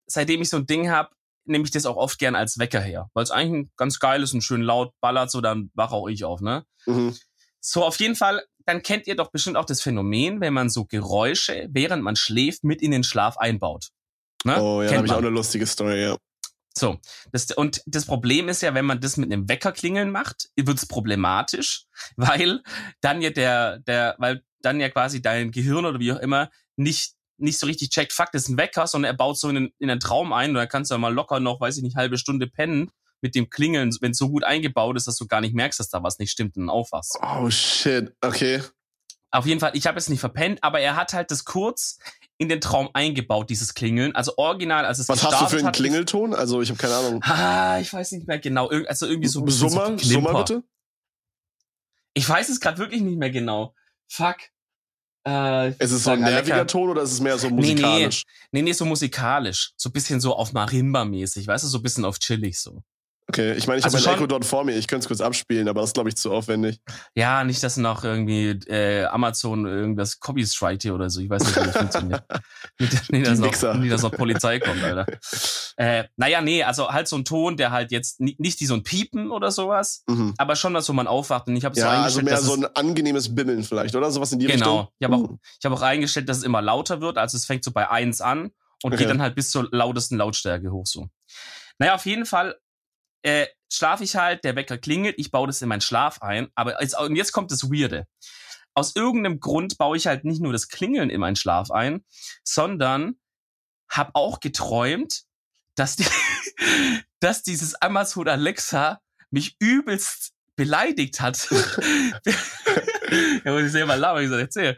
seitdem 0.06 0.42
ich 0.42 0.50
so 0.50 0.58
ein 0.58 0.66
Ding 0.66 0.90
hab, 0.90 1.12
nehme 1.46 1.64
ich 1.64 1.70
das 1.70 1.86
auch 1.86 1.96
oft 1.96 2.18
gern 2.18 2.34
als 2.34 2.58
Wecker 2.58 2.80
her, 2.80 3.10
weil 3.14 3.24
es 3.24 3.30
eigentlich 3.30 3.66
ein 3.66 3.72
ganz 3.76 3.98
geil 3.98 4.22
ist 4.22 4.32
und 4.34 4.42
schön 4.42 4.62
laut 4.62 4.92
ballert, 5.00 5.30
so 5.30 5.40
dann 5.40 5.70
wach 5.74 5.92
auch 5.92 6.08
ich 6.08 6.24
auf, 6.24 6.40
ne? 6.40 6.64
Mhm. 6.86 7.14
So 7.60 7.84
auf 7.84 7.98
jeden 7.98 8.14
Fall, 8.14 8.42
dann 8.66 8.82
kennt 8.82 9.06
ihr 9.06 9.16
doch 9.16 9.30
bestimmt 9.30 9.56
auch 9.56 9.64
das 9.64 9.80
Phänomen, 9.80 10.40
wenn 10.40 10.54
man 10.54 10.70
so 10.70 10.84
Geräusche, 10.84 11.68
während 11.70 12.02
man 12.02 12.16
schläft, 12.16 12.64
mit 12.64 12.82
in 12.82 12.90
den 12.90 13.04
Schlaf 13.04 13.36
einbaut. 13.36 13.88
Ne? 14.44 14.60
Oh 14.60 14.82
ja, 14.82 14.94
habe 14.94 15.06
ich 15.06 15.12
auch 15.12 15.18
eine 15.18 15.30
lustige 15.30 15.66
Story, 15.66 16.02
ja. 16.02 16.16
So, 16.76 16.98
das, 17.30 17.50
und 17.52 17.82
das 17.86 18.04
Problem 18.04 18.48
ist 18.48 18.62
ja, 18.62 18.74
wenn 18.74 18.84
man 18.84 19.00
das 19.00 19.16
mit 19.16 19.32
einem 19.32 19.48
Wecker 19.48 19.70
klingeln 19.70 20.10
macht, 20.10 20.48
wird 20.56 20.76
es 20.76 20.86
problematisch, 20.86 21.84
weil 22.16 22.62
dann 23.00 23.22
ja 23.22 23.30
der, 23.30 23.78
der, 23.80 24.16
weil 24.18 24.42
dann 24.60 24.80
ja 24.80 24.88
quasi 24.88 25.22
dein 25.22 25.52
Gehirn 25.52 25.84
oder 25.84 26.00
wie 26.00 26.12
auch 26.12 26.18
immer 26.18 26.50
nicht, 26.76 27.14
nicht 27.36 27.58
so 27.58 27.66
richtig 27.66 27.90
checkt, 27.90 28.12
fuck, 28.12 28.30
das 28.32 28.42
ist 28.42 28.48
ein 28.48 28.58
Wecker, 28.58 28.86
sondern 28.86 29.12
er 29.12 29.16
baut 29.16 29.38
so 29.38 29.48
in 29.48 29.72
in 29.78 29.88
den 29.88 30.00
Traum 30.00 30.32
ein 30.32 30.50
und 30.50 30.56
dann 30.56 30.68
kannst 30.68 30.90
du 30.90 30.94
ja 30.94 30.98
mal 30.98 31.14
locker 31.14 31.38
noch, 31.40 31.60
weiß 31.60 31.76
ich 31.76 31.82
nicht, 31.82 31.96
halbe 31.96 32.18
Stunde 32.18 32.48
pennen 32.48 32.90
mit 33.20 33.34
dem 33.34 33.48
Klingeln, 33.48 33.90
wenn 34.00 34.10
es 34.10 34.18
so 34.18 34.28
gut 34.28 34.44
eingebaut 34.44 34.96
ist, 34.96 35.06
dass 35.06 35.16
du 35.16 35.26
gar 35.26 35.40
nicht 35.40 35.54
merkst, 35.54 35.80
dass 35.80 35.88
da 35.88 36.02
was 36.02 36.18
nicht 36.18 36.30
stimmt 36.30 36.56
und 36.56 36.64
dann 36.64 36.70
aufwachst. 36.70 37.18
Oh 37.22 37.48
shit, 37.50 38.14
okay. 38.20 38.62
Auf 39.34 39.46
jeden 39.46 39.58
Fall, 39.58 39.72
ich 39.74 39.86
habe 39.86 39.98
es 39.98 40.08
nicht 40.08 40.20
verpennt, 40.20 40.62
aber 40.62 40.78
er 40.78 40.94
hat 40.94 41.12
halt 41.12 41.30
das 41.32 41.44
kurz 41.44 41.98
in 42.38 42.48
den 42.48 42.60
Traum 42.60 42.88
eingebaut, 42.94 43.50
dieses 43.50 43.74
Klingeln. 43.74 44.14
Also 44.14 44.34
original, 44.36 44.84
als 44.84 45.00
es 45.00 45.08
Was 45.08 45.24
hast 45.24 45.40
du 45.40 45.46
für 45.46 45.56
einen 45.58 45.66
hat, 45.66 45.74
Klingelton? 45.76 46.34
Also 46.34 46.62
ich 46.62 46.68
habe 46.70 46.78
keine 46.78 46.94
Ahnung. 46.94 47.20
Ah, 47.24 47.78
ich 47.80 47.92
weiß 47.92 48.12
nicht 48.12 48.28
mehr 48.28 48.38
genau. 48.38 48.68
Also 48.86 49.06
irgendwie 49.06 49.28
so 49.28 49.40
ein 49.40 49.44
bisschen 49.44 49.70
Summer, 49.70 49.98
so. 49.98 50.04
Summer 50.04 50.38
bitte? 50.38 50.62
Ich 52.14 52.28
weiß 52.28 52.48
es 52.48 52.60
gerade 52.60 52.78
wirklich 52.78 53.02
nicht 53.02 53.18
mehr 53.18 53.30
genau. 53.30 53.74
Fuck. 54.08 54.36
Äh, 55.26 55.70
Ist 55.82 55.90
es 55.90 56.04
so 56.04 56.10
ein 56.10 56.20
nerviger 56.20 56.54
Alexa. 56.56 56.64
Ton 56.78 56.90
oder 56.90 57.02
ist 57.02 57.12
es 57.12 57.20
mehr 57.20 57.36
so 57.38 57.48
Nee, 57.48 57.54
nee. 57.54 57.60
musikalisch? 57.72 58.22
Nee, 58.52 58.62
nee, 58.62 58.72
so 58.72 58.84
musikalisch. 58.84 59.72
So 59.76 59.88
ein 59.88 59.92
bisschen 59.92 60.20
so 60.20 60.36
auf 60.36 60.52
Marimba-mäßig, 60.52 61.46
weißt 61.46 61.64
du, 61.64 61.68
so 61.68 61.78
ein 61.78 61.82
bisschen 61.82 62.04
auf 62.04 62.18
chillig 62.18 62.60
so. 62.60 62.82
Okay, 63.34 63.52
ich 63.54 63.66
meine, 63.66 63.80
ich 63.80 63.84
Also 63.84 63.96
habe 63.98 64.04
mein 64.06 64.14
schon- 64.14 64.14
Echo 64.22 64.26
dort 64.28 64.44
vor 64.44 64.64
mir. 64.64 64.76
Ich 64.76 64.86
könnte 64.86 65.04
es 65.04 65.08
kurz 65.08 65.20
abspielen, 65.20 65.66
aber 65.68 65.80
das 65.80 65.90
ist, 65.90 65.94
glaube 65.94 66.08
ich, 66.08 66.16
zu 66.16 66.32
aufwendig. 66.32 66.78
Ja, 67.16 67.42
nicht, 67.42 67.62
dass 67.64 67.76
noch 67.76 68.04
irgendwie 68.04 68.50
äh, 68.68 69.06
Amazon 69.06 69.66
irgendwas 69.66 70.20
Copyright 70.20 70.82
hier 70.82 70.94
oder 70.94 71.10
so. 71.10 71.20
Ich 71.20 71.28
weiß 71.28 71.42
nicht, 71.44 71.56
wie 71.60 71.64
das 71.64 71.76
funktioniert. 71.76 72.22
Nicht, 73.10 73.26
dass 73.26 73.38
noch, 73.38 73.74
nicht, 73.74 73.92
dass 73.92 74.02
noch 74.02 74.12
Polizei 74.12 74.58
kommt, 74.60 74.82
Alter. 74.82 75.06
Äh, 75.76 76.04
naja, 76.16 76.40
nee, 76.40 76.62
also 76.62 76.88
halt 76.92 77.08
so 77.08 77.16
ein 77.16 77.24
Ton, 77.24 77.56
der 77.56 77.72
halt 77.72 77.90
jetzt 77.90 78.20
nicht, 78.20 78.60
wie 78.60 78.64
so 78.66 78.74
ein 78.74 78.84
Piepen 78.84 79.32
oder 79.32 79.50
sowas, 79.50 80.04
Mhm. 80.08 80.32
aber 80.38 80.54
schon, 80.54 80.72
dass 80.72 80.86
so 80.86 80.92
man 80.92 81.08
aufwacht. 81.08 81.48
Und 81.48 81.56
ich 81.56 81.64
habe 81.64 81.74
so 81.74 81.80
Ja, 81.80 81.88
also 81.88 81.98
eingestellt, 82.20 82.24
mehr 82.26 82.34
dass 82.36 82.44
so 82.44 82.52
es, 82.54 82.58
ein 82.60 82.76
angenehmes 82.76 83.34
Bimmeln 83.34 83.64
vielleicht, 83.64 83.96
oder? 83.96 84.08
Sowas 84.12 84.30
in 84.30 84.38
die 84.38 84.46
Genau. 84.46 84.82
Richtung. 84.82 84.88
Ich 85.00 85.04
habe 85.04 85.16
auch, 85.16 85.30
Mhm. 85.30 85.38
ich 85.58 85.64
hab 85.64 85.72
auch 85.72 85.82
eingestellt, 85.82 86.28
dass 86.28 86.36
es 86.38 86.42
immer 86.44 86.62
lauter 86.62 87.00
wird. 87.00 87.18
Also 87.18 87.36
es 87.36 87.44
fängt 87.44 87.64
so 87.64 87.72
bei 87.72 87.90
eins 87.90 88.20
an 88.20 88.52
und 88.84 88.92
Okay. 88.92 88.98
geht 88.98 89.08
dann 89.10 89.20
halt 89.20 89.34
bis 89.34 89.50
zur 89.50 89.66
lautesten 89.72 90.16
Lautstärke 90.16 90.70
hoch 90.70 90.86
so. 90.86 91.08
Naja, 91.80 91.96
auf 91.96 92.06
jeden 92.06 92.24
Fall 92.24 92.54
äh, 93.24 93.46
schlafe 93.72 94.04
ich 94.04 94.16
halt, 94.16 94.44
der 94.44 94.54
Wecker 94.54 94.78
klingelt, 94.78 95.16
ich 95.18 95.30
baue 95.30 95.46
das 95.46 95.62
in 95.62 95.68
meinen 95.68 95.80
Schlaf 95.80 96.22
ein. 96.22 96.48
Aber 96.54 96.80
jetzt, 96.80 96.98
und 96.98 97.16
jetzt 97.16 97.32
kommt 97.32 97.50
das 97.50 97.70
Weirde. 97.70 98.06
Aus 98.74 98.94
irgendeinem 98.94 99.40
Grund 99.40 99.78
baue 99.78 99.96
ich 99.96 100.06
halt 100.06 100.24
nicht 100.24 100.40
nur 100.40 100.52
das 100.52 100.68
Klingeln 100.68 101.10
in 101.10 101.20
meinen 101.20 101.36
Schlaf 101.36 101.70
ein, 101.70 102.04
sondern 102.44 103.18
habe 103.90 104.10
auch 104.14 104.40
geträumt, 104.40 105.22
dass, 105.74 105.96
die, 105.96 106.06
dass 107.20 107.42
dieses 107.42 107.74
Amazon 107.76 108.28
Alexa 108.28 109.00
mich 109.30 109.56
übelst 109.58 110.32
beleidigt 110.56 111.20
hat. 111.20 111.48
ja, 113.44 113.52
muss 113.52 113.62
ich 113.62 113.72
selber 113.72 113.96
labern, 113.96 114.24
ich 114.24 114.28
soll 114.28 114.40
erzählen. 114.40 114.76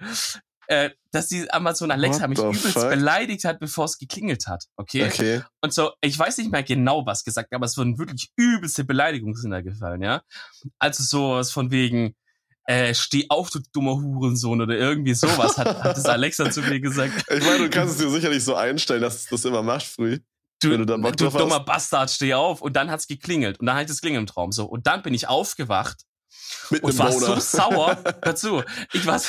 Äh, 0.68 0.90
dass 1.12 1.28
die 1.28 1.50
Amazon 1.50 1.90
Alexa 1.90 2.23
What 2.23 2.30
mich 2.30 2.38
übelst 2.38 2.78
fuck? 2.78 2.90
beleidigt 2.90 3.44
hat, 3.44 3.61
bevor 3.61 3.85
es 3.85 3.99
geklingelt 3.99 4.49
hat. 4.49 4.64
Okay? 4.76 5.06
Okay. 5.06 5.42
Und 5.61 5.73
so, 5.73 5.92
ich 6.00 6.18
weiß 6.18 6.38
nicht 6.38 6.50
mehr 6.50 6.62
genau, 6.62 7.06
was 7.06 7.25
gesagt, 7.25 7.52
aber 7.54 7.66
es 7.66 7.76
wurden 7.78 7.99
wirklich 7.99 8.32
übelste 8.37 8.85
Beleidigungen 8.85 9.35
sind 9.37 9.52
da 9.52 9.61
gefallen, 9.61 10.02
ja. 10.02 10.23
Also 10.78 11.04
sowas 11.04 11.52
von 11.52 11.70
wegen, 11.70 12.16
äh, 12.64 12.94
steh 12.94 13.26
auf, 13.28 13.50
du 13.50 13.61
dummer 13.73 13.92
Hurensohn 13.92 14.61
oder 14.61 14.75
irgendwie 14.75 15.14
sowas 15.14 15.56
hat, 15.56 15.85
hat 15.85 15.96
das 15.96 16.06
Alexa 16.06 16.50
zu 16.50 16.62
mir 16.62 16.80
gesagt. 16.80 17.12
Ich 17.30 17.44
meine, 17.44 17.58
du 17.58 17.70
kannst 17.70 17.94
es 17.94 18.00
dir 18.00 18.11
sicherlich 18.11 18.42
so 18.42 18.56
einstellen, 18.56 19.02
dass 19.02 19.14
es 19.14 19.26
das 19.26 19.44
immer 19.44 19.62
macht 19.62 19.87
früh. 19.87 20.18
Du, 20.61 20.70
Wenn 20.70 20.80
du 20.80 20.87
dann 20.87 21.02
Bock 21.02 21.16
du 21.16 21.28
dummer 21.28 21.56
hast. 21.56 21.66
Bastard, 21.66 22.11
steh 22.11 22.35
auf. 22.35 22.62
Und 22.62 22.75
dann 22.75 22.90
hat's 22.90 23.06
geklingelt. 23.06 23.61
Und 23.61 23.66
dann 23.66 23.76
hatte 23.76 23.85
ich 23.85 23.90
das 23.90 24.00
Klingeln 24.00 24.23
im 24.23 24.26
Traum. 24.26 24.52
So. 24.52 24.64
Und 24.64 24.87
dann 24.87 25.02
bin 25.02 25.12
ich 25.12 25.28
aufgewacht 25.28 26.02
Mit 26.71 26.83
und 26.83 26.99
war 26.99 27.12
so 27.12 27.26
Boner. 27.26 27.41
sauer 27.41 27.97
dazu. 28.23 28.62
Ich 28.93 29.07
war, 29.07 29.21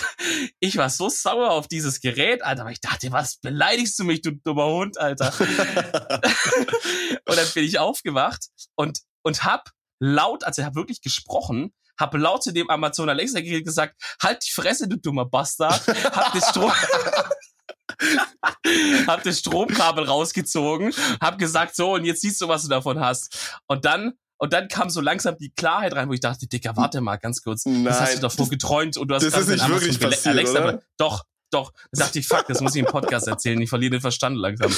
ich 0.60 0.78
war 0.78 0.90
so 0.90 1.10
sauer 1.10 1.52
auf 1.52 1.68
dieses 1.68 2.02
Gerät, 2.02 2.44
Alter. 2.44 2.62
Aber 2.62 2.72
ich 2.72 2.82
dachte, 2.82 3.12
was 3.12 3.38
beleidigst 3.38 3.98
du 4.00 4.04
mich, 4.04 4.22
du 4.22 4.32
dummer 4.32 4.66
Hund, 4.66 4.98
Alter? 4.98 5.34
und 5.40 7.38
dann 7.38 7.48
bin 7.54 7.64
ich 7.64 7.80
aufgewacht 7.80 8.48
und, 8.76 9.00
und 9.24 9.44
hab 9.44 9.70
laut, 10.00 10.44
also 10.44 10.62
ich 10.62 10.66
habe 10.66 10.76
wirklich 10.76 11.02
gesprochen, 11.02 11.74
hab 12.00 12.14
laut 12.14 12.44
zu 12.44 12.54
dem 12.54 12.70
Amazon 12.70 13.10
Alexa 13.10 13.40
Gerät 13.40 13.66
gesagt, 13.66 13.96
halt 14.22 14.46
die 14.46 14.52
Fresse, 14.52 14.88
du 14.88 14.98
dummer 14.98 15.26
Bastard. 15.26 15.88
Hab 15.88 16.34
das 16.34 16.50
Strom, 16.50 16.72
hab 19.08 19.24
das 19.24 19.40
Stromkabel 19.40 20.06
rausgezogen, 20.06 20.94
hab 21.20 21.40
gesagt, 21.40 21.76
so, 21.76 21.96
und 21.96 22.06
jetzt 22.06 22.22
siehst 22.22 22.40
du, 22.42 22.48
was 22.48 22.64
du 22.64 22.70
davon 22.70 23.00
hast. 23.00 23.60
Und 23.68 23.86
dann, 23.86 24.14
und 24.38 24.54
dann 24.54 24.68
kam 24.68 24.90
so 24.90 25.02
langsam 25.02 25.38
die 25.38 25.52
Klarheit 25.52 25.94
rein, 25.96 26.10
wo 26.10 26.14
ich 26.14 26.20
dachte, 26.20 26.48
Dicker, 26.48 26.76
warte 26.78 27.02
mal 27.02 27.18
ganz 27.18 27.42
kurz. 27.42 27.64
das 27.64 27.74
hast 27.74 28.00
Nein, 28.10 28.16
du 28.16 28.22
davor 28.22 28.50
geträumt 28.50 28.98
und 28.98 29.08
du 29.08 29.16
hast 29.16 29.24
das 29.24 29.34
gerade 29.34 29.54
ist 29.54 29.62
nicht 29.62 29.70
wirklich 29.70 30.00
passiert, 30.00 30.28
Alexa, 30.28 30.52
oder? 30.54 30.64
aber- 30.70 30.82
Doch, 30.98 31.24
doch. 31.50 31.72
Da 31.92 32.04
dachte 32.06 32.20
ich, 32.20 32.28
fuck, 32.28 32.46
das 32.48 32.60
muss 32.62 32.76
ich 32.76 32.80
im 32.82 32.86
Podcast 32.88 33.28
erzählen. 33.28 33.60
Ich 33.62 33.70
verliere 33.70 33.92
den 33.92 34.02
Verstand 34.02 34.38
langsam. 34.38 34.70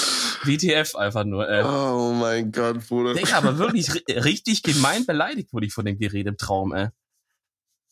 WTF 0.43 0.95
einfach 0.95 1.23
nur. 1.23 1.49
Äh. 1.49 1.63
Oh 1.63 2.13
mein 2.13 2.51
Gott, 2.51 2.87
Bruder. 2.87 3.15
Digga, 3.15 3.37
aber 3.37 3.57
wirklich 3.57 3.89
ri- 3.89 4.23
richtig 4.23 4.61
gemein 4.63 5.05
beleidigt 5.05 5.51
wurde 5.51 5.65
ich 5.65 5.73
von 5.73 5.83
dem 5.85 5.97
Gerät 5.97 6.27
im 6.27 6.37
Traum, 6.37 6.73
ey. 6.73 6.89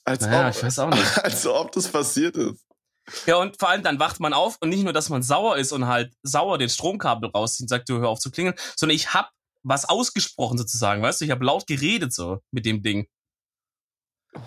Als, 0.05 0.21
Naja, 0.21 0.47
ob, 0.49 0.55
ich 0.55 0.63
weiß 0.63 0.79
auch 0.79 0.89
nicht. 0.89 1.17
als 1.23 1.45
ob 1.47 1.71
das 1.73 1.87
passiert 1.89 2.37
ist. 2.37 2.63
Ja, 3.25 3.37
und 3.37 3.57
vor 3.59 3.69
allem 3.69 3.83
dann 3.83 3.99
wacht 3.99 4.19
man 4.19 4.33
auf 4.33 4.57
und 4.61 4.69
nicht 4.69 4.83
nur, 4.83 4.93
dass 4.93 5.09
man 5.09 5.23
sauer 5.23 5.57
ist 5.57 5.71
und 5.71 5.87
halt 5.87 6.13
sauer 6.23 6.57
den 6.57 6.69
Stromkabel 6.69 7.29
rauszieht 7.29 7.63
und 7.63 7.67
sagt, 7.69 7.89
du 7.89 7.99
hör 7.99 8.09
auf 8.09 8.19
zu 8.19 8.31
klingeln, 8.31 8.55
sondern 8.75 8.95
ich 8.95 9.13
hab 9.13 9.31
was 9.63 9.85
ausgesprochen 9.85 10.57
sozusagen, 10.57 11.01
weißt 11.01 11.21
du? 11.21 11.25
Ich 11.25 11.31
hab 11.31 11.41
laut 11.41 11.67
geredet 11.67 12.13
so 12.13 12.39
mit 12.51 12.65
dem 12.65 12.81
Ding. 12.81 13.07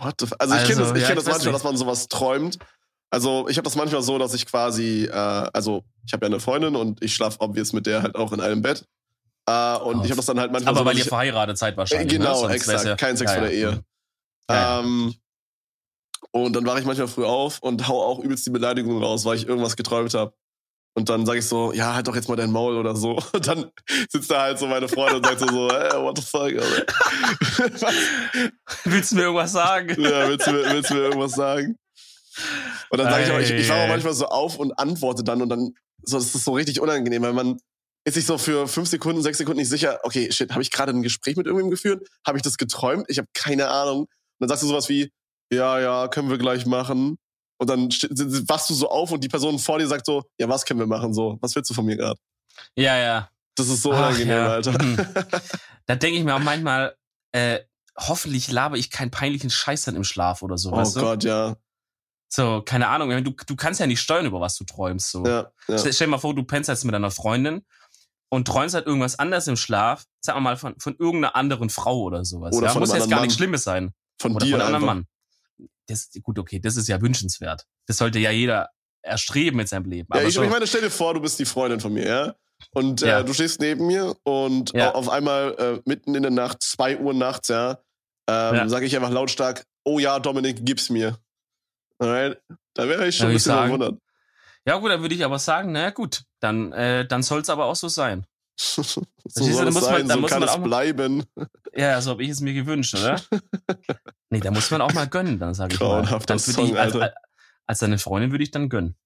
What 0.01 0.15
the 0.21 0.27
f 0.27 0.35
also 0.39 0.55
ich 0.55 0.65
kenne 0.65 0.81
Also, 0.81 0.93
das, 0.93 0.97
ich 0.97 1.03
ja, 1.03 1.09
kenn 1.09 1.17
das 1.17 1.25
manchmal, 1.27 1.47
nicht. 1.47 1.55
dass 1.55 1.65
man 1.65 1.77
sowas 1.77 2.09
träumt. 2.09 2.59
Also 3.11 3.49
ich 3.49 3.57
habe 3.57 3.65
das 3.65 3.75
manchmal 3.75 4.03
so, 4.03 4.19
dass 4.19 4.35
ich 4.35 4.47
quasi, 4.47 5.07
äh, 5.07 5.11
also 5.13 5.85
ich 6.07 6.13
habe 6.13 6.27
ja 6.27 6.31
eine 6.31 6.41
Freundin 6.41 6.77
und 6.77 7.03
ich 7.03 7.15
schlafe 7.15 7.41
obvious 7.41 7.73
mit 7.73 7.87
der 7.87 8.03
halt 8.03 8.15
auch 8.15 8.33
in 8.33 8.41
einem 8.41 8.63
Bett. 8.63 8.85
Äh, 9.47 9.77
und 9.79 10.01
Oh, 10.01 10.05
ich 10.05 10.11
habe 10.11 10.17
das 10.17 10.27
dann 10.27 10.39
halt 10.39 10.53
manchmal 10.53 10.73
Aber 10.75 10.81
so, 10.81 10.87
weil 10.87 10.99
ihr 10.99 11.05
verheiratet 11.05 11.59
seid 11.59 11.77
wahrscheinlich. 11.77 12.13
Äh, 12.15 12.19
genau, 12.19 12.47
ne? 12.47 12.55
Exakt. 12.55 12.85
Ja, 12.85 12.95
Kein 12.97 13.17
Sex 13.17 13.33
ja, 13.33 13.39
vor 13.39 13.49
der. 13.49 13.57
Ehe. 13.57 13.85
Ja. 14.49 14.81
Ähm, 14.81 15.15
und 16.33 16.55
dann 16.55 16.65
wache 16.67 16.79
ich 16.79 16.85
manchmal 16.85 17.09
früh 17.09 17.25
auf 17.25 17.59
und 17.61 17.89
hau 17.89 18.01
auch 18.03 18.21
übelst 18.21 18.47
die 18.47 18.51
Beleidigung 18.51 19.03
raus, 19.03 19.25
weil 19.25 19.37
ich 19.37 19.49
irgendwas 19.49 19.77
geträumt 19.77 20.15
habe. 20.15 20.33
Und 20.95 21.09
dann 21.09 21.25
sage 21.25 21.39
ich 21.39 21.47
so, 21.47 21.73
ja, 21.73 21.95
halt 21.95 22.09
doch 22.09 22.17
jetzt 22.17 22.29
mal 22.29 22.37
dein 22.37 22.51
Maul 22.51 22.77
oder 22.77 22.97
so. 22.97 23.13
Und 23.33 23.47
dann 23.47 23.71
sitzt 24.11 24.31
da 24.31 24.43
halt 24.43 24.59
so 24.59 24.67
meine 24.67 24.89
Freundin 24.89 25.17
und 25.19 25.27
sagt 25.27 25.41
so, 25.41 25.47
so 25.47 25.71
hey, 25.71 25.93
what 26.03 26.19
the 26.19 26.25
fuck, 26.25 26.43
Alter. 26.43 26.87
Willst 28.85 29.13
du 29.13 29.17
mir 29.17 29.23
irgendwas 29.23 29.53
sagen? 29.53 29.89
ja, 30.03 30.29
willst, 30.29 30.47
du, 30.47 30.53
mir- 30.53 30.65
willst 30.71 30.91
du 30.91 30.95
mir 30.95 31.01
irgendwas 31.03 31.33
sagen? 31.33 31.77
Und 32.91 32.99
dann 32.99 33.11
sage 33.11 33.25
ich 33.25 33.31
auch, 33.31 33.39
ich, 33.39 33.51
ich 33.51 33.69
wache 33.69 33.85
auch 33.85 33.89
manchmal 33.89 34.15
so 34.15 34.27
auf 34.27 34.59
und 34.59 34.79
antworte 34.79 35.23
dann 35.25 35.43
und 35.43 35.49
dann, 35.49 35.75
so, 36.03 36.17
das 36.19 36.35
ist 36.35 36.45
so 36.45 36.53
richtig 36.53 36.81
unangenehm, 36.81 37.23
weil 37.23 37.33
man 37.33 37.59
ist 38.05 38.15
sich 38.15 38.25
so 38.27 38.39
für 38.39 38.67
fünf 38.67 38.89
Sekunden, 38.89 39.23
sechs 39.23 39.39
Sekunden 39.39 39.61
nicht 39.61 39.69
sicher, 39.69 40.01
okay, 40.05 40.33
shit, 40.33 40.51
habe 40.53 40.63
ich 40.63 40.71
gerade 40.71 40.93
ein 40.93 41.03
Gespräch 41.03 41.37
mit 41.37 41.47
irgendwem 41.47 41.71
geführt? 41.71 42.09
Habe 42.27 42.39
ich 42.39 42.43
das 42.43 42.57
geträumt? 42.57 43.05
Ich 43.09 43.19
habe 43.19 43.29
keine 43.35 43.69
Ahnung. 43.69 44.01
Und 44.03 44.09
dann 44.41 44.49
sagst 44.49 44.63
du 44.63 44.69
sowas 44.69 44.89
wie, 44.89 45.11
ja, 45.53 45.79
ja, 45.81 46.09
können 46.09 46.31
wir 46.31 46.39
gleich 46.39 46.65
machen. 46.65 47.19
Und 47.61 47.69
dann 47.69 47.89
wachst 48.49 48.71
du 48.71 48.75
so 48.75 48.89
auf 48.89 49.13
und 49.13 49.23
die 49.23 49.29
Person 49.29 49.59
vor 49.59 49.79
dir 49.79 49.87
sagt 49.87 50.07
so, 50.07 50.25
ja, 50.39 50.49
was 50.49 50.65
können 50.65 50.81
wir 50.81 50.87
machen? 50.87 51.13
So, 51.13 51.37
was 51.43 51.55
willst 51.55 51.69
du 51.69 51.75
von 51.75 51.85
mir 51.85 51.97
gerade? 51.97 52.19
Ja, 52.75 52.97
ja. 52.97 53.29
Das 53.55 53.69
ist 53.69 53.83
so 53.83 53.93
Ach, 53.93 53.99
unangenehm, 53.99 54.29
ja. 54.29 54.49
Alter. 54.49 54.83
Mhm. 54.83 54.97
Da 55.87 55.97
denke 55.97 56.19
ich 56.19 56.25
mir 56.25 56.37
auch 56.37 56.41
manchmal, 56.41 56.97
äh, 57.33 57.61
hoffentlich 57.99 58.51
laber 58.51 58.77
ich 58.77 58.91
keinen 58.91 59.11
peinlichen 59.11 59.51
Scheiß 59.51 59.83
dann 59.83 59.97
im 59.97 60.05
Schlaf 60.05 60.43
oder 60.43 60.57
so, 60.57 60.71
oh 60.71 60.77
weißt 60.77 60.97
du? 60.97 61.01
Gott, 61.01 61.25
ja. 61.25 61.57
So, 62.29 62.63
keine 62.65 62.89
Ahnung, 62.89 63.11
du, 63.25 63.33
du 63.33 63.57
kannst 63.57 63.81
ja 63.81 63.87
nicht 63.87 64.01
steuern, 64.01 64.25
über 64.25 64.41
was 64.41 64.57
du 64.57 64.65
träumst. 64.65 65.11
So. 65.11 65.27
ja, 65.27 65.51
ja. 65.67 65.79
Stell, 65.79 65.93
dir 65.93 66.07
mal 66.07 66.19
vor, 66.19 66.35
du 66.35 66.45
pennst 66.45 66.69
jetzt 66.69 66.85
mit 66.85 66.95
deiner 66.95 67.11
Freundin 67.11 67.67
und 68.31 68.47
träumst 68.47 68.75
halt 68.77 68.87
irgendwas 68.87 69.19
anderes 69.19 69.49
im 69.49 69.57
Schlaf, 69.57 70.05
sag 70.21 70.41
mal 70.41 70.57
von, 70.57 70.79
von 70.79 70.95
irgendeiner 70.97 71.35
anderen 71.35 71.69
Frau 71.69 72.01
oder 72.03 72.25
sowas. 72.25 72.55
Oder 72.55 72.69
ja? 72.69 72.79
Muss 72.79 72.95
jetzt 72.95 73.11
gar 73.11 73.21
nichts 73.21 73.35
Schlimmes 73.35 73.65
sein. 73.65 73.93
Von 74.21 74.37
Oder 74.37 74.47
dir 74.47 74.53
von 74.53 74.61
einem 74.61 74.75
einfach. 74.77 74.89
anderen 74.89 74.99
Mann. 75.01 75.07
Das, 75.91 76.09
gut, 76.23 76.39
okay, 76.39 76.61
das 76.61 76.77
ist 76.77 76.89
ja 76.89 77.01
wünschenswert. 77.01 77.67
Das 77.87 77.97
sollte 77.99 78.19
ja 78.19 78.31
jeder 78.31 78.69
erstreben 79.03 79.57
mit 79.57 79.69
seinem 79.69 79.87
Leben. 79.91 80.09
Ja, 80.15 80.23
ich, 80.23 80.35
so, 80.35 80.43
ich 80.43 80.51
meine, 80.51 80.67
stell 80.67 80.83
dir 80.83 80.91
vor, 80.91 81.15
du 81.15 81.21
bist 81.21 81.39
die 81.39 81.45
Freundin 81.45 81.81
von 81.81 81.93
mir, 81.93 82.07
ja? 82.07 82.35
Und 82.73 83.01
Ja. 83.01 83.21
äh, 83.21 83.25
du 83.25 83.33
stehst 83.33 83.61
neben 83.61 83.87
mir 83.87 84.15
und 84.25 84.73
Ja. 84.75 84.91
au- 84.93 84.99
auf 84.99 85.09
einmal 85.09 85.55
äh, 85.59 85.81
mitten 85.89 86.15
in 86.15 86.23
der 86.23 86.31
Nacht, 86.31 86.63
zwei 86.63 86.99
Uhr 86.99 87.15
nachts, 87.15 87.49
ja, 87.49 87.79
ähm, 88.29 88.55
Ja. 88.55 88.69
sage 88.69 88.85
ich 88.87 88.95
einfach 88.95 89.11
lautstark, 89.11 89.65
oh 89.85 89.99
ja, 89.99 90.19
Dominik, 90.21 90.65
gib's 90.65 90.91
mir. 90.91 91.19
Alright? 91.99 92.41
Da 92.75 92.87
wäre 92.89 93.09
ich 93.09 93.17
schon 93.17 93.29
ein 93.29 93.33
bisschen 93.33 93.53
verwundert. 93.55 93.99
ja 94.67 94.77
gut, 94.77 94.91
dann 94.91 95.01
würde 95.01 95.15
ich 95.15 95.25
aber 95.25 95.39
sagen, 95.39 95.73
na 95.73 95.91
gut, 95.91 96.23
dann, 96.41 96.73
äh, 96.73 97.07
dann 97.07 97.23
soll 97.23 97.41
es 97.41 97.49
aber 97.51 97.65
auch 97.65 97.77
so 97.77 97.89
sein. 97.89 98.27
so 98.59 98.83
du, 98.83 99.43
soll 99.43 99.71
man- 99.71 99.83
sein, 99.83 100.07
da 100.09 100.15
so 100.15 100.21
muss 100.21 100.31
kann 100.31 100.41
man 100.41 100.49
es 100.51 100.63
bleiben. 100.63 101.25
Ja, 101.75 102.01
so 102.03 102.11
habe 102.11 102.23
ich 102.23 102.31
es 102.31 102.41
mir 102.41 102.53
gewünscht, 102.53 102.95
oder? 102.95 103.21
nee, 104.31 104.41
da 104.41 104.51
muss 104.51 104.71
man 104.71 104.81
auch 104.81 104.93
mal 104.93 105.07
gönnen, 105.09 105.39
dann 105.39 105.55
sage 105.55 105.75
ich 105.75 105.81
mal. 105.81 106.03
Dann 106.27 106.39
Song, 106.39 106.67
ich, 106.69 106.79
als, 106.79 106.95
Alter. 106.95 107.15
als 107.67 107.79
deine 107.81 107.99
Freundin 107.99 108.31
würde 108.31 108.45
ich 108.45 108.51
dann 108.51 108.69
gönnen. 108.69 108.97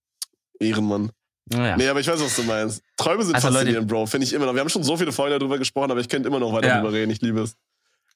Ehrenmann. 0.60 1.10
Naja. 1.46 1.76
Nee, 1.76 1.88
aber 1.88 2.00
ich 2.00 2.06
weiß, 2.06 2.20
was 2.20 2.36
du 2.36 2.42
meinst. 2.44 2.82
Träume 2.96 3.22
sind 3.24 3.34
Also, 3.34 3.48
Leute- 3.48 3.58
faszinierend, 3.58 3.88
Bro. 3.88 4.06
Finde 4.06 4.26
ich 4.26 4.32
immer 4.32 4.46
noch. 4.46 4.54
Wir 4.54 4.60
haben 4.60 4.68
schon 4.70 4.82
so 4.84 4.96
viele 4.96 5.12
Folgen 5.12 5.38
darüber 5.38 5.58
gesprochen, 5.58 5.90
aber 5.90 6.00
ich 6.00 6.08
könnte 6.08 6.28
immer 6.28 6.38
noch 6.40 6.52
weiter 6.52 6.68
Ja. 6.68 6.76
drüber 6.80 6.92
reden. 6.92 7.10
Ich 7.10 7.20
liebe 7.20 7.42
es. 7.42 7.56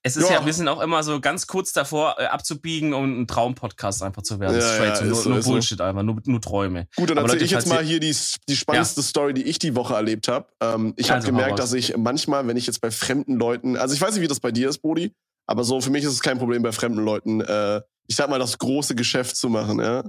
Es 0.03 0.17
ist 0.17 0.31
Ja. 0.31 0.37
ja, 0.37 0.47
wir 0.47 0.53
sind 0.55 0.69
auch 0.69 0.81
immer 0.81 1.03
so 1.03 1.21
ganz 1.21 1.47
kurz 1.49 1.73
davor, 1.73 2.15
äh, 2.19 2.27
abzubiegen 2.27 2.95
und 2.95 3.21
ein 3.21 3.27
Traumpodcast 3.27 4.03
einfach 4.05 4.23
zu 4.23 4.39
werden. 4.39 4.55
Ja, 4.55 4.63
Straight, 4.63 4.89
ja, 4.91 4.97
so, 4.97 5.03
ist 5.03 5.09
nur, 5.11 5.17
so, 5.17 5.29
nur 5.31 5.39
ist 5.41 5.45
so. 5.45 5.51
Bullshit 5.51 5.81
einfach, 5.81 6.03
nur, 6.05 6.17
nur 6.25 6.41
Träume. 6.41 6.87
Gut, 6.97 7.11
dann 7.11 7.19
erzähle 7.19 7.33
Leute, 7.35 7.45
ich 7.45 7.51
jetzt 7.51 7.67
mal 7.67 7.83
hier 7.85 7.99
die, 8.01 8.17
die 8.49 8.57
spannendste 8.57 9.03
Story, 9.03 9.35
die 9.35 9.43
ich 9.43 9.59
die 9.59 9.75
Woche 9.75 9.95
erlebt 9.95 10.29
habe. 10.29 10.47
Ähm, 10.63 10.95
ich 10.97 11.11
habe 11.11 11.17
Also, 11.17 11.27
hau 11.29 11.33
gemerkt, 11.33 11.59
dass 11.59 11.73
ich 11.73 11.97
manchmal, 11.97 12.47
wenn 12.47 12.57
ich 12.57 12.67
jetzt 12.69 12.81
bei 12.81 12.93
fremden 12.93 13.35
Leuten, 13.35 13.77
also 13.77 13.93
ich 13.93 14.01
weiß 14.01 14.15
nicht, 14.15 14.23
wie 14.23 14.29
das 14.29 14.39
bei 14.41 14.53
dir 14.53 14.69
ist, 14.69 14.79
Brody, 14.79 15.13
aber 15.49 15.65
so 15.65 15.81
für 15.81 15.91
mich 15.91 16.05
ist 16.05 16.13
es 16.13 16.21
kein 16.21 16.39
Problem 16.39 16.63
bei 16.63 16.71
fremden 16.73 17.01
Leuten, 17.05 17.41
äh, 17.41 17.81
ich 18.07 18.15
sag 18.17 18.31
mal, 18.31 18.39
das 18.39 18.59
große 18.59 18.95
Geschäft 18.95 19.37
zu 19.37 19.49
machen, 19.49 19.81
ja. 19.81 20.05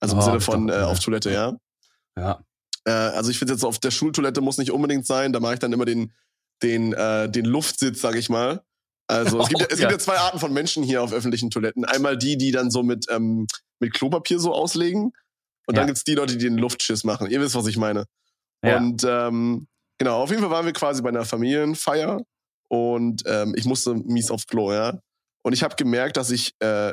Also 0.00 0.14
im 0.16 0.20
Oh, 0.20 0.24
Sinne 0.24 0.40
von 0.40 0.66
doch- 0.66 0.74
äh, 0.74 0.82
auf 0.82 0.98
Toilette, 1.00 1.30
ja. 1.32 1.56
Ja. 2.18 2.44
Äh, 2.84 2.90
also 2.90 3.30
ich 3.30 3.38
finde 3.38 3.54
jetzt 3.54 3.64
auf 3.64 3.78
der 3.78 3.90
Schultoilette 3.90 4.40
muss 4.40 4.58
nicht 4.58 4.70
unbedingt 4.72 5.06
sein, 5.06 5.32
da 5.32 5.40
mache 5.40 5.54
ich 5.54 5.58
dann 5.60 5.72
immer 5.72 5.84
den, 5.86 6.12
den, 6.62 6.92
äh, 6.92 7.30
den 7.30 7.44
Luftsitz, 7.46 8.00
sag 8.00 8.16
ich 8.16 8.28
mal. 8.28 8.62
Also 9.08 9.40
es, 9.40 9.48
gibt, 9.48 9.60
ja, 9.60 9.66
es 9.70 9.78
gibt 9.78 9.90
ja 9.92 9.98
zwei 9.98 10.18
Arten 10.18 10.38
von 10.38 10.52
Menschen 10.52 10.82
hier 10.82 11.02
auf 11.02 11.12
öffentlichen 11.12 11.50
Toiletten. 11.50 11.84
Einmal 11.84 12.18
die, 12.18 12.36
die 12.36 12.50
dann 12.50 12.70
so 12.70 12.82
mit, 12.82 13.06
ähm, 13.10 13.46
mit 13.80 13.92
Klopapier 13.94 14.38
so 14.38 14.52
auslegen. 14.52 15.12
Und 15.66 15.76
dann 15.76 15.84
Ja. 15.84 15.86
gibt's 15.86 16.04
die 16.04 16.14
Leute, 16.14 16.36
die 16.36 16.44
den 16.44 16.58
Luftschiss 16.58 17.04
machen. 17.04 17.30
Ihr 17.30 17.40
wisst, 17.40 17.54
was 17.54 17.66
ich 17.66 17.76
meine. 17.76 18.04
Ja. 18.64 18.76
Und 18.78 19.04
ähm, 19.06 19.68
genau, 19.98 20.22
auf 20.22 20.30
jeden 20.30 20.42
Fall 20.42 20.50
waren 20.50 20.66
wir 20.66 20.72
quasi 20.72 21.02
bei 21.02 21.08
einer 21.08 21.24
Familienfeier 21.24 22.20
und 22.72 23.22
ähm, 23.26 23.52
ich 23.54 23.66
musste 23.66 23.92
mies 23.94 24.30
aufs 24.30 24.46
Klo, 24.46 24.72
ja. 24.72 24.98
Und 25.42 25.52
ich 25.52 25.62
habe 25.62 25.76
gemerkt, 25.76 26.16
dass 26.16 26.30
ich, 26.30 26.54
äh, 26.60 26.92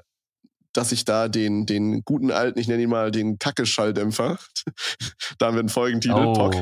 dass 0.74 0.92
ich 0.92 1.06
da 1.06 1.30
den, 1.30 1.66
den 1.66 2.04
guten 2.04 2.32
alten, 2.32 2.60
ich 2.60 2.68
nenne 2.68 2.84
ihn 2.84 2.90
mal 2.90 3.12
den 3.12 3.40
Kacke-Schalldämpfer, 3.40 4.38
da 5.38 5.46
haben 5.46 5.56
wir 5.56 5.62
einen 5.62 5.70
Folgentitel, 5.70 6.34
Pock. 6.34 6.56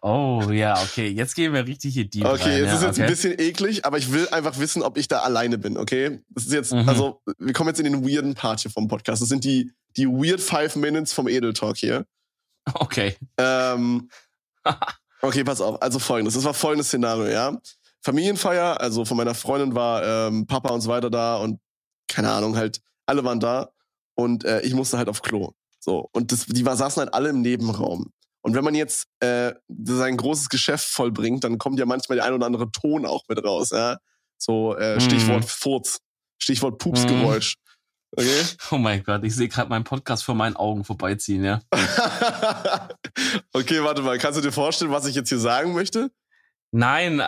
Oh. 0.00 0.40
oh, 0.46 0.50
ja, 0.50 0.80
okay. 0.82 1.08
Jetzt 1.08 1.34
gehen 1.34 1.52
wir 1.52 1.66
richtig 1.66 1.92
hier 1.92 2.08
deep 2.08 2.24
Okay, 2.24 2.62
rein. 2.62 2.64
es 2.64 2.66
ja, 2.68 2.74
ist 2.76 2.82
jetzt 2.82 2.92
okay. 2.94 3.02
ein 3.02 3.08
bisschen 3.10 3.38
eklig, 3.38 3.84
aber 3.84 3.98
ich 3.98 4.10
will 4.10 4.26
einfach 4.30 4.58
wissen, 4.58 4.82
ob 4.82 4.96
ich 4.96 5.08
da 5.08 5.18
alleine 5.20 5.58
bin, 5.58 5.76
okay? 5.76 6.20
Das 6.30 6.46
ist 6.46 6.52
jetzt, 6.52 6.72
Mhm. 6.72 6.88
also, 6.88 7.20
wir 7.38 7.52
kommen 7.52 7.68
jetzt 7.68 7.80
in 7.80 7.84
den 7.84 8.02
weirden 8.08 8.32
Part 8.34 8.60
hier 8.60 8.70
vom 8.70 8.88
Podcast. 8.88 9.20
Das 9.20 9.28
sind 9.28 9.44
die, 9.44 9.72
die 9.98 10.06
weird 10.06 10.40
Five 10.40 10.74
Minutes 10.76 11.12
vom 11.12 11.28
Edel 11.28 11.52
Talk 11.52 11.76
hier. 11.76 12.06
Okay. 12.72 13.14
Ähm, 13.36 14.08
okay, 15.20 15.44
pass 15.44 15.60
auf. 15.60 15.82
Also 15.82 15.98
folgendes. 15.98 16.32
Das 16.34 16.44
war 16.44 16.54
folgendes 16.54 16.86
Szenario, 16.88 17.26
ja. 17.26 17.60
Familienfeier, 18.06 18.80
also 18.80 19.04
von 19.04 19.16
meiner 19.16 19.34
Freundin 19.34 19.74
war 19.74 20.28
ähm, 20.28 20.46
Papa 20.46 20.72
und 20.72 20.80
so 20.80 20.88
weiter 20.88 21.10
da 21.10 21.38
und 21.38 21.58
keine 22.06 22.30
Ahnung, 22.30 22.56
halt, 22.56 22.80
alle 23.04 23.24
waren 23.24 23.40
da 23.40 23.70
und 24.14 24.44
äh, 24.44 24.60
ich 24.60 24.74
musste 24.74 24.96
halt 24.96 25.08
auf 25.08 25.22
Klo. 25.22 25.54
So. 25.80 26.08
Und 26.12 26.30
das, 26.30 26.46
die 26.46 26.64
war, 26.64 26.76
saßen 26.76 27.00
halt 27.00 27.12
alle 27.12 27.30
im 27.30 27.42
Nebenraum. 27.42 28.12
Und 28.42 28.54
wenn 28.54 28.62
man 28.62 28.76
jetzt 28.76 29.08
äh, 29.18 29.54
sein 29.66 30.16
großes 30.16 30.50
Geschäft 30.50 30.86
vollbringt, 30.86 31.42
dann 31.42 31.58
kommt 31.58 31.80
ja 31.80 31.84
manchmal 31.84 32.14
der 32.14 32.26
ein 32.26 32.32
oder 32.32 32.46
andere 32.46 32.70
Ton 32.70 33.06
auch 33.06 33.24
mit 33.28 33.44
raus, 33.44 33.70
ja. 33.70 33.98
So, 34.38 34.76
äh, 34.76 35.00
Stichwort 35.00 35.42
mhm. 35.42 35.48
Furz, 35.48 35.98
Stichwort 36.38 36.78
Pupsgeräusch. 36.78 37.56
Okay. 38.16 38.44
Oh 38.70 38.78
mein 38.78 39.02
Gott, 39.02 39.24
ich 39.24 39.34
sehe 39.34 39.48
gerade 39.48 39.68
meinen 39.68 39.82
Podcast 39.82 40.22
vor 40.22 40.36
meinen 40.36 40.54
Augen 40.54 40.84
vorbeiziehen, 40.84 41.42
ja. 41.42 41.60
okay, 43.52 43.82
warte 43.82 44.02
mal, 44.02 44.16
kannst 44.18 44.38
du 44.38 44.42
dir 44.42 44.52
vorstellen, 44.52 44.92
was 44.92 45.06
ich 45.06 45.16
jetzt 45.16 45.28
hier 45.28 45.40
sagen 45.40 45.74
möchte? 45.74 46.12
Nein, 46.72 47.22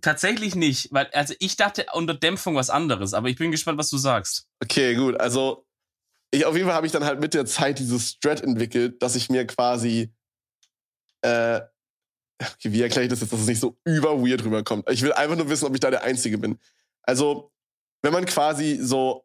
tatsächlich 0.00 0.54
nicht, 0.54 0.92
weil 0.92 1.08
also 1.12 1.34
ich 1.38 1.56
dachte 1.56 1.86
unter 1.92 2.14
Dämpfung 2.14 2.54
was 2.54 2.70
anderes, 2.70 3.14
aber 3.14 3.28
ich 3.28 3.36
bin 3.36 3.50
gespannt, 3.50 3.78
was 3.78 3.90
du 3.90 3.96
sagst. 3.96 4.46
Okay, 4.62 4.94
gut, 4.94 5.18
also 5.20 5.66
ich 6.30 6.44
auf 6.44 6.54
jeden 6.54 6.66
Fall 6.66 6.76
habe 6.76 6.86
ich 6.86 6.92
dann 6.92 7.04
halt 7.04 7.20
mit 7.20 7.34
der 7.34 7.46
Zeit 7.46 7.78
dieses 7.78 8.10
Strat 8.10 8.40
entwickelt, 8.42 9.02
dass 9.02 9.16
ich 9.16 9.28
mir 9.28 9.46
quasi 9.46 10.12
äh 11.22 11.60
okay, 12.40 12.72
wie 12.72 12.82
erkläre 12.82 13.04
ich 13.04 13.10
das 13.10 13.20
jetzt, 13.20 13.32
dass 13.32 13.40
es 13.40 13.46
nicht 13.46 13.60
so 13.60 13.76
über 13.84 14.20
weird 14.20 14.44
rüberkommt? 14.44 14.88
Ich 14.90 15.02
will 15.02 15.12
einfach 15.12 15.36
nur 15.36 15.48
wissen, 15.48 15.66
ob 15.66 15.74
ich 15.74 15.80
da 15.80 15.90
der 15.90 16.02
Einzige 16.02 16.38
bin. 16.38 16.58
Also, 17.02 17.52
wenn 18.02 18.12
man 18.12 18.26
quasi 18.26 18.78
so 18.80 19.24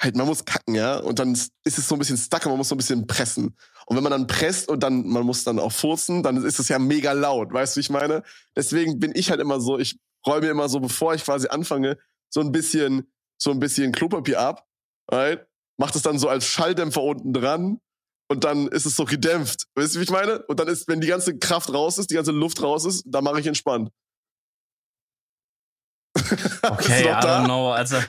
halt, 0.00 0.16
man 0.16 0.26
muss 0.26 0.44
kacken, 0.44 0.74
ja, 0.74 0.98
und 0.98 1.18
dann 1.18 1.32
ist 1.32 1.52
es 1.64 1.88
so 1.88 1.94
ein 1.94 1.98
bisschen 1.98 2.16
stuck 2.16 2.44
und 2.46 2.52
man 2.52 2.58
muss 2.58 2.68
so 2.68 2.74
ein 2.74 2.78
bisschen 2.78 3.06
pressen. 3.06 3.56
Und 3.86 3.96
wenn 3.96 4.02
man 4.02 4.12
dann 4.12 4.26
presst 4.26 4.68
und 4.68 4.82
dann, 4.82 5.06
man 5.06 5.24
muss 5.24 5.44
dann 5.44 5.58
auch 5.58 5.72
furzen, 5.72 6.22
dann 6.22 6.42
ist 6.44 6.58
es 6.58 6.68
ja 6.68 6.78
mega 6.78 7.12
laut, 7.12 7.52
weißt 7.52 7.74
du, 7.74 7.78
wie 7.78 7.82
ich 7.82 7.90
meine? 7.90 8.22
Deswegen 8.56 8.98
bin 8.98 9.12
ich 9.14 9.30
halt 9.30 9.40
immer 9.40 9.60
so, 9.60 9.78
ich 9.78 9.98
räume 10.26 10.48
immer 10.48 10.68
so, 10.68 10.80
bevor 10.80 11.14
ich 11.14 11.24
quasi 11.24 11.48
anfange, 11.48 11.98
so 12.28 12.40
ein 12.40 12.52
bisschen, 12.52 13.10
so 13.38 13.50
ein 13.50 13.58
bisschen 13.58 13.92
Klopapier 13.92 14.40
ab, 14.40 14.66
right? 15.10 15.46
Mach 15.78 15.90
das 15.90 16.02
dann 16.02 16.18
so 16.18 16.28
als 16.28 16.46
Schalldämpfer 16.46 17.02
unten 17.02 17.32
dran 17.32 17.80
und 18.28 18.44
dann 18.44 18.68
ist 18.68 18.86
es 18.86 18.94
so 18.94 19.04
gedämpft. 19.04 19.66
Weißt 19.74 19.94
du, 19.94 19.98
wie 19.98 20.04
ich 20.04 20.10
meine? 20.10 20.44
Und 20.46 20.60
dann 20.60 20.68
ist, 20.68 20.86
wenn 20.88 21.00
die 21.00 21.08
ganze 21.08 21.36
Kraft 21.38 21.72
raus 21.72 21.98
ist, 21.98 22.10
die 22.10 22.14
ganze 22.14 22.32
Luft 22.32 22.62
raus 22.62 22.84
ist, 22.84 23.02
dann 23.06 23.24
mache 23.24 23.40
ich 23.40 23.46
entspannt. 23.46 23.90
Okay, 26.62 27.10
I 27.10 27.20
don't 27.20 27.44
know. 27.44 27.72
Also 27.72 27.96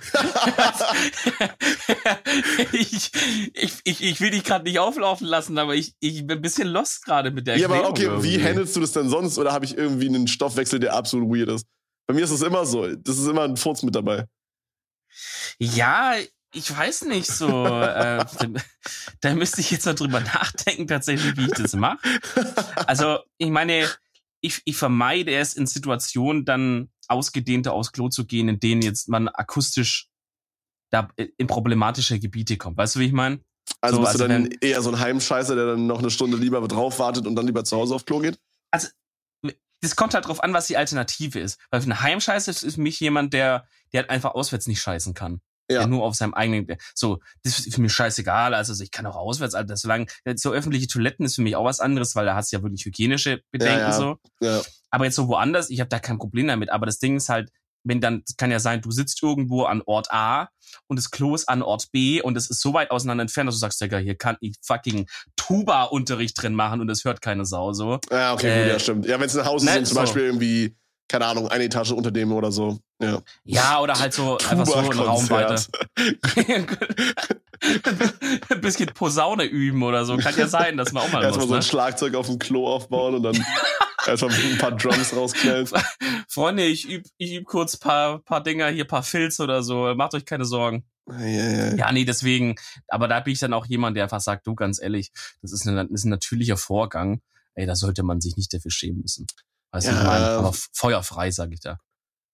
ich, 2.71 3.12
ich, 3.53 3.73
ich, 3.84 4.03
ich 4.03 4.21
will 4.21 4.31
dich 4.31 4.43
gerade 4.43 4.63
nicht 4.65 4.79
auflaufen 4.79 5.27
lassen, 5.27 5.57
aber 5.57 5.75
ich, 5.75 5.95
ich 5.99 6.25
bin 6.27 6.38
ein 6.38 6.41
bisschen 6.41 6.67
lost 6.67 7.05
gerade 7.05 7.31
mit 7.31 7.47
der 7.47 7.57
Ja, 7.57 7.67
aber 7.67 7.88
okay, 7.89 8.03
irgendwie. 8.03 8.39
wie 8.39 8.43
handelst 8.43 8.75
du 8.75 8.79
das 8.79 8.91
denn 8.91 9.10
sonst? 9.10 9.38
Oder 9.38 9.51
habe 9.53 9.65
ich 9.65 9.77
irgendwie 9.77 10.07
einen 10.07 10.27
Stoffwechsel, 10.27 10.79
der 10.79 10.93
absolut 10.93 11.29
weird 11.29 11.49
ist? 11.49 11.65
Bei 12.07 12.13
mir 12.13 12.23
ist 12.23 12.31
es 12.31 12.41
immer 12.41 12.65
so. 12.65 12.88
Das 12.95 13.17
ist 13.17 13.27
immer 13.27 13.43
ein 13.43 13.57
Furz 13.57 13.84
mit 13.84 13.95
dabei. 13.95 14.25
Ja, 15.60 16.15
ich 16.53 16.75
weiß 16.77 17.03
nicht 17.05 17.27
so. 17.27 17.65
äh, 17.65 18.25
da 19.21 19.34
müsste 19.36 19.62
ich 19.62 19.71
jetzt 19.71 19.86
mal 19.86 19.95
drüber 19.95 20.19
nachdenken, 20.19 20.88
tatsächlich, 20.88 21.38
wie 21.38 21.45
ich 21.45 21.51
das 21.51 21.73
mache. 21.73 21.99
Also, 22.86 23.19
ich 23.38 23.49
meine, 23.49 23.89
ich, 24.41 24.62
ich 24.65 24.75
vermeide 24.75 25.34
es 25.34 25.53
in 25.53 25.67
Situationen 25.67 26.45
dann 26.45 26.90
ausgedehnter 27.12 27.74
aufs 27.74 27.91
Klo 27.91 28.10
zu 28.10 28.26
gehen, 28.26 28.50
in 28.50 28.60
denen 28.60 28.82
jetzt 28.82 29.10
man 29.10 29.28
akustisch 29.28 30.08
da 30.89 31.10
in 31.15 31.47
problematische 31.47 32.19
Gebiete 32.19 32.58
kommt. 32.58 32.78
Weißt 32.78 32.95
du, 32.95 33.00
wie 33.00 33.06
ich 33.06 33.13
meine? 33.13 33.39
Also 33.80 33.97
so, 33.97 34.02
bist 34.02 34.13
also 34.13 34.28
du 34.28 34.34
dann 34.34 34.43
wenn, 34.45 34.58
eher 34.62 34.82
so 34.82 34.91
ein 34.91 35.00
Heimscheißer, 35.00 35.56
der 35.56 35.65
dann 35.67 35.88
noch 35.88 36.00
eine 36.00 36.12
Stunde 36.12 36.38
lieber 36.38 36.65
drauf 36.67 37.00
wartet 37.00 37.28
und 37.28 37.36
dann 37.36 37.45
lieber 37.45 37.63
zu 37.63 37.78
Hause 37.78 37.95
auf 37.95 38.06
Klo 38.06 38.19
geht? 38.19 38.39
Also, 38.71 38.88
das 39.82 39.95
kommt 39.95 40.13
halt 40.13 40.28
drauf 40.28 40.43
an, 40.43 40.54
was 40.54 40.67
die 40.67 40.78
Alternative 40.78 41.39
ist. 41.39 41.60
Weil 41.71 41.82
für 41.82 41.89
ein 41.89 42.02
Heimscheißer 42.02 42.52
ist 42.52 42.76
für 42.76 42.82
mich 42.82 43.00
jemand, 43.00 43.34
der, 43.34 43.65
der 43.93 44.02
halt 44.02 44.10
einfach 44.10 44.36
auswärts 44.36 44.67
nicht 44.67 44.82
scheißen 44.82 45.13
kann. 45.13 45.41
Ja. 45.71 45.79
Der 45.79 45.88
nur 45.88 46.03
auf 46.03 46.15
seinem 46.15 46.34
eigenen, 46.34 46.67
so, 46.93 47.19
das 47.43 47.60
ist 47.60 47.73
für 47.73 47.81
mich 47.81 47.93
scheißegal. 47.93 48.53
Also, 48.53 48.81
ich 48.81 48.91
kann 48.91 49.05
auch 49.05 49.15
auswärts, 49.15 49.55
Alter, 49.55 49.77
solange, 49.77 50.07
so 50.36 50.51
öffentliche 50.51 50.88
Toiletten 50.88 51.25
ist 51.25 51.36
für 51.36 51.41
mich 51.41 51.55
auch 51.55 51.65
was 51.65 51.79
anderes, 51.79 52.15
weil 52.15 52.25
da 52.25 52.36
hast 52.36 52.51
du 52.51 52.57
ja 52.57 52.63
wirklich 52.63 52.86
hygienische 52.86 53.41
Bedenken, 53.51 53.79
ja, 53.79 53.89
ja. 53.89 53.93
so. 53.93 54.17
Ja. 54.41 54.62
Aber 54.89 55.05
jetzt 55.05 55.15
so 55.15 55.27
woanders, 55.27 55.69
ich 55.69 55.79
habe 55.79 55.89
da 55.89 55.99
kein 55.99 56.17
Problem 56.17 56.47
damit. 56.47 56.69
Aber 56.69 56.86
das 56.86 56.99
Ding 56.99 57.15
ist 57.15 57.29
halt, 57.29 57.49
wenn 57.84 58.01
dann, 58.01 58.23
kann 58.38 58.51
ja 58.51 58.60
sein, 58.60 58.81
du 58.81 58.91
sitzt 58.91 59.23
irgendwo 59.23 59.63
an 59.63 59.81
Ort 59.86 60.12
A 60.12 60.49
und 60.88 60.97
das 60.97 61.12
Klo 61.12 61.36
ist 61.36 61.49
an 61.49 61.62
Ort 61.62 61.91
B 61.91 62.21
und 62.21 62.38
es 62.38 62.49
ist 62.49 62.62
so 62.62 62.73
weit 62.73 62.91
auseinander 62.91 63.23
entfernt, 63.23 63.47
dass 63.47 63.55
du 63.55 63.60
sagst, 63.60 63.81
Digga, 63.81 63.97
hier 63.97 64.15
kann 64.15 64.38
ich 64.39 64.55
fucking 64.62 65.07
Tuba-Unterricht 65.36 66.41
drin 66.41 66.53
machen 66.53 66.81
und 66.81 66.89
es 66.89 67.03
hört 67.03 67.21
keine 67.21 67.45
Sau 67.45 67.73
so. 67.73 67.99
Ja, 68.12 68.34
okay, 68.34 68.51
äh, 68.51 68.63
gut, 68.63 68.71
ja, 68.73 68.79
stimmt. 68.79 69.05
Ja, 69.05 69.19
wenn 69.19 69.27
es 69.27 69.36
ein 69.36 69.45
Haus 69.45 69.63
ne, 69.63 69.71
ist 69.71 69.77
und 69.77 69.86
zum 69.88 69.95
so. 69.95 70.01
Beispiel 70.01 70.23
irgendwie, 70.23 70.75
keine 71.12 71.26
Ahnung, 71.26 71.50
eine 71.50 71.65
Etage 71.65 71.91
unter 71.91 72.10
dem 72.10 72.32
oder 72.32 72.54
so. 72.54 72.80
Ja, 73.02 73.21
ja 73.43 73.82
oder 73.82 74.00
halt 74.00 74.13
so 74.13 74.38
einfach 74.38 74.65
so 74.65 74.76
einen 74.76 74.97
Raum 74.97 75.30
weiter. 75.30 75.62
ein 78.50 78.62
bisschen 78.62 78.88
Posaune 78.93 79.43
üben 79.43 79.84
oder 79.84 80.06
so. 80.06 80.15
Kann 80.15 80.38
ja 80.38 80.47
sein, 80.47 80.78
dass 80.78 80.93
man 80.93 81.04
auch 81.04 81.12
mal. 81.12 81.21
Erstmal 81.21 81.47
so 81.47 81.54
ein 81.54 81.60
ne? 81.60 81.63
Schlagzeug 81.63 82.15
auf 82.15 82.28
dem 82.28 82.39
Klo 82.39 82.65
aufbauen 82.65 83.15
und 83.15 83.24
dann 83.24 83.36
erstmal 84.08 84.32
ein 84.32 84.58
paar 84.58 84.71
Drums 84.71 85.13
rausknallen. 85.13 85.67
Freunde, 86.30 86.63
ich 86.63 86.89
üb, 86.89 87.06
ich 87.17 87.34
üb 87.34 87.45
kurz 87.45 87.76
paar, 87.76 88.19
paar 88.19 88.41
Dinger 88.41 88.69
hier, 88.69 88.86
paar 88.86 89.04
Filz 89.04 89.41
oder 89.41 89.63
so. 89.63 89.93
Macht 89.95 90.13
euch 90.13 90.24
keine 90.24 90.45
Sorgen. 90.45 90.86
Ja, 91.10 91.19
ja. 91.19 91.76
ja, 91.76 91.91
nee, 91.91 92.06
deswegen, 92.06 92.56
aber 92.88 93.10
da 93.10 93.19
bin 93.19 93.34
ich 93.34 93.39
dann 93.39 93.54
auch 93.54 93.65
jemand, 93.65 93.97
der 93.97 94.04
einfach 94.04 94.21
sagt, 94.21 94.47
du, 94.47 94.56
ganz 94.56 94.82
ehrlich, 94.82 95.12
das 95.41 95.52
ist, 95.52 95.67
eine, 95.67 95.84
das 95.84 95.91
ist 95.91 96.06
ein 96.06 96.10
natürlicher 96.10 96.56
Vorgang. 96.56 97.19
Ey, 97.54 97.65
da 97.65 97.76
sollte 97.76 98.04
man 98.04 98.21
sich 98.21 98.38
nicht 98.38 98.54
dafür 98.54 98.71
schämen 98.71 99.02
müssen. 99.02 99.28
Weißt 99.71 99.88
ja, 99.88 99.93
du, 99.93 99.99
ich 99.99 100.05
meine, 100.05 100.25
aber 100.25 100.53
feuerfrei, 100.73 101.31
sag 101.31 101.51
ich 101.51 101.60
da. 101.60 101.77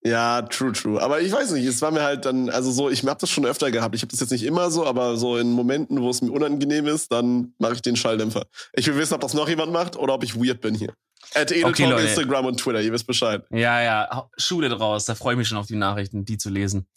Ja, 0.03 0.43
true, 0.43 0.71
true. 0.71 1.01
Aber 1.01 1.21
ich 1.21 1.31
weiß 1.31 1.51
nicht, 1.51 1.65
es 1.65 1.81
war 1.81 1.91
mir 1.91 2.03
halt 2.03 2.25
dann, 2.25 2.49
also 2.49 2.71
so, 2.71 2.89
ich 2.89 3.03
habe 3.05 3.19
das 3.19 3.29
schon 3.29 3.45
öfter 3.45 3.71
gehabt. 3.71 3.95
Ich 3.95 4.01
habe 4.01 4.11
das 4.11 4.19
jetzt 4.19 4.31
nicht 4.31 4.43
immer 4.43 4.71
so, 4.71 4.85
aber 4.85 5.17
so 5.17 5.37
in 5.37 5.51
Momenten, 5.51 6.01
wo 6.01 6.09
es 6.09 6.21
mir 6.21 6.31
unangenehm 6.31 6.87
ist, 6.87 7.11
dann 7.11 7.53
mache 7.57 7.73
ich 7.73 7.81
den 7.81 7.95
Schalldämpfer. 7.95 8.45
Ich 8.73 8.87
will 8.87 8.95
wissen, 8.95 9.15
ob 9.15 9.21
das 9.21 9.33
noch 9.33 9.49
jemand 9.49 9.71
macht 9.71 9.95
oder 9.95 10.13
ob 10.13 10.23
ich 10.23 10.35
weird 10.35 10.61
bin 10.61 10.75
hier. 10.75 10.93
At 11.33 11.51
okay, 11.51 11.85
Leute. 11.85 12.07
Instagram 12.07 12.45
und 12.45 12.59
Twitter, 12.59 12.81
ihr 12.81 12.93
wisst 12.93 13.07
Bescheid. 13.07 13.43
Ja, 13.49 13.81
ja, 13.81 14.29
Schule 14.37 14.69
draus, 14.69 15.05
da 15.05 15.15
freue 15.15 15.33
ich 15.33 15.39
mich 15.39 15.47
schon 15.47 15.57
auf 15.57 15.67
die 15.67 15.75
Nachrichten, 15.75 16.25
die 16.25 16.37
zu 16.37 16.49
lesen. 16.49 16.87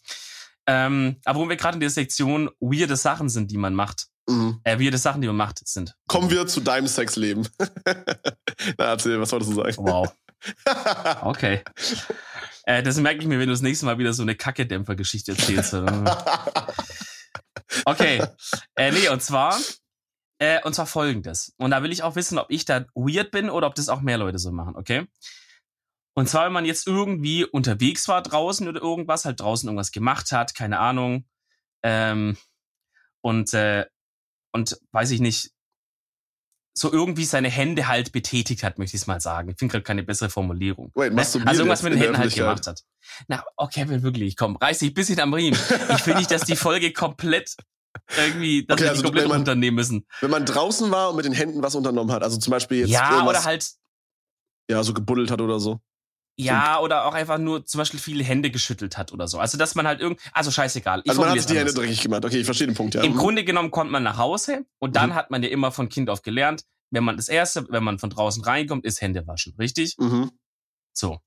Ähm, 0.67 1.17
aber 1.25 1.39
wo 1.39 1.49
wir 1.49 1.57
gerade 1.57 1.75
in 1.75 1.81
der 1.81 1.89
Sektion 1.89 2.49
weirde 2.59 2.95
Sachen 2.95 3.29
sind, 3.29 3.51
die 3.51 3.57
man 3.57 3.73
macht. 3.73 4.07
Mhm. 4.29 4.61
Äh, 4.63 4.79
weirde 4.79 4.97
Sachen, 4.97 5.21
die 5.21 5.27
man 5.27 5.35
macht, 5.35 5.67
sind. 5.67 5.95
Kommen 6.07 6.29
wir 6.29 6.47
zu 6.47 6.61
deinem 6.61 6.87
Sexleben. 6.87 7.47
Na, 8.77 8.85
erzähl, 8.85 9.19
was 9.19 9.31
wolltest 9.31 9.51
du 9.51 9.55
sagen? 9.55 9.75
Wow. 9.77 10.15
Okay. 11.21 11.63
Äh, 12.63 12.83
das 12.83 12.97
merke 12.97 13.21
ich 13.21 13.27
mir, 13.27 13.39
wenn 13.39 13.47
du 13.47 13.53
das 13.53 13.61
nächste 13.61 13.85
Mal 13.85 13.97
wieder 13.97 14.13
so 14.13 14.21
eine 14.21 14.35
Kacke-Dämpfer-Geschichte 14.35 15.31
erzählst. 15.31 15.73
okay. 17.85 18.23
Äh, 18.75 18.91
nee, 18.91 19.09
und 19.09 19.21
zwar, 19.21 19.59
äh, 20.39 20.61
und 20.63 20.73
zwar 20.73 20.85
folgendes. 20.85 21.53
Und 21.57 21.71
da 21.71 21.83
will 21.83 21.91
ich 21.91 22.03
auch 22.03 22.15
wissen, 22.15 22.37
ob 22.37 22.47
ich 22.49 22.65
da 22.65 22.85
weird 22.93 23.31
bin 23.31 23.49
oder 23.49 23.67
ob 23.67 23.75
das 23.75 23.89
auch 23.89 24.01
mehr 24.01 24.17
Leute 24.17 24.39
so 24.39 24.51
machen, 24.51 24.75
okay? 24.75 25.07
Und 26.13 26.27
zwar, 26.27 26.45
wenn 26.45 26.53
man 26.53 26.65
jetzt 26.65 26.87
irgendwie 26.87 27.45
unterwegs 27.45 28.07
war 28.07 28.21
draußen 28.21 28.67
oder 28.67 28.81
irgendwas, 28.81 29.25
halt 29.25 29.39
draußen 29.39 29.67
irgendwas 29.67 29.91
gemacht 29.91 30.31
hat, 30.31 30.53
keine 30.53 30.79
Ahnung, 30.79 31.25
ähm, 31.83 32.37
und, 33.21 33.53
äh, 33.53 33.85
und 34.51 34.79
weiß 34.91 35.11
ich 35.11 35.21
nicht, 35.21 35.51
so 36.73 36.91
irgendwie 36.91 37.25
seine 37.25 37.49
Hände 37.49 37.87
halt 37.87 38.11
betätigt 38.11 38.63
hat, 38.63 38.79
möchte 38.79 38.95
ich 38.95 39.01
es 39.01 39.07
mal 39.07 39.19
sagen. 39.19 39.49
Ich 39.49 39.57
finde 39.57 39.73
gerade 39.73 39.83
keine 39.83 40.03
bessere 40.03 40.29
Formulierung. 40.29 40.91
Wait, 40.95 41.13
ne? 41.13 41.19
Also 41.19 41.39
irgendwas 41.39 41.83
mit 41.83 41.93
den 41.93 41.99
Händen 41.99 42.17
halt 42.17 42.33
gemacht 42.33 42.65
hat. 42.67 42.83
Na, 43.27 43.43
okay, 43.57 43.87
will 43.89 44.03
wirklich, 44.03 44.37
komm, 44.37 44.55
reiß 44.55 44.79
dich 44.79 44.91
ein 44.91 44.93
bisschen 44.93 45.19
am 45.19 45.33
Riemen. 45.33 45.59
Ich 45.95 46.07
will 46.07 46.15
nicht, 46.15 46.31
dass 46.31 46.43
die 46.43 46.55
Folge 46.55 46.93
komplett 46.93 47.55
irgendwie, 48.17 48.65
dass 48.65 48.75
okay, 48.75 48.83
wir 48.83 48.89
also, 48.91 49.03
komplett 49.03 49.27
man, 49.27 49.39
unternehmen 49.39 49.75
müssen. 49.75 50.05
Wenn 50.21 50.31
man 50.31 50.45
draußen 50.45 50.89
war 50.91 51.09
und 51.09 51.17
mit 51.17 51.25
den 51.25 51.33
Händen 51.33 51.61
was 51.61 51.75
unternommen 51.75 52.11
hat, 52.13 52.23
also 52.23 52.37
zum 52.37 52.51
Beispiel 52.51 52.79
jetzt. 52.79 52.89
Ja, 52.89 53.27
oder 53.27 53.43
halt. 53.43 53.69
Ja, 54.69 54.83
so 54.83 54.93
gebuddelt 54.93 55.31
hat 55.31 55.41
oder 55.41 55.59
so. 55.59 55.81
Ja, 56.43 56.79
oder 56.79 57.05
auch 57.05 57.13
einfach 57.13 57.37
nur 57.37 57.65
zum 57.65 57.79
Beispiel 57.79 57.99
viele 57.99 58.23
Hände 58.23 58.51
geschüttelt 58.51 58.97
hat 58.97 59.11
oder 59.11 59.27
so. 59.27 59.39
Also, 59.39 59.57
dass 59.57 59.75
man 59.75 59.87
halt 59.87 60.01
irgendwie, 60.01 60.21
also 60.33 60.51
scheißegal. 60.51 61.01
Ich 61.03 61.09
also, 61.09 61.21
man 61.21 61.31
hat 61.31 61.49
die 61.49 61.57
Hände 61.57 61.73
dreckig 61.73 62.01
gemacht. 62.01 62.25
Okay, 62.25 62.37
ich 62.39 62.45
verstehe 62.45 62.67
den 62.67 62.75
Punkt, 62.75 62.95
ja. 62.95 63.01
Im 63.01 63.13
mhm. 63.13 63.17
Grunde 63.17 63.43
genommen 63.43 63.71
kommt 63.71 63.91
man 63.91 64.03
nach 64.03 64.17
Hause 64.17 64.65
und 64.79 64.95
dann 64.95 65.09
mhm. 65.09 65.15
hat 65.15 65.31
man 65.31 65.43
ja 65.43 65.49
immer 65.49 65.71
von 65.71 65.89
Kind 65.89 66.09
auf 66.09 66.21
gelernt, 66.21 66.63
wenn 66.91 67.03
man 67.03 67.17
das 67.17 67.29
erste, 67.29 67.65
wenn 67.69 67.83
man 67.83 67.99
von 67.99 68.09
draußen 68.09 68.43
reinkommt, 68.43 68.85
ist 68.85 69.01
Hände 69.01 69.25
waschen, 69.25 69.55
richtig? 69.57 69.95
Mhm. 69.97 70.31
So. 70.93 71.19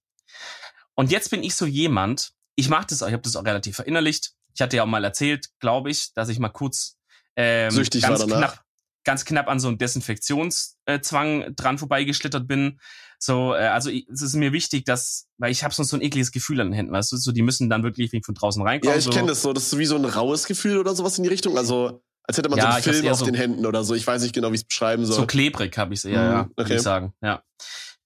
Und 0.94 1.10
jetzt 1.10 1.30
bin 1.30 1.42
ich 1.42 1.54
so 1.54 1.66
jemand, 1.66 2.32
ich 2.54 2.68
mache 2.68 2.86
das 2.88 3.02
auch, 3.02 3.08
ich 3.08 3.12
habe 3.12 3.22
das 3.22 3.36
auch 3.36 3.44
relativ 3.44 3.76
verinnerlicht. 3.76 4.32
Ich 4.54 4.60
hatte 4.60 4.76
ja 4.76 4.84
auch 4.84 4.88
mal 4.88 5.02
erzählt, 5.02 5.48
glaube 5.58 5.90
ich, 5.90 6.12
dass 6.14 6.28
ich 6.28 6.38
mal 6.38 6.50
kurz 6.50 6.96
ähm, 7.36 7.70
Süchtig 7.70 8.02
ganz 8.02 8.20
war 8.20 8.26
knapp, 8.26 8.63
ganz 9.04 9.24
knapp 9.24 9.48
an 9.48 9.60
so 9.60 9.68
einem 9.68 9.78
Desinfektionszwang 9.78 11.54
dran 11.54 11.78
vorbeigeschlittert 11.78 12.46
bin. 12.48 12.80
So, 13.18 13.54
äh, 13.54 13.68
also 13.68 13.90
es 13.90 14.22
ist 14.22 14.34
mir 14.34 14.52
wichtig, 14.52 14.84
dass, 14.84 15.28
weil 15.38 15.50
ich 15.50 15.64
habe 15.64 15.74
sonst 15.74 15.90
so 15.90 15.96
ein 15.96 16.02
ekliges 16.02 16.32
Gefühl 16.32 16.60
an 16.60 16.68
den 16.68 16.74
Händen, 16.74 16.92
weißt 16.92 17.12
du, 17.12 17.16
so 17.16 17.32
die 17.32 17.42
müssen 17.42 17.70
dann 17.70 17.82
wirklich 17.82 18.10
von 18.24 18.34
draußen 18.34 18.62
reinkommen. 18.62 18.92
Ja, 18.92 18.98
ich 18.98 19.04
so. 19.04 19.10
kenne 19.10 19.28
das 19.28 19.42
so, 19.42 19.52
das 19.52 19.72
ist 19.72 19.78
wie 19.78 19.86
so 19.86 19.96
ein 19.96 20.04
raues 20.04 20.46
Gefühl 20.46 20.78
oder 20.78 20.94
sowas 20.94 21.16
in 21.18 21.24
die 21.24 21.30
Richtung. 21.30 21.56
Also 21.56 22.02
als 22.26 22.38
hätte 22.38 22.48
man 22.48 22.58
ja, 22.58 22.70
so 22.70 22.90
einen 22.90 23.00
Film 23.00 23.12
auf 23.12 23.18
so 23.18 23.24
den 23.24 23.34
Händen 23.34 23.66
oder 23.66 23.84
so. 23.84 23.94
Ich 23.94 24.06
weiß 24.06 24.22
nicht 24.22 24.34
genau, 24.34 24.50
wie 24.50 24.56
ich 24.56 24.62
es 24.62 24.66
beschreiben 24.66 25.04
soll. 25.04 25.16
So 25.16 25.26
klebrig 25.26 25.76
habe 25.76 25.94
ich 25.94 26.00
es 26.00 26.04
eher, 26.04 26.22
mhm, 26.22 26.32
ja, 26.32 26.40
okay. 26.40 26.52
würde 26.56 26.74
ich 26.74 26.82
sagen. 26.82 27.12
Ja. 27.22 27.42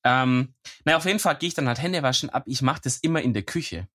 Ähm, 0.05 0.55
naja, 0.85 0.99
auf 0.99 1.05
jeden 1.05 1.19
Fall 1.19 1.37
gehe 1.37 1.49
ich 1.49 1.55
dann 1.55 1.69
halt 1.69 1.81
Hände 1.81 2.03
waschen 2.03 2.31
ab. 2.31 2.45
Ich 2.47 2.63
mache 2.63 2.81
das 2.83 2.99
immer 2.99 3.23
in 3.23 3.33
der 3.33 3.43
Küche. 3.43 3.89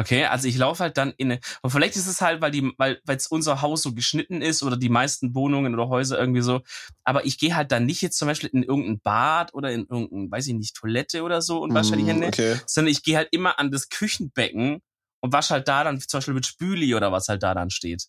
Okay, 0.00 0.24
also 0.24 0.48
ich 0.48 0.56
laufe 0.56 0.82
halt 0.82 0.96
dann 0.96 1.12
in 1.18 1.30
eine, 1.32 1.40
und 1.62 1.70
vielleicht 1.70 1.94
ist 1.96 2.06
es 2.06 2.20
halt, 2.22 2.40
weil 2.40 2.50
die, 2.50 2.72
weil, 2.78 3.00
weil 3.04 3.18
unser 3.28 3.60
Haus 3.60 3.82
so 3.82 3.92
geschnitten 3.92 4.40
ist 4.40 4.62
oder 4.62 4.76
die 4.78 4.88
meisten 4.88 5.34
Wohnungen 5.34 5.74
oder 5.74 5.88
Häuser 5.88 6.18
irgendwie 6.18 6.40
so. 6.40 6.62
Aber 7.04 7.26
ich 7.26 7.38
gehe 7.38 7.54
halt 7.54 7.70
dann 7.70 7.84
nicht 7.84 8.00
jetzt 8.00 8.16
zum 8.16 8.26
Beispiel 8.28 8.48
in 8.52 8.62
irgendein 8.62 9.00
Bad 9.00 9.52
oder 9.52 9.70
in 9.72 9.86
irgendein, 9.90 10.30
weiß 10.30 10.46
ich 10.46 10.54
nicht, 10.54 10.74
Toilette 10.74 11.22
oder 11.22 11.42
so 11.42 11.60
und 11.60 11.74
wasche 11.74 11.96
die 11.96 12.04
Mm, 12.04 12.08
Hände, 12.08 12.26
Okay. 12.28 12.56
sondern 12.66 12.90
ich 12.92 13.02
gehe 13.02 13.16
halt 13.18 13.28
immer 13.32 13.58
an 13.58 13.70
das 13.70 13.90
Küchenbecken 13.90 14.80
und 15.20 15.32
wasche 15.32 15.52
halt 15.54 15.68
da 15.68 15.84
dann 15.84 16.00
zum 16.00 16.18
Beispiel 16.18 16.34
mit 16.34 16.46
Spüli 16.46 16.94
oder 16.94 17.12
was 17.12 17.28
halt 17.28 17.42
da 17.42 17.52
dann 17.54 17.68
steht. 17.68 18.06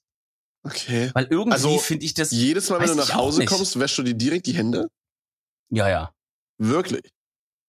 Okay. 0.63 1.12
Weil 1.13 1.25
irgendwie 1.30 1.54
Also, 1.54 1.77
finde 1.80 2.06
ich 2.06 2.13
das, 2.13 2.32
Jedes 2.32 2.69
Mal, 2.69 2.80
wenn 2.80 2.88
du 2.89 2.95
nach 2.95 3.13
Hause 3.13 3.43
kommst, 3.45 3.77
wäschst 3.80 3.97
du 3.97 4.04
dir 4.04 4.13
direkt 4.13 4.47
die 4.47 4.54
Hände? 4.54 4.88
ja, 5.69 5.89
ja, 5.89 6.13
Wirklich? 6.58 7.12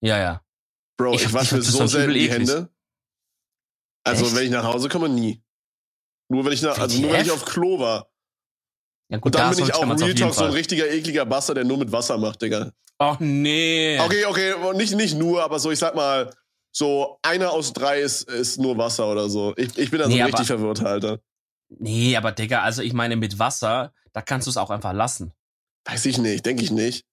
ja, 0.01 0.19
ja. 0.19 0.43
Bro, 0.97 1.15
Ich 1.15 1.25
ich, 1.25 1.33
wasche 1.33 1.57
mir 1.57 1.63
so 1.63 1.87
selten 1.87 2.15
die. 2.15 2.31
Hände. 2.31 2.69
Also, 4.05 4.25
Echt? 4.27 4.37
wenn 4.37 4.45
ich 4.45 4.51
nach 4.51 4.65
Hause 4.65 4.89
komme, 4.89 5.09
nie. 5.09 5.43
Nur 6.29 6.45
wenn 6.45 6.53
ich 6.53 6.63
nach, 6.63 6.79
also 6.79 7.01
nur 7.01 7.13
wenn 7.13 7.23
ich 7.25 7.31
auf 7.31 7.45
Klo 7.45 7.79
war. 7.79 8.09
Ja 9.09 9.19
gut, 9.19 9.27
Und 9.27 9.35
dann 9.35 9.51
da 9.51 9.57
bin 9.57 9.65
ich 9.67 9.75
auch 9.75 9.83
Real 9.83 10.15
Talk 10.15 10.35
so 10.35 10.45
ein 10.45 10.53
richtiger 10.53 10.91
ekliger 10.91 11.27
Basser, 11.27 11.55
der 11.55 11.65
nur 11.65 11.77
mit 11.77 11.93
Wasser 11.93 12.17
macht, 12.19 12.41
Digga. 12.43 12.73
Ach 12.99 13.19
nee. 13.21 13.99
Okay, 14.01 14.25
okay, 14.25 14.55
nicht, 14.75 14.95
nicht 14.95 15.17
nur, 15.17 15.43
aber 15.43 15.59
so, 15.59 15.71
ich 15.71 15.79
sag 15.79 15.95
mal, 15.95 16.33
so 16.75 17.19
einer 17.23 17.51
aus 17.53 17.73
drei 17.73 18.01
ist, 18.01 18.23
ist 18.31 18.59
nur 18.59 18.79
Wasser 18.79 19.11
oder 19.11 19.29
so. 19.29 19.53
Ich, 19.57 19.77
ich 19.77 19.91
bin 19.91 19.99
da 19.99 20.07
so 20.07 20.11
Nee, 20.11 20.23
richtig 20.23 20.51
aber- 20.51 20.59
verwirrt, 20.59 20.83
Alter. 20.83 21.19
Nee, 21.79 22.17
aber 22.17 22.33
Digga, 22.33 22.63
also 22.63 22.83
ich 22.83 22.93
meine 22.93 23.17
mit 23.17 23.39
Wasser, 23.39 23.93
da 24.13 24.23
kannst 24.23 24.47
du 24.47 24.51
es 24.51 24.57
auch 24.57 24.71
einfach 24.71 24.93
lassen. 24.93 25.33
Weiß 25.85 26.07
ich 26.07 26.19
nicht, 26.19 26.47
denke 26.47 26.63
ich 26.63 26.71
nicht. 26.71 27.05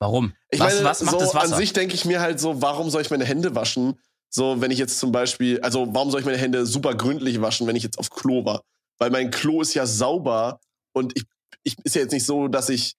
Warum? 0.00 0.34
Ich 0.50 0.60
was, 0.60 0.74
meine, 0.74 0.84
was 0.86 1.02
macht 1.02 1.12
so 1.14 1.20
das 1.20 1.34
Wasser? 1.34 1.52
an 1.54 1.58
sich 1.58 1.72
denke 1.72 1.94
ich 1.94 2.04
mir 2.04 2.20
halt 2.20 2.38
so, 2.38 2.60
warum 2.60 2.90
soll 2.90 3.02
ich 3.02 3.10
meine 3.10 3.24
Hände 3.24 3.54
waschen? 3.54 3.98
So, 4.36 4.60
wenn 4.60 4.72
ich 4.72 4.80
jetzt 4.80 4.98
zum 4.98 5.12
Beispiel, 5.12 5.60
also 5.60 5.86
warum 5.94 6.10
soll 6.10 6.18
ich 6.18 6.26
meine 6.26 6.38
Hände 6.38 6.66
super 6.66 6.96
gründlich 6.96 7.40
waschen, 7.40 7.68
wenn 7.68 7.76
ich 7.76 7.84
jetzt 7.84 8.00
auf 8.00 8.10
Klo 8.10 8.44
war? 8.44 8.64
Weil 8.98 9.10
mein 9.10 9.30
Klo 9.30 9.62
ist 9.62 9.74
ja 9.74 9.86
sauber 9.86 10.58
und 10.92 11.16
ich, 11.16 11.24
ich 11.62 11.76
ist 11.84 11.94
ja 11.94 12.02
jetzt 12.02 12.10
nicht 12.10 12.26
so, 12.26 12.48
dass 12.48 12.68
ich, 12.68 12.96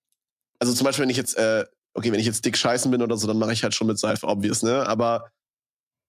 also 0.60 0.72
zum 0.72 0.86
Beispiel, 0.86 1.04
wenn 1.04 1.10
ich 1.10 1.18
jetzt, 1.18 1.38
äh, 1.38 1.66
okay, 1.94 2.14
wenn 2.14 2.22
ich 2.22 2.26
jetzt 2.26 2.46
dick 2.46 2.58
scheißen 2.58 2.90
bin 2.90 3.02
oder 3.02 3.18
so, 3.18 3.28
dann 3.28 3.38
mache 3.38 3.52
ich 3.52 3.64
halt 3.64 3.74
schon 3.74 3.88
mit 3.88 4.00
Seife, 4.00 4.26
obvious, 4.26 4.64
ne? 4.64 4.88
Aber 4.88 5.30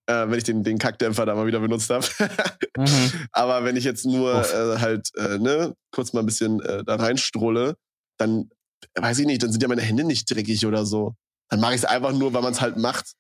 äh, 0.07 0.29
wenn 0.29 0.39
ich 0.39 0.45
den, 0.45 0.62
den 0.62 0.79
Kackdämpfer 0.79 1.27
da 1.27 1.35
mal 1.35 1.49
wieder 1.49 1.59
benutzt 1.59 1.91
habe. 1.91 2.07
mhm. 2.77 3.27
Aber 3.33 3.65
wenn 3.65 3.75
ich 3.75 3.83
jetzt 3.83 4.07
nur 4.07 4.33
äh, 4.33 4.79
halt, 4.79 5.11
äh, 5.17 5.39
ne, 5.39 5.75
kurz 5.91 6.12
mal 6.12 6.21
ein 6.21 6.27
bisschen 6.27 6.61
äh, 6.61 6.85
da 6.85 6.95
reinstrulle, 6.95 7.75
dann 8.17 8.49
weiß 8.95 9.19
ich 9.19 9.27
nicht, 9.27 9.43
dann 9.43 9.51
sind 9.51 9.61
ja 9.61 9.67
meine 9.67 9.83
Hände 9.83 10.05
nicht 10.05 10.31
dreckig 10.31 10.67
oder 10.67 10.87
so. 10.87 11.17
Dann 11.49 11.59
mache 11.59 11.75
ich 11.75 11.81
es 11.81 11.85
einfach 11.85 12.12
nur, 12.12 12.33
weil 12.33 12.43
man 12.43 12.53
es 12.53 12.61
halt 12.61 12.77
macht. 12.77 13.15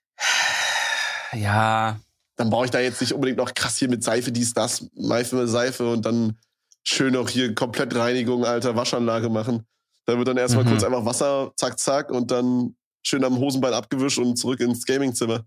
Ja, 1.36 1.98
Dann 2.36 2.50
brauche 2.50 2.66
ich 2.66 2.70
da 2.70 2.80
jetzt 2.80 3.00
nicht 3.00 3.12
unbedingt 3.12 3.38
noch 3.38 3.54
krass 3.54 3.76
hier 3.78 3.88
mit 3.88 4.02
Seife, 4.04 4.30
dies, 4.32 4.52
das, 4.52 4.86
Seife, 4.94 5.46
Seife 5.48 5.90
und 5.90 6.04
dann 6.04 6.38
schön 6.84 7.16
auch 7.16 7.28
hier 7.28 7.54
komplett 7.54 7.94
Reinigung, 7.94 8.44
alter 8.44 8.76
Waschanlage 8.76 9.28
machen. 9.28 9.66
Da 10.04 10.16
wird 10.18 10.28
dann 10.28 10.36
erstmal 10.36 10.64
Mhm. 10.64 10.68
kurz 10.68 10.82
einfach 10.84 11.04
Wasser, 11.04 11.52
zack, 11.56 11.78
zack 11.78 12.10
und 12.10 12.30
dann 12.30 12.76
schön 13.02 13.24
am 13.24 13.38
Hosenbein 13.38 13.72
abgewischt 13.72 14.18
und 14.18 14.36
zurück 14.36 14.60
ins 14.60 14.84
Gamingzimmer. 14.84 15.44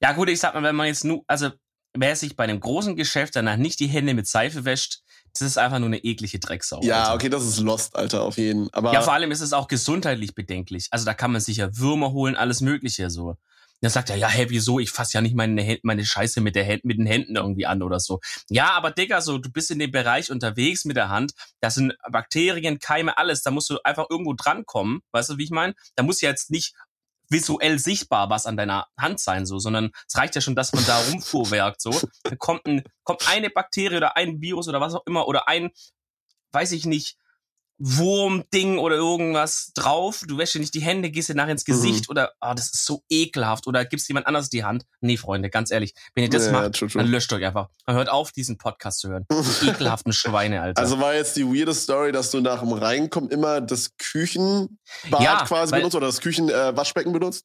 Ja, 0.00 0.12
gut, 0.12 0.28
ich 0.30 0.40
sag 0.40 0.54
mal, 0.54 0.62
wenn 0.62 0.76
man 0.76 0.86
jetzt 0.86 1.04
nur, 1.04 1.22
also 1.26 1.50
wer 1.94 2.16
sich 2.16 2.36
bei 2.36 2.44
einem 2.44 2.60
großen 2.60 2.96
Geschäft 2.96 3.36
danach 3.36 3.56
nicht 3.56 3.80
die 3.80 3.86
Hände 3.88 4.14
mit 4.14 4.26
Seife 4.26 4.64
wäscht, 4.64 5.00
das 5.34 5.42
ist 5.42 5.58
einfach 5.58 5.78
nur 5.78 5.88
eine 5.88 5.98
eklige 5.98 6.38
Drecksau. 6.38 6.80
Ja, 6.82 7.02
Alter. 7.04 7.14
okay, 7.14 7.28
das 7.28 7.44
ist 7.44 7.60
Lost, 7.60 7.94
Alter, 7.94 8.22
auf 8.22 8.36
jeden. 8.38 8.68
Aber 8.72 8.92
Ja, 8.92 9.02
vor 9.02 9.12
allem 9.12 9.30
ist 9.30 9.40
es 9.42 9.52
auch 9.52 9.68
gesundheitlich 9.68 10.34
bedenklich. 10.34 10.88
Also 10.90 11.04
da 11.04 11.14
kann 11.14 11.30
man 11.32 11.40
sich 11.40 11.58
ja 11.58 11.76
Würmer 11.76 12.12
holen, 12.12 12.34
alles 12.34 12.60
Mögliche 12.62 13.10
so. 13.10 13.36
Dann 13.80 13.90
sagt 13.90 14.10
er, 14.10 14.16
ja, 14.16 14.28
hä, 14.28 14.46
wieso? 14.48 14.78
Ich 14.78 14.90
fasse 14.90 15.14
ja 15.14 15.20
nicht 15.20 15.34
meine, 15.34 15.78
meine 15.82 16.04
Scheiße 16.04 16.40
mit, 16.40 16.54
der 16.54 16.80
mit 16.82 16.98
den 16.98 17.06
Händen 17.06 17.36
irgendwie 17.36 17.66
an 17.66 17.82
oder 17.82 17.98
so. 17.98 18.20
Ja, 18.48 18.72
aber 18.72 18.90
Digga, 18.90 19.20
so, 19.22 19.38
du 19.38 19.50
bist 19.50 19.70
in 19.70 19.78
dem 19.78 19.90
Bereich 19.90 20.30
unterwegs 20.30 20.84
mit 20.84 20.96
der 20.96 21.08
Hand. 21.08 21.32
Da 21.60 21.70
sind 21.70 21.94
Bakterien, 22.10 22.78
Keime, 22.78 23.16
alles. 23.16 23.42
Da 23.42 23.50
musst 23.50 23.70
du 23.70 23.78
einfach 23.82 24.06
irgendwo 24.10 24.34
drankommen. 24.34 25.00
Weißt 25.12 25.30
du, 25.30 25.38
wie 25.38 25.44
ich 25.44 25.50
meine? 25.50 25.74
Da 25.96 26.02
muss 26.02 26.20
ja 26.20 26.28
jetzt 26.28 26.50
nicht 26.50 26.74
visuell 27.30 27.78
sichtbar 27.78 28.28
was 28.28 28.44
an 28.44 28.56
deiner 28.56 28.88
Hand 28.98 29.20
sein, 29.20 29.46
so, 29.46 29.58
sondern 29.58 29.92
es 30.08 30.16
reicht 30.16 30.34
ja 30.34 30.40
schon, 30.40 30.56
dass 30.56 30.72
man 30.72 30.84
da 30.84 30.98
rumfuhrwerkt, 30.98 31.80
so. 31.80 31.98
Dann 32.24 32.38
kommt, 32.38 32.66
ein, 32.66 32.82
kommt 33.04 33.26
eine 33.28 33.50
Bakterie 33.50 33.96
oder 33.96 34.16
ein 34.16 34.40
Virus 34.40 34.68
oder 34.68 34.80
was 34.80 34.94
auch 34.94 35.06
immer 35.06 35.28
oder 35.28 35.48
ein, 35.48 35.70
weiß 36.52 36.72
ich 36.72 36.86
nicht, 36.86 37.16
Wurmding 37.82 38.78
oder 38.78 38.96
irgendwas 38.96 39.72
drauf. 39.74 40.22
Du 40.28 40.36
wäschst 40.36 40.54
dir 40.54 40.58
nicht 40.60 40.74
die 40.74 40.82
Hände, 40.82 41.10
gehst 41.10 41.30
dir 41.30 41.34
nachher 41.34 41.52
ins 41.52 41.64
Gesicht 41.64 42.10
oder, 42.10 42.32
ah, 42.38 42.54
das 42.54 42.66
ist 42.66 42.84
so 42.84 43.02
ekelhaft 43.08 43.66
oder 43.66 43.84
gibst 43.86 44.06
jemand 44.08 44.26
anders 44.26 44.50
die 44.50 44.64
Hand. 44.64 44.84
Nee, 45.00 45.16
Freunde, 45.16 45.48
ganz 45.48 45.70
ehrlich, 45.70 45.94
wenn 46.14 46.24
ihr 46.24 46.30
das 46.30 46.46
Ja, 46.46 46.52
macht, 46.52 46.74
true, 46.74 46.88
true. 46.90 47.02
dann 47.02 47.10
löscht 47.10 47.32
euch 47.32 47.44
einfach. 47.44 47.68
Dann 47.86 47.96
hört 47.96 48.10
auf, 48.10 48.32
diesen 48.32 48.58
Podcast 48.58 49.00
zu 49.00 49.08
hören. 49.08 49.24
Die 49.30 49.68
ekelhaften 49.68 50.12
Schweine, 50.12 50.60
Alter. 50.60 50.80
Also 50.80 51.00
war 51.00 51.14
jetzt 51.14 51.36
die 51.36 51.44
weirde 51.46 51.74
Story, 51.74 52.12
dass 52.12 52.30
du 52.30 52.40
nach 52.40 52.60
dem 52.60 52.72
Reinkommen 52.72 53.30
immer 53.30 53.60
das 53.62 53.96
Küchenbad 53.96 55.20
Ja, 55.20 55.44
quasi 55.46 55.74
benutzt 55.74 55.94
oder 55.96 56.06
das 56.06 56.20
Küchenwaschbecken 56.20 57.10
äh, 57.14 57.18
benutzt? 57.18 57.44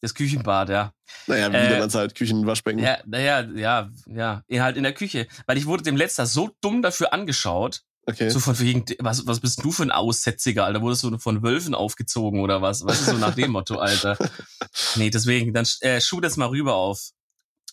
das 0.00 0.14
Küchenbad, 0.14 0.68
ja. 0.68 0.92
Naja, 1.28 1.52
wie 1.52 1.56
Äh, 1.56 1.78
man's 1.78 1.94
halt, 1.94 2.16
Küchenwaschbecken. 2.16 2.82
Ja, 2.82 2.98
naja, 3.06 3.42
ja, 3.54 3.88
ja, 4.06 4.42
halt 4.64 4.76
in 4.76 4.82
der 4.82 4.94
Küche. 4.94 5.28
Weil 5.46 5.58
ich 5.58 5.66
wurde 5.66 5.84
dem 5.84 5.96
letzter 5.96 6.26
so 6.26 6.50
dumm 6.60 6.82
dafür 6.82 7.12
angeschaut. 7.12 7.82
Okay. 8.04 8.30
So 8.30 8.40
von 8.40 8.58
wegen, 8.58 8.84
was, 8.98 9.26
was 9.26 9.38
bist 9.40 9.62
du 9.64 9.70
für 9.70 9.84
ein 9.84 9.92
Aussätziger, 9.92 10.64
Alter? 10.64 10.82
Wurdest 10.82 11.04
du 11.04 11.16
von 11.18 11.42
Wölfen 11.42 11.74
aufgezogen 11.74 12.40
oder 12.40 12.60
was? 12.60 12.84
Was 12.84 13.00
ist 13.00 13.06
so 13.10 13.16
nach 13.18 13.34
dem 13.34 13.52
Motto, 13.52 13.76
Alter? 13.78 14.18
Nee, 14.96 15.10
deswegen, 15.10 15.52
dann 15.52 15.66
äh, 15.80 16.00
shoot 16.00 16.24
es 16.24 16.36
mal 16.36 16.48
rüber 16.48 16.74
auf, 16.74 17.10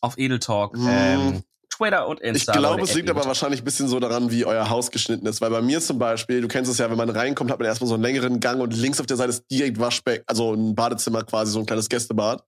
auf 0.02 0.18
Edeltalk, 0.18 0.74
Hm. 0.76 0.88
ähm, 0.88 1.44
Twitter 1.74 2.08
und 2.08 2.20
Ich 2.22 2.28
Insta. 2.28 2.54
glaube, 2.58 2.82
es 2.82 2.94
liegt 2.94 3.10
aber 3.10 3.26
wahrscheinlich 3.26 3.62
ein 3.62 3.64
bisschen 3.66 3.88
so 3.88 4.00
daran, 4.00 4.32
wie 4.32 4.44
euer 4.46 4.70
Haus 4.70 4.92
geschnitten 4.92 5.26
ist. 5.28 5.40
Weil 5.42 5.50
bei 5.50 5.62
mir 5.62 5.80
zum 5.82 5.98
Beispiel, 5.98 6.42
du 6.42 6.48
kennst 6.48 6.70
es 6.70 6.78
ja, 6.78 6.90
wenn 6.90 6.98
man 6.98 7.10
reinkommt, 7.10 7.50
hat 7.52 7.60
man 7.60 7.68
erstmal 7.68 7.88
so 7.88 7.94
einen 7.94 8.04
längeren 8.04 8.40
Gang 8.40 8.62
und 8.62 8.76
links 8.76 9.00
auf 9.00 9.06
der 9.06 9.18
Seite 9.18 9.30
ist 9.30 9.46
direkt 9.50 9.80
Waschbecken, 9.80 10.24
also 10.28 10.54
ein 10.54 10.76
Badezimmer 10.76 11.24
quasi, 11.24 11.52
so 11.54 11.60
ein 11.60 11.66
kleines 11.66 11.88
Gästebad. 11.90 12.44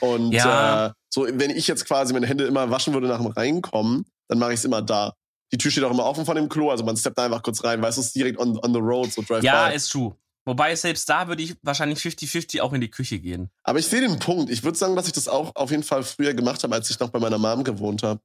Und 0.00 0.32
Ja. 0.32 0.86
äh, 0.88 0.92
so, 1.08 1.26
wenn 1.30 1.50
ich 1.50 1.68
jetzt 1.68 1.84
quasi 1.86 2.12
meine 2.12 2.26
Hände 2.26 2.44
immer 2.46 2.68
waschen 2.70 2.92
würde 2.94 3.06
nach 3.06 3.18
dem 3.18 3.28
Reinkommen, 3.28 4.06
dann 4.28 4.38
mache 4.38 4.52
ich 4.52 4.58
es 4.58 4.64
immer 4.64 4.82
da. 4.82 5.14
Die 5.52 5.58
Tür 5.58 5.70
steht 5.70 5.84
auch 5.84 5.90
immer 5.90 6.04
offen 6.04 6.24
von 6.24 6.36
dem 6.36 6.48
Klo, 6.48 6.70
also 6.70 6.84
man 6.84 6.96
steppt 6.96 7.18
da 7.18 7.24
einfach 7.26 7.42
kurz 7.42 7.62
rein, 7.64 7.80
weißt 7.82 7.96
du, 7.98 8.00
es 8.00 8.06
ist 8.08 8.16
direkt 8.16 8.38
on, 8.38 8.58
on 8.58 8.72
the 8.72 8.80
road, 8.80 9.12
so 9.12 9.22
drive 9.22 9.42
Ja, 9.44 9.68
by. 9.68 9.74
ist 9.76 9.88
true. 9.90 10.16
Wobei 10.46 10.74
selbst 10.76 11.08
da 11.08 11.26
würde 11.28 11.42
ich 11.42 11.54
wahrscheinlich 11.62 11.98
50-50 12.00 12.60
auch 12.60 12.72
in 12.74 12.80
die 12.82 12.90
Küche 12.90 13.18
gehen. 13.18 13.50
Aber 13.62 13.78
ich 13.78 13.86
sehe 13.86 14.00
den 14.02 14.18
Punkt. 14.18 14.50
Ich 14.50 14.62
würde 14.62 14.76
sagen, 14.76 14.94
dass 14.94 15.06
ich 15.06 15.12
das 15.14 15.26
auch 15.28 15.52
auf 15.54 15.70
jeden 15.70 15.82
Fall 15.84 16.02
früher 16.02 16.34
gemacht 16.34 16.62
habe, 16.64 16.74
als 16.74 16.90
ich 16.90 16.98
noch 17.00 17.08
bei 17.10 17.18
meiner 17.18 17.38
Mom 17.38 17.64
gewohnt 17.64 18.02
habe. 18.02 18.20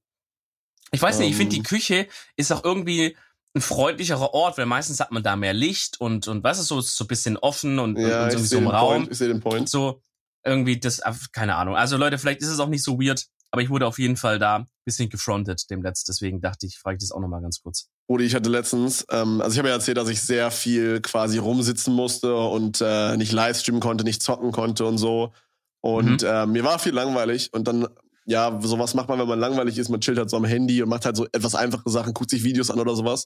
Ich 0.92 1.02
weiß 1.02 1.20
nicht, 1.20 1.30
ich 1.30 1.36
finde, 1.38 1.56
Ähm. 1.56 1.64
die 1.64 1.68
Küche 1.70 2.08
ist 2.36 2.52
auch 2.52 2.64
irgendwie 2.64 3.16
ein 3.56 3.62
freundlicherer 3.62 4.34
Ort, 4.34 4.58
weil 4.58 4.66
meistens 4.66 5.00
hat 5.00 5.12
man 5.12 5.24
da 5.24 5.36
mehr 5.36 5.54
Licht 5.54 6.00
und, 6.02 6.28
und 6.28 6.44
was 6.44 6.60
ist 6.60 6.68
so, 6.68 6.80
ist 6.80 6.96
so 6.98 7.06
ein 7.06 7.08
bisschen 7.08 7.38
offen 7.38 7.80
und, 7.80 7.98
Ja, 7.98 8.26
und 8.26 8.32
sehe 8.32 8.40
so 8.40 8.58
im 8.58 8.68
Raum. 8.68 8.94
Point. 8.96 9.12
Ich 9.12 9.18
sehe 9.18 9.28
den 9.28 9.40
Point. 9.40 9.70
So 9.70 10.02
irgendwie 10.44 10.80
das, 10.80 11.02
ah, 11.02 11.16
keine 11.32 11.56
Ahnung. 11.56 11.76
Also 11.76 11.96
Leute, 11.98 12.18
vielleicht 12.18 12.42
ist 12.42 12.50
es 12.50 12.60
auch 12.60 12.68
nicht 12.68 12.84
so 12.84 13.00
weird, 13.00 13.26
aber 13.52 13.62
ich 13.62 13.70
wurde 13.70 13.88
auf 13.88 13.98
jeden 14.00 14.16
Fall 14.18 14.40
da 14.40 14.58
ein 14.58 14.68
bisschen 14.86 15.10
gefrontet 15.10 15.70
dem 15.70 15.82
Letzt. 15.82 16.08
Deswegen 16.08 16.42
dachte 16.42 16.66
ich, 16.66 16.78
frage 16.78 16.98
ich 16.98 17.02
das 17.04 17.12
auch 17.12 17.20
nochmal 17.20 17.42
ganz 17.42 17.62
kurz. 17.62 17.90
Rudi, 18.10 18.26
ich 18.26 18.36
hatte 18.36 18.50
letztens, 18.50 19.06
ähm, 19.12 19.42
also 19.42 19.54
ich 19.54 19.60
habe 19.60 19.70
ja 19.70 19.76
erzählt, 19.76 19.98
dass 19.98 20.10
ich 20.10 20.22
sehr 20.22 20.52
viel 20.52 21.02
quasi 21.02 21.38
rumsitzen 21.38 21.94
musste 21.94 22.36
und 22.36 22.82
äh, 22.82 23.18
nicht 23.18 23.32
livestreamen 23.32 23.82
konnte, 23.82 24.04
nicht 24.04 24.22
zocken 24.24 24.52
konnte 24.52 24.86
und 24.86 24.98
so. 24.98 25.34
Und 25.82 26.22
Mhm. 26.24 26.28
äh, 26.28 26.46
mir 26.46 26.64
war 26.64 26.80
viel 26.80 26.94
langweilig 26.94 27.54
und 27.54 27.68
dann, 27.68 27.88
ja, 28.26 28.60
sowas 28.62 28.94
macht 28.94 29.10
man, 29.10 29.20
wenn 29.20 29.28
man 29.28 29.40
langweilig 29.40 29.78
ist, 29.78 29.90
man 29.90 30.02
chillt 30.02 30.18
halt 30.18 30.30
so 30.30 30.38
am 30.38 30.46
Handy 30.46 30.82
und 30.84 30.90
macht 30.90 31.06
halt 31.06 31.16
so 31.16 31.26
etwas 31.32 31.56
einfache 31.56 31.90
Sachen, 31.90 32.14
guckt 32.14 32.30
sich 32.30 32.44
Videos 32.44 32.70
an 32.70 32.80
oder 32.80 32.96
sowas. 32.96 33.26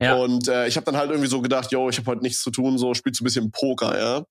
Ja. 0.00 0.16
Und 0.16 0.48
äh, 0.48 0.66
ich 0.66 0.76
habe 0.76 0.84
dann 0.84 0.96
halt 0.96 1.10
irgendwie 1.10 1.28
so 1.30 1.40
gedacht, 1.40 1.70
yo, 1.72 1.88
ich 1.88 1.96
habe 1.98 2.06
heute 2.10 2.22
nichts 2.22 2.42
zu 2.42 2.50
tun, 2.50 2.76
so 2.76 2.92
spielst 2.92 3.20
du 3.20 3.24
ein 3.24 3.26
bisschen 3.26 3.50
Poker, 3.50 3.98
ja. 3.98 4.24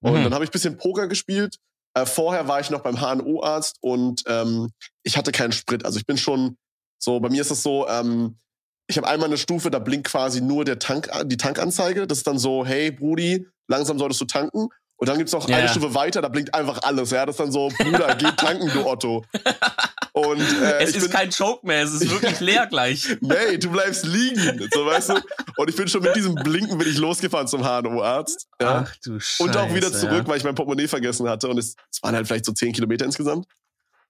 Und 0.00 0.20
Mhm. 0.20 0.24
dann 0.24 0.34
habe 0.34 0.44
ich 0.44 0.50
ein 0.50 0.52
bisschen 0.52 0.76
Poker 0.76 1.06
gespielt. 1.08 1.56
Äh, 1.94 2.06
vorher 2.06 2.48
war 2.48 2.60
ich 2.60 2.70
noch 2.70 2.80
beim 2.80 3.00
HNO-Arzt 3.00 3.76
und 3.80 4.22
ähm, 4.26 4.70
ich 5.02 5.16
hatte 5.16 5.32
keinen 5.32 5.52
Sprit. 5.52 5.84
Also 5.84 5.98
ich 5.98 6.06
bin 6.06 6.18
schon 6.18 6.56
so, 6.98 7.20
bei 7.20 7.28
mir 7.28 7.40
ist 7.40 7.50
es 7.50 7.62
so, 7.62 7.88
ähm, 7.88 8.38
ich 8.86 8.96
habe 8.96 9.06
einmal 9.06 9.28
eine 9.28 9.38
Stufe, 9.38 9.70
da 9.70 9.78
blinkt 9.78 10.08
quasi 10.08 10.40
nur 10.40 10.64
der 10.64 10.78
Tank, 10.78 11.10
die 11.24 11.36
Tankanzeige. 11.36 12.06
Das 12.06 12.18
ist 12.18 12.26
dann 12.26 12.38
so, 12.38 12.64
hey 12.64 12.90
Brudi, 12.90 13.46
langsam 13.68 13.98
solltest 13.98 14.20
du 14.20 14.24
tanken. 14.24 14.68
Und 14.96 15.08
dann 15.08 15.16
gibt's 15.18 15.32
noch 15.32 15.48
Ja, 15.48 15.58
eine. 15.58 15.68
Stufe 15.68 15.94
weiter, 15.94 16.22
da 16.22 16.28
blinkt 16.28 16.54
einfach 16.54 16.82
alles. 16.82 17.10
Ja, 17.10 17.24
das 17.24 17.34
ist 17.34 17.40
dann 17.40 17.52
so, 17.52 17.68
Bruder, 17.68 18.16
geh 18.16 18.30
tanken, 18.36 18.68
du 18.72 18.84
Otto. 18.86 19.24
Und 20.18 20.40
äh, 20.40 20.82
es 20.82 20.94
ist 20.96 21.02
bin, 21.02 21.10
kein 21.10 21.30
Joke 21.30 21.66
mehr, 21.66 21.82
es 21.82 21.92
ist 21.92 22.10
wirklich 22.10 22.40
leer 22.40 22.66
gleich. 22.66 23.06
nee, 23.20 23.56
du 23.58 23.70
bleibst 23.70 24.04
liegen, 24.06 24.68
so 24.72 24.84
weißt 24.86 25.10
du. 25.10 25.14
Und 25.56 25.70
ich 25.70 25.76
bin 25.76 25.86
schon 25.88 26.02
mit 26.02 26.16
diesem 26.16 26.34
Blinken 26.34 26.76
bin 26.78 26.88
ich 26.88 26.98
losgefahren 26.98 27.46
zum 27.46 27.62
HNO-Arzt. 27.62 28.48
Ja. 28.60 28.84
Ach 28.86 28.96
du 29.04 29.20
Scheiße. 29.20 29.42
Und 29.42 29.56
auch 29.56 29.72
wieder 29.74 29.92
zurück, 29.92 30.22
Ja. 30.24 30.26
weil 30.28 30.38
ich 30.38 30.44
mein 30.44 30.54
Portemonnaie 30.54 30.88
vergessen 30.88 31.28
hatte. 31.28 31.48
Und 31.48 31.58
es, 31.58 31.74
es 31.92 32.02
waren 32.02 32.14
halt 32.14 32.26
vielleicht 32.26 32.44
so 32.46 32.52
10 32.52 32.72
Kilometer 32.72 33.04
insgesamt. 33.04 33.46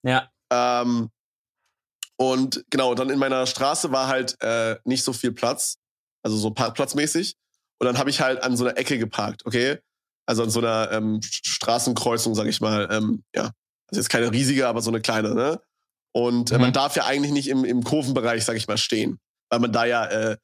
ja. 0.03 0.29
Ähm, 0.51 1.11
und 2.17 2.65
genau, 2.71 2.95
dann 2.95 3.11
in 3.11 3.19
meiner 3.19 3.47
Straße 3.47 3.93
war 3.93 4.09
halt 4.09 4.37
äh, 4.43 4.77
nicht 4.85 5.05
so 5.05 5.13
viel 5.13 5.31
Platz, 5.33 5.77
also 6.23 6.37
so 6.37 6.51
parkplatzmäßig. 6.51 7.37
Und 7.79 7.87
dann 7.87 7.99
habe 7.99 8.11
ich 8.11 8.21
halt 8.21 8.43
an 8.43 8.57
so 8.57 8.65
einer 8.67 8.77
Ecke 8.77 8.99
geparkt, 8.99 9.47
okay? 9.47 9.79
Also 10.27 10.43
an 10.43 10.51
so 10.51 10.59
einer 10.59 10.91
ähm, 10.91 11.21
Straßenkreuzung, 11.23 12.35
sag 12.35 12.47
ich 12.47 12.61
mal. 12.61 12.89
Ähm, 12.91 13.23
ja, 13.35 13.53
also 13.89 14.01
jetzt 14.01 14.09
keine 14.09 14.33
riesige, 14.33 14.67
aber 14.67 14.83
so 14.83 14.91
eine 14.91 15.01
kleine, 15.01 15.35
ne? 15.35 15.61
Und 16.13 16.51
äh, 16.51 16.55
mhm. 16.55 16.63
man 16.63 16.73
darf 16.73 16.97
ja 16.97 17.05
eigentlich 17.05 17.33
nicht 17.33 17.49
im, 17.49 17.65
im 17.65 17.85
Kurvenbereich, 17.85 18.45
sag 18.45 18.57
ich 18.57 18.69
mal, 18.69 18.79
stehen. 18.79 19.19
Weil 19.51 19.61
man 19.61 19.73
da 19.73 19.85
ja 19.85 20.07
äh, 20.07 20.37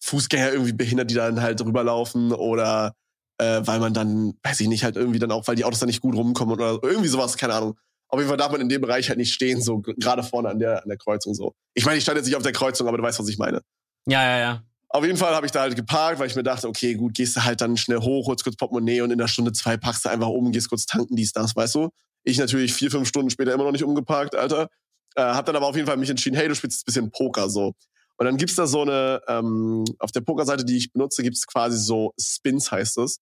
Fußgänger 0.00 0.52
irgendwie 0.52 0.72
behindert, 0.72 1.10
die 1.10 1.14
dann 1.14 1.42
halt 1.42 1.60
rüberlaufen 1.60 2.32
oder 2.32 2.94
äh, 3.38 3.60
weil 3.64 3.80
man 3.80 3.94
dann, 3.94 4.34
weiß 4.42 4.60
ich 4.60 4.68
nicht, 4.68 4.84
halt 4.84 4.96
irgendwie 4.96 5.18
dann 5.18 5.32
auch, 5.32 5.46
weil 5.46 5.56
die 5.56 5.64
Autos 5.64 5.80
da 5.80 5.86
nicht 5.86 6.00
gut 6.00 6.14
rumkommen 6.14 6.54
oder 6.54 6.78
irgendwie 6.82 7.08
sowas, 7.08 7.36
keine 7.36 7.54
Ahnung. 7.54 7.78
Auf 8.08 8.18
jeden 8.18 8.28
Fall 8.28 8.38
darf 8.38 8.50
man 8.50 8.60
in 8.60 8.68
dem 8.68 8.80
Bereich 8.80 9.08
halt 9.08 9.18
nicht 9.18 9.34
stehen, 9.34 9.60
so 9.60 9.80
gerade 9.80 10.22
vorne 10.22 10.48
an 10.48 10.58
der, 10.58 10.82
an 10.82 10.88
der 10.88 10.96
Kreuzung 10.96 11.34
so. 11.34 11.54
Ich 11.74 11.84
meine, 11.84 11.98
ich 11.98 12.04
stand 12.04 12.16
jetzt 12.16 12.26
nicht 12.26 12.36
auf 12.36 12.42
der 12.42 12.52
Kreuzung, 12.52 12.88
aber 12.88 12.96
du 12.96 13.02
weißt, 13.02 13.18
was 13.18 13.28
ich 13.28 13.38
meine. 13.38 13.60
Ja, 14.06 14.22
ja, 14.22 14.38
ja. 14.38 14.62
Auf 14.90 15.04
jeden 15.04 15.18
Fall 15.18 15.34
habe 15.34 15.44
ich 15.44 15.52
da 15.52 15.60
halt 15.60 15.76
geparkt, 15.76 16.18
weil 16.18 16.28
ich 16.28 16.34
mir 16.34 16.42
dachte, 16.42 16.66
okay, 16.66 16.94
gut, 16.94 17.12
gehst 17.12 17.36
du 17.36 17.44
halt 17.44 17.60
dann 17.60 17.76
schnell 17.76 17.98
hoch, 17.98 18.26
holst 18.26 18.42
kurz 18.42 18.56
Portemonnaie 18.56 19.02
und 19.02 19.10
in 19.10 19.18
der 19.18 19.28
Stunde 19.28 19.52
zwei 19.52 19.76
packst 19.76 20.06
du 20.06 20.08
einfach 20.08 20.28
um, 20.28 20.50
gehst 20.50 20.70
kurz 20.70 20.86
tanken, 20.86 21.14
dies, 21.14 21.32
das, 21.32 21.54
weißt 21.54 21.74
du? 21.74 21.90
Ich 22.24 22.38
natürlich 22.38 22.72
vier, 22.72 22.90
fünf 22.90 23.06
Stunden 23.06 23.28
später 23.28 23.52
immer 23.52 23.64
noch 23.64 23.72
nicht 23.72 23.84
umgeparkt, 23.84 24.34
Alter. 24.34 24.68
Äh, 25.18 25.22
hab 25.22 25.46
dann 25.46 25.56
aber 25.56 25.66
auf 25.66 25.76
jeden 25.76 25.86
Fall 25.86 25.96
mich 25.96 26.10
entschieden, 26.10 26.36
hey, 26.36 26.48
du 26.48 26.54
spielst 26.54 26.82
ein 26.82 26.86
bisschen 26.86 27.10
Poker 27.10 27.50
so. 27.50 27.74
Und 28.16 28.26
dann 28.26 28.36
gibt's 28.36 28.56
da 28.56 28.66
so 28.66 28.82
eine, 28.82 29.20
ähm, 29.28 29.84
auf 29.98 30.12
der 30.12 30.20
Pokerseite, 30.22 30.64
die 30.64 30.76
ich 30.76 30.92
benutze, 30.92 31.22
gibt's 31.22 31.46
quasi 31.46 31.78
so 31.78 32.12
Spins, 32.20 32.70
heißt 32.70 32.98
es. 32.98 33.18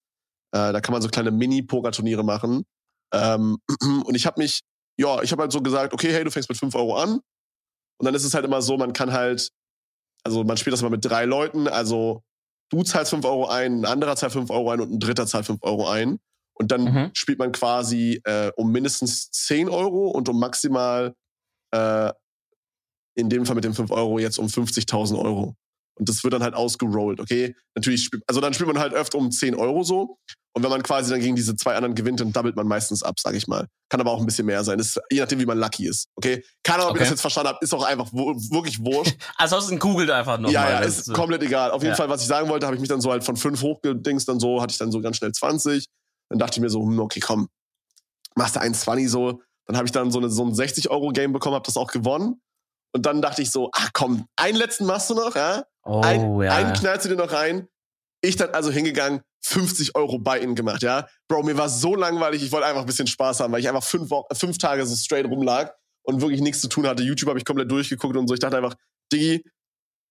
Äh, 0.53 0.73
da 0.73 0.81
kann 0.81 0.93
man 0.93 1.03
so 1.03 1.09
kleine 1.09 1.31
Mini-Poker-Turniere 1.31 2.25
machen. 2.25 2.65
Ähm, 3.13 3.59
und 4.05 4.15
ich 4.15 4.27
habe 4.27 4.41
mich, 4.41 4.63
ja, 4.99 5.23
ich 5.23 5.33
habe 5.33 5.43
halt 5.43 5.53
so 5.53 5.61
gesagt, 5.61 5.93
okay, 5.93 6.13
hey, 6.13 6.25
du 6.25 6.31
fängst 6.31 6.49
mit 6.49 6.59
fünf 6.59 6.75
Euro 6.75 6.97
an. 6.97 7.21
Und 7.99 8.05
dann 8.05 8.15
ist 8.15 8.25
es 8.25 8.35
halt 8.35 8.45
immer 8.45 8.63
so, 8.63 8.77
man 8.77 8.93
kann 8.93 9.13
halt 9.13 9.51
also 10.27 10.43
man 10.43 10.57
spielt 10.57 10.75
das 10.75 10.83
mal 10.83 10.91
mit 10.91 11.05
drei 11.05 11.25
Leuten, 11.25 11.69
also 11.69 12.25
du 12.71 12.83
zahlst 12.83 13.11
fünf 13.11 13.25
Euro 13.25 13.47
ein, 13.47 13.81
ein 13.81 13.85
anderer 13.85 14.17
zahlt 14.17 14.33
fünf 14.33 14.51
Euro 14.51 14.71
ein 14.71 14.81
und 14.81 14.93
ein 14.93 14.99
dritter 14.99 15.25
zahlt 15.25 15.47
fünf 15.47 15.63
Euro 15.63 15.89
ein. 15.89 16.19
Und 16.59 16.73
dann 16.73 16.85
mhm. 16.85 17.11
spielt 17.13 17.39
man 17.39 17.53
quasi 17.53 18.21
äh, 18.25 18.51
um 18.57 18.73
mindestens 18.73 19.31
zehn 19.31 19.69
Euro 19.69 20.09
und 20.09 20.29
um 20.29 20.41
maximal, 20.41 21.15
äh, 21.73 22.13
in 23.15 23.31
dem 23.31 23.47
Fall 23.47 23.55
mit 23.55 23.65
den 23.65 23.75
fünf 23.75 23.91
Euro, 23.91 24.19
jetzt 24.19 24.39
um 24.39 24.47
50.000 24.47 25.19
Euro. 25.19 25.57
Und 25.99 26.09
das 26.09 26.23
wird 26.23 26.35
dann 26.35 26.43
halt 26.43 26.55
ausgerollt, 26.55 27.21
okay? 27.21 27.57
Natürlich, 27.75 28.11
also 28.27 28.41
dann 28.41 28.53
spielt 28.53 28.69
man 28.69 28.79
halt 28.79 28.93
öfter 28.93 29.17
um 29.17 29.31
10 29.31 29.55
Euro 29.55 29.83
so. 29.83 30.19
Und 30.55 30.63
wenn 30.63 30.71
man 30.71 30.83
quasi 30.83 31.11
dann 31.11 31.21
gegen 31.21 31.37
diese 31.37 31.57
zwei 31.57 31.75
anderen 31.75 31.95
gewinnt, 31.95 32.21
dann 32.21 32.33
doubelt 32.33 32.57
man 32.57 32.67
meistens 32.67 33.03
ab, 33.03 33.19
sag 33.19 33.35
ich 33.35 33.47
mal. 33.47 33.67
Kann 33.91 34.01
aber 34.01 34.11
auch 34.11 34.21
ein 34.21 34.27
bisschen 34.27 34.47
mehr 34.47 34.63
sein. 34.65 34.79
Das 34.79 34.89
ist, 34.89 35.01
je 35.11 35.21
nachdem, 35.21 35.39
wie 35.39 35.47
man 35.47 35.59
lucky 35.59 35.87
ist. 35.87 36.09
Okay? 36.17 36.45
Keine 36.63 36.79
Ahnung, 36.79 36.91
ob 36.91 36.91
okay. 36.93 37.01
ihr 37.01 37.05
das 37.05 37.11
jetzt 37.11 37.21
verstanden 37.21 37.51
habt, 37.51 37.63
ist 37.63 37.75
auch 37.75 37.85
einfach 37.85 38.11
wirklich 38.13 38.83
wurscht. 38.83 39.17
Ansonsten 39.37 39.79
googelt 39.79 40.11
einfach 40.11 40.39
noch. 40.39 40.51
Ja, 40.51 40.63
mal. 40.63 40.71
ja, 40.71 40.79
ist 40.81 41.13
komplett 41.13 41.43
egal. 41.43 41.71
Auf 41.71 41.83
jeden 41.83 41.93
ja. 41.93 41.97
Fall, 41.97 42.09
was 42.09 42.23
ich 42.23 42.27
sagen 42.27 42.49
wollte, 42.49 42.67
habe 42.67 42.75
ich 42.77 42.81
mich 42.81 42.89
dann 42.89 43.01
so 43.01 43.11
halt 43.11 43.25
von 43.25 43.37
fünf 43.37 43.63
hochgedingst, 43.63 44.29
dann 44.29 44.41
so, 44.41 44.63
hatte 44.63 44.73
ich 44.73 44.79
dann 44.79 44.91
so 44.91 45.01
ganz 45.01 45.19
schnell 45.19 45.33
20. 45.33 45.87
Dann 46.31 46.39
dachte 46.39 46.59
ich 46.59 46.63
mir 46.63 46.71
so, 46.71 46.83
hm, 46.83 47.01
okay, 47.01 47.21
komm, 47.21 47.49
machst 48.35 48.57
du 48.57 48.61
1,20 48.61 49.09
so. 49.09 49.43
Dann 49.67 49.77
habe 49.77 49.87
ich 49.87 49.93
dann 49.93 50.11
so, 50.11 50.19
eine, 50.19 50.29
so 50.31 50.45
ein 50.45 50.53
60-Euro-Game 50.53 51.33
bekommen, 51.33 51.55
habe 51.55 51.67
das 51.67 51.77
auch 51.77 51.91
gewonnen. 51.91 52.41
Und 52.93 53.05
dann 53.05 53.21
dachte 53.21 53.43
ich 53.43 53.51
so, 53.51 53.71
ach 53.75 53.91
komm, 53.93 54.27
einen 54.37 54.57
letzten 54.57 54.87
machst 54.87 55.11
du 55.11 55.15
noch, 55.15 55.35
ja? 55.35 55.65
Oh, 55.85 56.01
ein, 56.01 56.41
ja. 56.41 56.53
Einen 56.53 56.73
knallst 56.73 57.05
du 57.05 57.11
dir 57.11 57.17
noch 57.17 57.33
rein. 57.33 57.69
Ich 58.23 58.37
dann 58.37 58.51
also 58.51 58.71
hingegangen, 58.71 59.21
50 59.45 59.95
Euro 59.95 60.19
bei 60.19 60.41
ihnen 60.41 60.55
gemacht, 60.55 60.83
ja. 60.83 61.07
Bro, 61.29 61.43
mir 61.43 61.57
war 61.57 61.69
so 61.69 61.95
langweilig, 61.95 62.43
ich 62.43 62.53
wollte 62.53 62.67
einfach 62.67 62.81
ein 62.81 62.87
bisschen 62.87 63.07
Spaß 63.07 63.41
haben, 63.41 63.53
weil 63.53 63.61
ich 63.61 63.69
einfach 63.69 63.85
fünf, 63.85 64.11
Wochen, 64.11 64.35
fünf 64.35 64.59
Tage 64.59 64.87
so 64.87 64.97
straight 64.97 65.27
rumlag 65.27 65.73
und 66.05 66.21
wirklich 66.21 66.41
nichts 66.41 66.61
zu 66.61 66.69
tun 66.69 66.87
hatte. 66.87 67.03
YouTube 67.03 67.29
habe 67.29 67.39
ich 67.39 67.45
komplett 67.45 67.71
durchgeguckt 67.71 68.17
und 68.17 68.29
so. 68.29 68.35
Ich 68.35 68.41
dachte 68.41 68.57
einfach, 68.57 68.75
Diggi, 69.13 69.45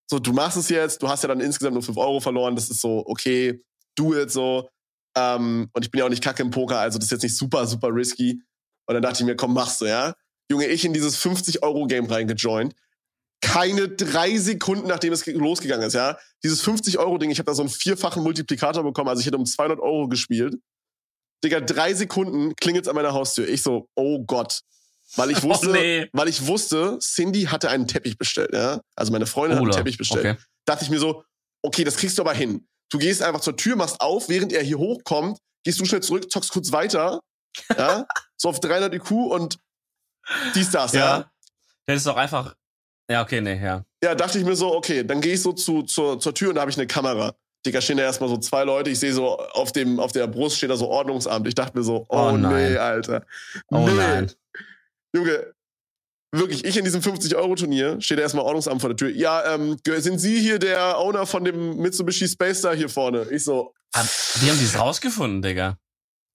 so, 0.09 0.19
du 0.19 0.33
machst 0.33 0.57
es 0.57 0.69
jetzt, 0.69 1.01
du 1.01 1.09
hast 1.09 1.23
ja 1.23 1.29
dann 1.29 1.39
insgesamt 1.39 1.73
nur 1.73 1.83
fünf 1.83 1.97
Euro 1.97 2.19
verloren, 2.19 2.55
das 2.55 2.69
ist 2.69 2.81
so, 2.81 3.03
okay, 3.07 3.61
do 3.97 4.15
it 4.15 4.31
so. 4.31 4.69
Ähm, 5.17 5.69
und 5.73 5.85
ich 5.85 5.91
bin 5.91 5.99
ja 5.99 6.05
auch 6.05 6.09
nicht 6.09 6.23
kacke 6.23 6.43
im 6.43 6.51
Poker, 6.51 6.79
also 6.79 6.99
das 6.99 7.05
ist 7.05 7.11
jetzt 7.11 7.23
nicht 7.23 7.37
super, 7.37 7.65
super 7.65 7.89
risky. 7.93 8.41
Und 8.87 8.93
dann 8.93 9.03
dachte 9.03 9.23
ich 9.23 9.25
mir, 9.25 9.35
komm, 9.35 9.53
machst 9.53 9.81
du, 9.81 9.85
ja. 9.85 10.13
Junge, 10.49 10.67
ich 10.67 10.85
in 10.85 10.93
dieses 10.93 11.17
50-Euro-Game 11.19 12.05
reingejoint 12.05 12.75
keine 13.45 13.89
drei 13.89 14.37
Sekunden, 14.37 14.87
nachdem 14.87 15.13
es 15.13 15.25
losgegangen 15.25 15.87
ist, 15.87 15.93
ja. 15.93 16.17
Dieses 16.43 16.63
50-Euro-Ding, 16.63 17.29
ich 17.29 17.37
habe 17.37 17.45
da 17.45 17.53
so 17.53 17.61
einen 17.61 17.69
vierfachen 17.69 18.23
Multiplikator 18.23 18.83
bekommen, 18.83 19.09
also 19.09 19.19
ich 19.19 19.27
hätte 19.27 19.37
um 19.37 19.45
200 19.45 19.79
Euro 19.79 20.07
gespielt. 20.07 20.55
Digga, 21.43 21.59
drei 21.59 21.93
Sekunden 21.93 22.55
klingelt's 22.55 22.87
an 22.87 22.95
meiner 22.95 23.13
Haustür. 23.13 23.47
Ich 23.47 23.61
so, 23.61 23.87
oh 23.95 24.23
Gott. 24.25 24.61
Weil 25.15 25.31
ich 25.31 25.43
wusste, 25.43 25.69
oh, 25.69 25.73
nee. 25.73 26.09
weil 26.13 26.27
ich 26.27 26.47
wusste, 26.47 26.97
Cindy 26.99 27.43
hatte 27.43 27.69
einen 27.69 27.87
Teppich 27.87 28.17
bestellt, 28.17 28.51
ja. 28.53 28.81
Also 28.95 29.11
meine 29.11 29.27
Freundin 29.27 29.59
Ola. 29.59 29.67
hat 29.67 29.75
einen 29.75 29.85
Teppich 29.85 29.97
bestellt. 29.97 30.25
Okay. 30.25 30.37
Dachte 30.65 30.83
ich 30.83 30.89
mir 30.89 30.99
so, 30.99 31.23
okay, 31.61 31.83
das 31.83 31.97
kriegst 31.97 32.17
du 32.17 32.23
aber 32.23 32.33
hin. 32.33 32.67
Du 32.89 32.97
gehst 32.97 33.21
einfach 33.21 33.41
zur 33.41 33.55
Tür, 33.57 33.75
machst 33.75 34.01
auf, 34.01 34.29
während 34.29 34.53
er 34.53 34.63
hier 34.63 34.79
hochkommt, 34.79 35.37
gehst 35.63 35.79
du 35.79 35.85
schnell 35.85 36.01
zurück, 36.01 36.31
zockst 36.31 36.51
kurz 36.51 36.71
weiter, 36.71 37.19
ja, 37.77 38.05
so 38.37 38.49
auf 38.49 38.59
300 38.59 38.93
IQ 38.93 39.11
und 39.11 39.59
dies, 40.55 40.71
das, 40.71 40.93
ja. 40.93 40.99
ja. 41.19 41.31
Das 41.85 41.97
ist 41.97 42.07
doch 42.07 42.17
einfach 42.17 42.55
ja, 43.09 43.21
okay, 43.21 43.41
nee, 43.41 43.61
ja. 43.61 43.85
Ja, 44.03 44.15
dachte 44.15 44.39
ich 44.39 44.45
mir 44.45 44.55
so, 44.55 44.73
okay, 44.73 45.03
dann 45.03 45.21
gehe 45.21 45.33
ich 45.33 45.41
so 45.41 45.53
zu, 45.53 45.83
zur, 45.83 46.19
zur 46.19 46.33
Tür 46.33 46.49
und 46.49 46.55
da 46.55 46.61
habe 46.61 46.71
ich 46.71 46.77
eine 46.77 46.87
Kamera. 46.87 47.35
Digga, 47.65 47.81
stehen 47.81 47.97
da 47.97 48.03
erstmal 48.03 48.29
so 48.29 48.37
zwei 48.37 48.63
Leute. 48.63 48.89
Ich 48.89 48.99
sehe 48.99 49.13
so 49.13 49.37
auf 49.37 49.71
dem, 49.71 49.99
auf 49.99 50.11
der 50.11 50.27
Brust 50.27 50.57
steht 50.57 50.69
da 50.69 50.77
so 50.77 50.87
Ordnungsamt. 50.87 51.47
Ich 51.47 51.55
dachte 51.55 51.77
mir 51.77 51.83
so, 51.83 52.05
oh, 52.09 52.29
oh 52.31 52.37
nee, 52.37 52.77
Alter. 52.77 53.25
Oh 53.69 53.87
nee. 53.87 53.93
nein. 53.93 54.31
Junge, 55.15 55.53
wirklich, 56.31 56.65
ich 56.65 56.77
in 56.77 56.83
diesem 56.83 57.01
50-Euro-Turnier 57.01 58.01
steht 58.01 58.19
da 58.19 58.23
erstmal 58.23 58.45
Ordnungsamt 58.45 58.81
vor 58.81 58.89
der 58.89 58.97
Tür. 58.97 59.09
Ja, 59.09 59.55
ähm, 59.55 59.77
sind 59.85 60.19
Sie 60.19 60.39
hier 60.39 60.59
der 60.59 60.99
Owner 60.99 61.25
von 61.25 61.43
dem 61.43 61.77
Mitsubishi 61.77 62.27
Space 62.27 62.59
Star 62.59 62.75
hier 62.75 62.89
vorne? 62.89 63.27
Ich 63.31 63.43
so. 63.43 63.73
Wie 63.93 64.49
haben 64.49 64.59
die 64.59 64.65
es 64.65 64.77
rausgefunden, 64.77 65.41
Digga? 65.41 65.77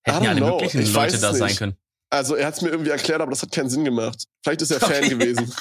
Hätten 0.03 0.25
ja 0.25 0.31
alle 0.31 0.41
know. 0.41 0.55
möglichen 0.55 0.81
ich 0.83 0.93
Leute 0.93 1.19
da 1.19 1.35
sein 1.35 1.55
können. 1.55 1.77
Also 2.13 2.35
er 2.35 2.47
hat 2.47 2.55
es 2.55 2.63
mir 2.63 2.71
irgendwie 2.71 2.91
erklärt, 2.91 3.21
aber 3.21 3.31
das 3.31 3.43
hat 3.43 3.53
keinen 3.53 3.71
Sinn 3.71 3.85
gemacht. 3.85 4.25
Vielleicht 4.43 4.63
ist 4.63 4.73
er 4.73 4.83
okay. 4.83 5.01
Fan 5.01 5.19
gewesen. 5.19 5.53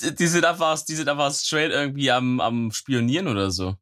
die 0.18 0.26
sind 0.26 0.44
einfach, 0.44 0.80
die 0.82 0.94
sind 0.94 1.08
einfach 1.08 1.32
straight 1.34 1.70
irgendwie 1.70 2.10
am, 2.10 2.40
am 2.40 2.70
Spionieren 2.72 3.28
oder 3.28 3.50
so. 3.50 3.74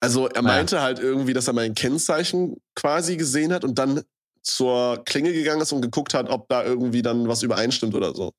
Also 0.00 0.26
er 0.28 0.42
meinte 0.42 0.76
ja. 0.76 0.82
halt 0.82 0.98
irgendwie, 0.98 1.32
dass 1.32 1.46
er 1.46 1.54
mein 1.54 1.74
Kennzeichen 1.74 2.56
quasi 2.74 3.16
gesehen 3.16 3.52
hat 3.52 3.64
und 3.64 3.78
dann 3.78 4.02
zur 4.42 5.02
Klinge 5.04 5.32
gegangen 5.32 5.60
ist 5.60 5.72
und 5.72 5.80
geguckt 5.80 6.12
hat, 6.14 6.28
ob 6.28 6.48
da 6.48 6.64
irgendwie 6.64 7.02
dann 7.02 7.28
was 7.28 7.42
übereinstimmt 7.42 7.94
oder 7.94 8.14
so. 8.14 8.32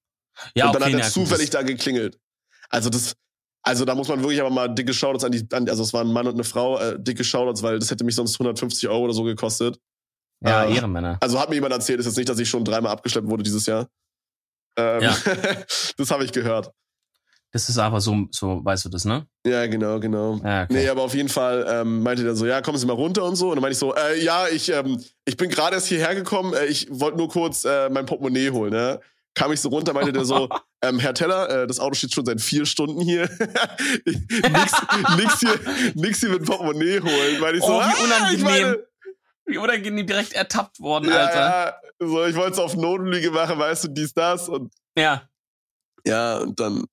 Ja, 0.56 0.68
und 0.68 0.76
dann 0.76 0.84
okay, 0.84 0.94
hat 0.94 1.00
er 1.00 1.06
ja, 1.06 1.12
zufällig 1.12 1.50
da 1.50 1.64
geklingelt. 1.64 2.20
Also 2.70 2.90
das, 2.90 3.16
also 3.64 3.86
da 3.86 3.96
muss 3.96 4.08
man 4.08 4.22
wirklich 4.22 4.40
aber 4.40 4.50
mal 4.50 4.68
dicke 4.68 4.94
Shoutouts 4.94 5.24
an 5.24 5.32
die, 5.32 5.46
an, 5.52 5.68
also 5.68 5.84
es 5.84 5.94
waren 5.94 6.08
ein 6.08 6.14
Mann 6.14 6.28
und 6.28 6.36
eine 6.36 6.44
Frau, 6.44 6.80
äh, 6.80 6.98
dicke 7.00 7.24
Shoutouts, 7.24 7.64
weil 7.64 7.80
das 7.80 7.92
hätte 7.92 8.04
mich 8.04 8.16
sonst 8.16 8.36
150 8.36 8.88
Euro 8.88 9.06
oder 9.06 9.14
so 9.14 9.24
gekostet. 9.24 9.80
Ja, 10.42 10.66
äh, 10.66 10.76
Ehrenmänner. 10.76 11.18
Also 11.22 11.40
hat 11.40 11.50
mir 11.50 11.56
jemand 11.56 11.74
erzählt, 11.74 12.00
ist 12.00 12.06
jetzt 12.06 12.18
nicht, 12.18 12.30
dass 12.30 12.40
ich 12.40 12.50
schon 12.50 12.64
dreimal 12.64 12.92
abgeschleppt 12.92 13.28
wurde 13.28 13.44
dieses 13.44 13.66
Jahr. 13.66 13.88
Ähm, 14.78 15.02
ja. 15.02 15.16
das 15.98 16.12
habe 16.12 16.24
ich 16.24 16.32
gehört. 16.32 16.72
Das 17.52 17.70
ist 17.70 17.78
aber 17.78 18.02
so, 18.02 18.28
so, 18.30 18.64
weißt 18.64 18.86
du 18.86 18.90
das, 18.90 19.06
ne? 19.06 19.26
Ja, 19.46 19.66
genau, 19.68 20.00
genau. 20.00 20.40
Ja, 20.44 20.64
okay. 20.64 20.74
Nee, 20.74 20.90
aber 20.90 21.04
auf 21.04 21.16
jeden 21.16 21.30
Fall 21.30 21.66
ähm, 21.70 22.04
meinte 22.04 22.24
der 22.24 22.36
so, 22.36 22.46
ja, 22.46 22.62
kommen 22.62 22.78
Sie 22.78 22.86
mal 22.86 22.94
runter 22.94 23.24
und 23.24 23.36
so. 23.36 23.50
Und 23.50 23.56
dann 23.56 23.62
meinte 23.62 23.74
ich 23.74 23.80
so, 23.80 23.96
äh, 23.96 24.22
ja, 24.22 24.48
ich, 24.48 24.72
ähm, 24.72 25.02
ich 25.26 25.38
bin 25.38 25.50
gerade 25.50 25.76
erst 25.76 25.88
hierher 25.88 26.14
gekommen, 26.14 26.54
äh, 26.54 26.66
ich 26.66 26.88
wollte 26.92 27.18
nur 27.18 27.30
kurz 27.30 27.64
äh, 27.64 27.90
mein 27.90 28.06
Portemonnaie 28.06 28.52
holen, 28.52 28.72
ne? 28.72 29.00
Kam 29.34 29.52
ich 29.54 29.62
so 29.62 29.70
runter, 29.70 29.94
meinte 29.94 30.12
der 30.12 30.26
so, 30.26 30.50
ähm, 30.82 31.00
Herr 31.00 31.14
Teller, 31.14 31.50
äh, 31.64 31.68
das 31.68 31.80
Auto 31.80 31.94
steht 31.94 32.14
schon 32.14 32.26
seit 32.26 32.42
vier 32.42 32.66
Stunden 32.66 33.00
hier. 33.00 33.30
nix, 34.06 34.72
nix 35.16 35.40
hier. 35.40 35.60
Nix 35.96 36.20
hier 36.20 36.30
mit 36.30 36.46
Portemonnaie 36.46 37.00
holen. 37.00 37.40
Meinte 37.40 37.58
ich 37.58 37.64
so, 37.64 37.74
oh, 37.74 37.82
wie 37.82 38.04
unangenehm. 38.04 38.24
Ah, 38.24 38.32
ich 38.34 38.44
meine, 38.44 38.78
unangenehm 39.56 40.06
direkt 40.06 40.34
ertappt 40.34 40.80
worden, 40.80 41.10
ja, 41.10 41.26
Alter. 41.26 41.40
Ja, 41.40 41.76
so, 42.00 42.26
ich 42.26 42.36
wollte 42.36 42.54
es 42.54 42.60
auf 42.60 42.76
Notenlüge 42.76 43.32
machen, 43.32 43.58
weißt 43.58 43.86
du, 43.86 43.88
dies, 43.90 44.14
das 44.14 44.50
und. 44.50 44.74
Ja. 44.98 45.30
Ja, 46.06 46.38
und 46.40 46.60
dann. 46.60 46.86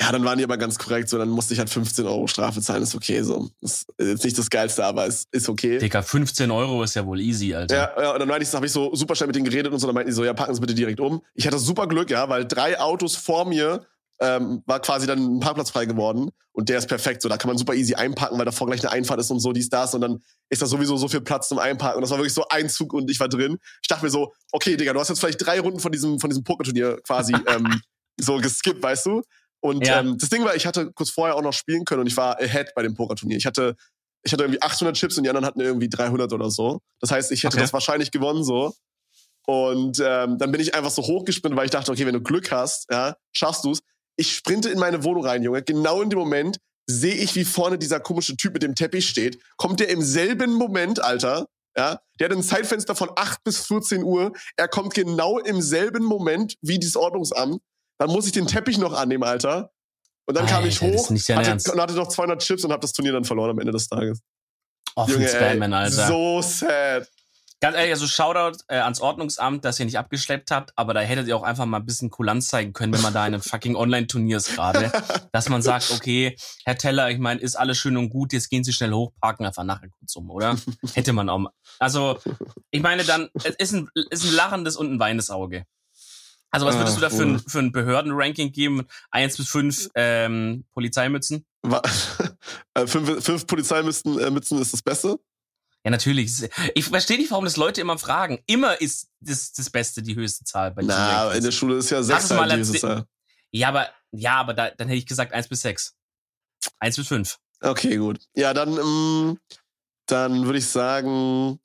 Ja, 0.00 0.10
dann 0.10 0.24
waren 0.24 0.38
die 0.38 0.44
aber 0.44 0.56
ganz 0.56 0.78
korrekt, 0.78 1.10
so, 1.10 1.18
dann 1.18 1.28
musste 1.28 1.52
ich 1.52 1.60
halt 1.60 1.68
15 1.68 2.06
Euro 2.06 2.26
Strafe 2.26 2.62
zahlen, 2.62 2.82
ist 2.82 2.94
okay, 2.94 3.22
so. 3.22 3.50
Ist 3.60 3.86
jetzt 3.98 4.24
nicht 4.24 4.38
das 4.38 4.48
Geilste, 4.48 4.84
aber 4.84 5.06
ist, 5.06 5.28
ist 5.32 5.50
okay. 5.50 5.78
Digga, 5.78 6.00
15 6.00 6.50
Euro 6.50 6.82
ist 6.82 6.94
ja 6.94 7.04
wohl 7.04 7.20
easy, 7.20 7.54
Alter. 7.54 7.76
Ja, 7.76 8.02
ja 8.02 8.12
und 8.12 8.18
dann 8.18 8.26
meinte 8.26 8.42
ich, 8.42 8.54
habe 8.54 8.64
ich 8.64 8.72
so 8.72 8.94
super 8.94 9.14
schnell 9.14 9.26
mit 9.26 9.36
denen 9.36 9.44
geredet 9.44 9.70
und 9.70 9.78
so, 9.78 9.86
dann 9.86 9.94
meinten 9.94 10.08
die 10.08 10.14
so, 10.14 10.24
ja, 10.24 10.32
packen 10.32 10.54
Sie 10.54 10.60
bitte 10.60 10.74
direkt 10.74 10.98
um. 10.98 11.22
Ich 11.34 11.46
hatte 11.46 11.58
super 11.58 11.86
Glück, 11.86 12.10
ja, 12.10 12.26
weil 12.28 12.46
drei 12.46 12.80
Autos 12.80 13.16
vor 13.16 13.44
mir 13.44 13.86
ähm, 14.22 14.62
war 14.66 14.80
quasi 14.80 15.06
dann 15.06 15.18
ein 15.18 15.40
Parkplatz 15.40 15.70
frei 15.70 15.84
geworden 15.84 16.30
und 16.52 16.68
der 16.68 16.78
ist 16.78 16.86
perfekt. 16.86 17.22
So, 17.22 17.28
da 17.28 17.36
kann 17.36 17.48
man 17.48 17.58
super 17.58 17.74
easy 17.74 17.94
einparken, 17.94 18.38
weil 18.38 18.44
davor 18.44 18.68
gleich 18.68 18.80
eine 18.80 18.92
Einfahrt 18.92 19.20
ist 19.20 19.30
und 19.30 19.40
so, 19.40 19.52
dies, 19.52 19.68
das 19.68 19.94
und 19.94 20.00
dann 20.00 20.22
ist 20.48 20.62
da 20.62 20.66
sowieso 20.66 20.96
so 20.96 21.08
viel 21.08 21.20
Platz 21.20 21.48
zum 21.48 21.58
Einparken 21.58 21.96
und 21.96 22.02
das 22.02 22.10
war 22.10 22.18
wirklich 22.18 22.34
so 22.34 22.44
ein 22.48 22.68
Zug 22.68 22.92
und 22.92 23.10
ich 23.10 23.18
war 23.20 23.28
drin. 23.28 23.58
Ich 23.82 23.88
dachte 23.88 24.04
mir 24.04 24.10
so, 24.10 24.32
okay, 24.52 24.76
Digga, 24.76 24.92
du 24.92 25.00
hast 25.00 25.08
jetzt 25.08 25.18
vielleicht 25.18 25.44
drei 25.44 25.60
Runden 25.60 25.80
von 25.80 25.90
diesem, 25.90 26.20
von 26.20 26.30
diesem 26.30 26.44
Pokerturnier 26.44 27.00
quasi 27.02 27.34
ähm, 27.48 27.80
so 28.18 28.36
geskippt, 28.36 28.82
weißt 28.82 29.06
du? 29.06 29.22
Und 29.60 29.86
ja. 29.86 30.00
ähm, 30.00 30.18
das 30.18 30.28
Ding 30.28 30.44
war, 30.44 30.54
ich 30.56 30.66
hatte 30.66 30.92
kurz 30.92 31.10
vorher 31.10 31.36
auch 31.36 31.42
noch 31.42 31.52
spielen 31.52 31.84
können 31.84 32.00
und 32.00 32.06
ich 32.06 32.16
war 32.16 32.40
ahead 32.40 32.72
bei 32.74 32.82
dem 32.82 32.94
Pokerturnier. 32.94 33.36
Ich 33.36 33.46
hatte, 33.46 33.76
ich 34.24 34.32
hatte 34.32 34.44
irgendwie 34.44 34.60
800 34.60 34.96
Chips 34.96 35.16
und 35.16 35.24
die 35.24 35.30
anderen 35.30 35.46
hatten 35.46 35.60
irgendwie 35.60 35.88
300 35.88 36.32
oder 36.32 36.50
so. 36.50 36.80
Das 37.00 37.10
heißt, 37.10 37.32
ich 37.32 37.44
hätte 37.44 37.56
okay. 37.56 37.62
das 37.62 37.72
wahrscheinlich 37.72 38.10
gewonnen 38.10 38.44
so. 38.44 38.74
Und 39.46 40.00
ähm, 40.04 40.38
dann 40.38 40.52
bin 40.52 40.60
ich 40.60 40.74
einfach 40.74 40.90
so 40.90 41.02
hochgesprintet, 41.02 41.56
weil 41.56 41.64
ich 41.64 41.70
dachte, 41.70 41.90
okay, 41.90 42.06
wenn 42.06 42.14
du 42.14 42.22
Glück 42.22 42.50
hast, 42.52 42.90
ja, 42.90 43.16
schaffst 43.32 43.64
du's. 43.64 43.80
Ich 44.16 44.34
sprinte 44.36 44.68
in 44.68 44.78
meine 44.78 45.04
Wohnung 45.04 45.24
rein, 45.24 45.42
Junge. 45.42 45.62
Genau 45.62 46.02
in 46.02 46.10
dem 46.10 46.18
Moment 46.18 46.58
sehe 46.86 47.14
ich, 47.14 47.34
wie 47.34 47.44
vorne 47.44 47.78
dieser 47.78 48.00
komische 48.00 48.36
Typ 48.36 48.54
mit 48.54 48.62
dem 48.62 48.74
Teppich 48.74 49.08
steht. 49.08 49.40
Kommt 49.56 49.80
der 49.80 49.88
im 49.88 50.02
selben 50.02 50.52
Moment, 50.54 51.02
Alter, 51.02 51.46
Ja, 51.76 52.00
der 52.20 52.28
hat 52.28 52.36
ein 52.36 52.42
Zeitfenster 52.42 52.94
von 52.94 53.10
8 53.16 53.42
bis 53.44 53.66
14 53.66 54.02
Uhr. 54.02 54.32
Er 54.56 54.68
kommt 54.68 54.94
genau 54.94 55.38
im 55.38 55.62
selben 55.62 56.04
Moment 56.04 56.56
wie 56.60 56.78
dieses 56.78 56.96
Ordnungsamt. 56.96 57.62
Dann 57.98 58.10
muss 58.10 58.26
ich 58.26 58.32
den 58.32 58.46
Teppich 58.46 58.78
noch 58.78 58.92
annehmen, 58.92 59.24
Alter. 59.24 59.72
Und 60.26 60.36
dann 60.36 60.44
Alter, 60.44 60.56
kam 60.56 60.66
ich 60.66 60.80
hoch, 60.80 61.08
hatte, 61.10 61.32
Ernst. 61.32 61.70
und 61.70 61.80
hatte 61.80 61.94
noch 61.94 62.08
200 62.08 62.42
Chips 62.42 62.64
und 62.64 62.72
habe 62.72 62.80
das 62.80 62.92
Turnier 62.92 63.12
dann 63.12 63.24
verloren 63.24 63.50
am 63.50 63.58
Ende 63.58 63.72
des 63.72 63.88
Tages. 63.88 64.20
Oh, 64.94 65.06
Junge, 65.08 65.30
ey, 65.32 65.60
Alter. 65.60 66.06
so 66.06 66.42
sad. 66.42 67.08
Ganz 67.62 67.76
ehrlich, 67.76 67.92
also 67.92 68.08
Shoutout 68.08 68.58
äh, 68.66 68.78
ans 68.78 69.00
Ordnungsamt, 69.00 69.64
dass 69.64 69.78
ihr 69.78 69.84
nicht 69.86 69.96
abgeschleppt 69.96 70.50
habt, 70.50 70.72
aber 70.74 70.94
da 70.94 71.00
hättet 71.00 71.28
ihr 71.28 71.36
auch 71.36 71.44
einfach 71.44 71.64
mal 71.64 71.76
ein 71.76 71.86
bisschen 71.86 72.10
Kulanz 72.10 72.48
zeigen 72.48 72.72
können, 72.72 72.92
wenn 72.92 73.02
man 73.02 73.14
da 73.14 73.24
in 73.24 73.34
einem 73.34 73.40
fucking 73.40 73.76
Online-Turnier 73.76 74.38
ist 74.38 74.56
gerade. 74.56 74.90
dass 75.30 75.48
man 75.48 75.62
sagt, 75.62 75.92
okay, 75.92 76.36
Herr 76.64 76.76
Teller, 76.76 77.08
ich 77.10 77.20
meine, 77.20 77.40
ist 77.40 77.54
alles 77.54 77.78
schön 77.78 77.96
und 77.96 78.08
gut, 78.08 78.32
jetzt 78.32 78.50
gehen 78.50 78.64
Sie 78.64 78.72
schnell 78.72 78.90
hoch, 78.90 79.12
parken 79.20 79.46
einfach 79.46 79.62
nachher 79.62 79.90
kurz 79.96 80.16
um, 80.16 80.28
oder? 80.32 80.56
Hätte 80.94 81.12
man 81.12 81.28
auch 81.28 81.38
mal. 81.38 81.52
Also, 81.78 82.18
ich 82.72 82.82
meine 82.82 83.04
dann, 83.04 83.28
es 83.34 83.54
ist 83.54 83.74
ein, 83.74 83.88
ist 84.10 84.24
ein 84.24 84.34
lachendes 84.34 84.74
und 84.74 84.92
ein 84.92 84.98
weinendes 84.98 85.30
Auge. 85.30 85.64
Also, 86.50 86.66
was 86.66 86.74
würdest 86.76 86.96
Ah, 86.96 87.00
du 87.00 87.02
da 87.02 87.10
für 87.10 87.22
ein, 87.22 87.38
für 87.38 87.60
ein 87.60 87.70
Behördenranking 87.70 88.50
geben? 88.50 88.88
Eins 89.12 89.36
bis 89.36 89.48
fünf 89.48 89.88
ähm, 89.94 90.64
Polizeimützen? 90.72 91.46
Äh, 92.74 92.86
fünf, 92.86 93.22
fünf 93.22 93.46
Polizeimützen 93.46 94.18
äh, 94.18 94.30
Mützen 94.30 94.60
ist 94.60 94.72
das 94.72 94.82
Beste. 94.82 95.18
Ja, 95.84 95.90
natürlich. 95.90 96.32
Ich 96.74 96.84
verstehe 96.84 97.18
nicht, 97.18 97.30
warum 97.32 97.44
das 97.44 97.56
Leute 97.56 97.80
immer 97.80 97.98
fragen. 97.98 98.40
Immer 98.46 98.80
ist 98.80 99.08
das, 99.20 99.52
das 99.52 99.68
Beste 99.70 100.02
die 100.02 100.14
höchste 100.14 100.44
Zahl 100.44 100.70
bei 100.70 100.82
diesen 100.82 100.94
Na, 100.96 101.22
Rankings. 101.24 101.38
in 101.38 101.44
der 101.44 101.50
Schule 101.52 101.76
ist 101.76 101.90
ja 101.90 102.02
sechs 102.02 102.30
mal 102.30 102.48
halt 102.48 102.60
dieses 102.60 102.80
Jahr. 102.82 103.06
Ja, 103.50 103.68
aber, 103.68 103.88
ja, 104.12 104.34
aber 104.36 104.54
da, 104.54 104.70
dann 104.70 104.86
hätte 104.88 104.98
ich 104.98 105.06
gesagt 105.06 105.32
eins 105.32 105.48
bis 105.48 105.60
sechs. 105.62 105.94
Eins 106.78 106.96
bis 106.96 107.08
fünf. 107.08 107.38
Okay, 107.60 107.96
gut. 107.96 108.20
Ja, 108.34 108.54
dann, 108.54 108.76
ähm, 108.78 109.38
dann 110.06 110.44
würde 110.46 110.58
ich 110.58 110.66
sagen, 110.68 111.58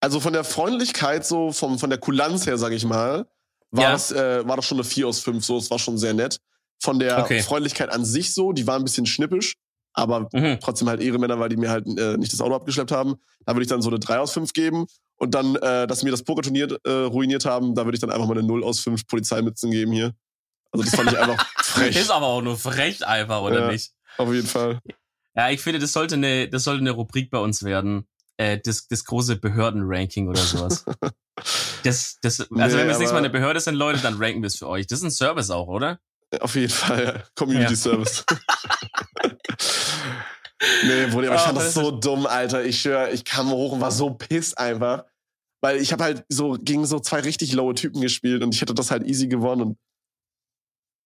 also 0.00 0.20
von 0.20 0.32
der 0.34 0.44
Freundlichkeit, 0.44 1.26
so 1.26 1.50
vom, 1.52 1.78
von 1.78 1.88
der 1.90 1.98
Kulanz 1.98 2.46
her, 2.46 2.58
sage 2.58 2.74
ich 2.74 2.84
mal, 2.84 3.26
war, 3.70 3.84
Ja. 3.84 3.92
das, 3.92 4.12
äh, 4.12 4.46
war 4.46 4.56
das 4.56 4.66
schon 4.66 4.76
eine 4.78 4.84
4 4.84 5.08
aus 5.08 5.20
5, 5.20 5.44
so, 5.44 5.56
es 5.56 5.70
war 5.70 5.78
schon 5.78 5.96
sehr 5.98 6.12
nett. 6.14 6.38
Von 6.80 6.98
der 6.98 7.18
Okay. 7.24 7.42
Freundlichkeit 7.42 7.88
an 7.90 8.04
sich 8.04 8.34
so, 8.34 8.52
die 8.52 8.66
war 8.66 8.76
ein 8.76 8.84
bisschen 8.84 9.06
schnippisch, 9.06 9.54
aber 9.96 10.28
Mhm. 10.32 10.58
trotzdem 10.62 10.88
halt 10.88 11.00
Ehremänner, 11.00 11.40
weil 11.40 11.48
die 11.48 11.56
mir 11.56 11.70
halt 11.70 11.86
äh, 11.98 12.16
nicht 12.16 12.32
das 12.32 12.40
Auto 12.40 12.54
abgeschleppt 12.54 12.92
haben. 12.92 13.16
Da 13.44 13.54
würde 13.54 13.62
ich 13.62 13.68
dann 13.68 13.82
so 13.82 13.88
eine 13.90 13.98
3 13.98 14.20
aus 14.20 14.32
5 14.32 14.52
geben. 14.52 14.86
Und 15.16 15.34
dann, 15.34 15.56
äh, 15.56 15.86
dass 15.86 16.00
sie 16.00 16.04
mir 16.04 16.10
das 16.12 16.22
Pokerturnier 16.22 16.78
äh, 16.84 16.90
ruiniert 16.90 17.44
haben, 17.46 17.74
da 17.74 17.84
würde 17.86 17.96
ich 17.96 18.00
dann 18.00 18.10
einfach 18.10 18.26
mal 18.26 18.36
eine 18.38 18.46
0 18.46 18.62
aus 18.62 18.80
5 18.80 19.06
Polizeimützen 19.08 19.70
geben 19.70 19.92
hier. 19.92 20.12
Also 20.70 20.84
das 20.84 20.94
fand 20.94 21.10
ich 21.10 21.18
einfach 21.18 21.44
frech. 21.62 21.96
Ist 21.96 22.10
aber 22.10 22.26
auch 22.26 22.42
nur 22.42 22.56
frech 22.58 23.06
einfach, 23.06 23.40
oder 23.40 23.60
Ja. 23.60 23.72
nicht? 23.72 23.92
Auf 24.18 24.32
jeden 24.32 24.46
Fall. 24.46 24.80
Ja, 25.34 25.50
ich 25.50 25.60
finde, 25.60 25.78
das 25.78 25.92
sollte 25.92 26.14
eine, 26.16 26.48
das 26.48 26.64
sollte 26.64 26.80
eine 26.80 26.90
Rubrik 26.92 27.30
bei 27.30 27.38
uns 27.38 27.62
werden. 27.62 28.06
Äh, 28.36 28.58
das, 28.62 28.88
das 28.88 29.04
große 29.06 29.36
Behördenranking 29.36 30.28
oder 30.28 30.40
sowas. 30.40 30.84
Das, 31.82 32.16
das, 32.22 32.40
also 32.40 32.54
Nee, 32.54 32.62
wenn 32.62 32.70
wir 32.78 32.86
das 32.86 32.98
nächste 32.98 33.12
Mal 33.14 33.18
eine 33.20 33.30
Behörde 33.30 33.60
sind, 33.60 33.74
Leute, 33.74 34.00
dann 34.00 34.14
ranken 34.16 34.40
wir 34.42 34.46
es 34.46 34.56
für 34.56 34.66
euch. 34.68 34.86
Das 34.86 35.00
ist 35.00 35.04
ein 35.04 35.10
Service 35.10 35.50
auch, 35.50 35.68
oder? 35.68 36.00
Auf 36.40 36.54
jeden 36.56 36.72
Fall, 36.72 37.04
ja. 37.04 37.22
Community 37.34 37.72
Ja. 37.72 37.76
Service. 37.76 38.24
nee, 40.84 41.06
Bruder, 41.06 41.28
aber 41.28 41.36
ich 41.36 41.40
Ah, 41.42 41.46
fand 41.46 41.58
das 41.58 41.74
so 41.74 41.90
dumm, 41.90 42.26
Alter. 42.26 42.64
Ich 42.64 42.80
schwör, 42.80 43.12
ich 43.12 43.24
kam 43.24 43.50
hoch 43.50 43.72
und 43.72 43.80
war 43.80 43.90
so 43.92 44.10
pisst 44.10 44.58
einfach. 44.58 45.04
Weil 45.62 45.78
ich 45.78 45.92
habe 45.92 46.04
halt 46.04 46.24
so 46.28 46.56
gegen 46.60 46.84
so 46.86 47.00
zwei 47.00 47.20
richtig 47.20 47.52
lowe 47.52 47.74
Typen 47.74 48.00
gespielt 48.00 48.42
und 48.42 48.54
ich 48.54 48.60
hätte 48.60 48.74
das 48.74 48.90
halt 48.90 49.04
easy 49.06 49.26
gewonnen. 49.28 49.62
Und 49.62 49.78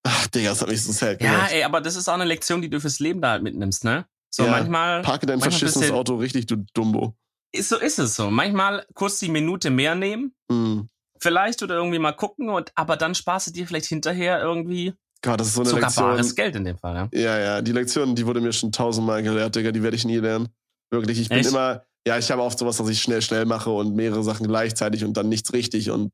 Ach, 0.03 0.27
Digga, 0.27 0.49
das 0.49 0.61
hat 0.61 0.67
mich 0.69 0.83
so 0.83 0.91
sad 0.91 1.21
Ja, 1.21 1.31
gemacht. 1.33 1.51
ey, 1.53 1.63
aber 1.63 1.79
das 1.81 1.95
ist 1.95 2.07
auch 2.07 2.15
eine 2.15 2.25
Lektion, 2.25 2.61
die 2.61 2.69
du 2.69 2.79
fürs 2.79 2.99
Leben 2.99 3.21
da 3.21 3.31
halt 3.31 3.43
mitnimmst, 3.43 3.83
ne? 3.83 4.05
So 4.29 4.43
Ja. 4.45 4.51
manchmal. 4.51 5.03
Parke 5.03 5.25
dein 5.25 5.39
manchmal 5.39 5.59
verschissenes 5.59 5.91
Auto 5.91 6.15
richtig, 6.15 6.47
du 6.47 6.57
Dumbo. 6.73 7.15
Ist, 7.53 7.69
so 7.69 7.77
ist 7.77 7.99
es 7.99 8.15
so. 8.15 8.31
Manchmal 8.31 8.85
kurz 8.93 9.19
die 9.19 9.29
Minute 9.29 9.69
mehr 9.69 9.93
nehmen, 9.95 10.33
Mhm. 10.49 10.89
vielleicht 11.19 11.61
oder 11.63 11.75
irgendwie 11.75 11.99
mal 11.99 12.13
gucken 12.13 12.49
und 12.49 12.71
aber 12.75 12.97
dann 12.97 13.13
sparst 13.15 13.47
du 13.47 13.51
dir 13.51 13.67
vielleicht 13.67 13.87
hinterher 13.87 14.41
irgendwie 14.41 14.93
Gott, 15.23 15.39
das 15.39 15.47
ist 15.47 15.53
so 15.53 15.61
eine 15.61 15.69
sogar 15.69 16.15
Lektion. 16.15 16.35
Geld 16.35 16.55
in 16.55 16.65
dem 16.65 16.77
Fall, 16.77 16.95
ja. 16.95 17.19
Ja, 17.19 17.39
ja, 17.39 17.61
die 17.61 17.71
Lektion, 17.71 18.15
die 18.15 18.25
wurde 18.25 18.41
mir 18.41 18.53
schon 18.53 18.71
tausendmal 18.71 19.21
gelehrt, 19.21 19.55
Digga, 19.55 19.71
die 19.71 19.83
werde 19.83 19.95
ich 19.95 20.05
nie 20.05 20.17
lernen. 20.17 20.49
Wirklich, 20.89 21.19
ich 21.19 21.29
bin 21.29 21.39
Echt? 21.39 21.49
immer, 21.49 21.83
ja, 22.07 22.17
ich 22.17 22.31
habe 22.31 22.41
oft 22.41 22.57
sowas, 22.57 22.77
dass 22.77 22.89
ich 22.89 23.01
schnell, 23.01 23.21
schnell 23.21 23.45
mache 23.45 23.69
und 23.69 23.95
mehrere 23.95 24.23
Sachen 24.23 24.47
gleichzeitig 24.47 25.03
und 25.05 25.15
dann 25.15 25.29
nichts 25.29 25.53
richtig 25.53 25.89
und 25.91 26.11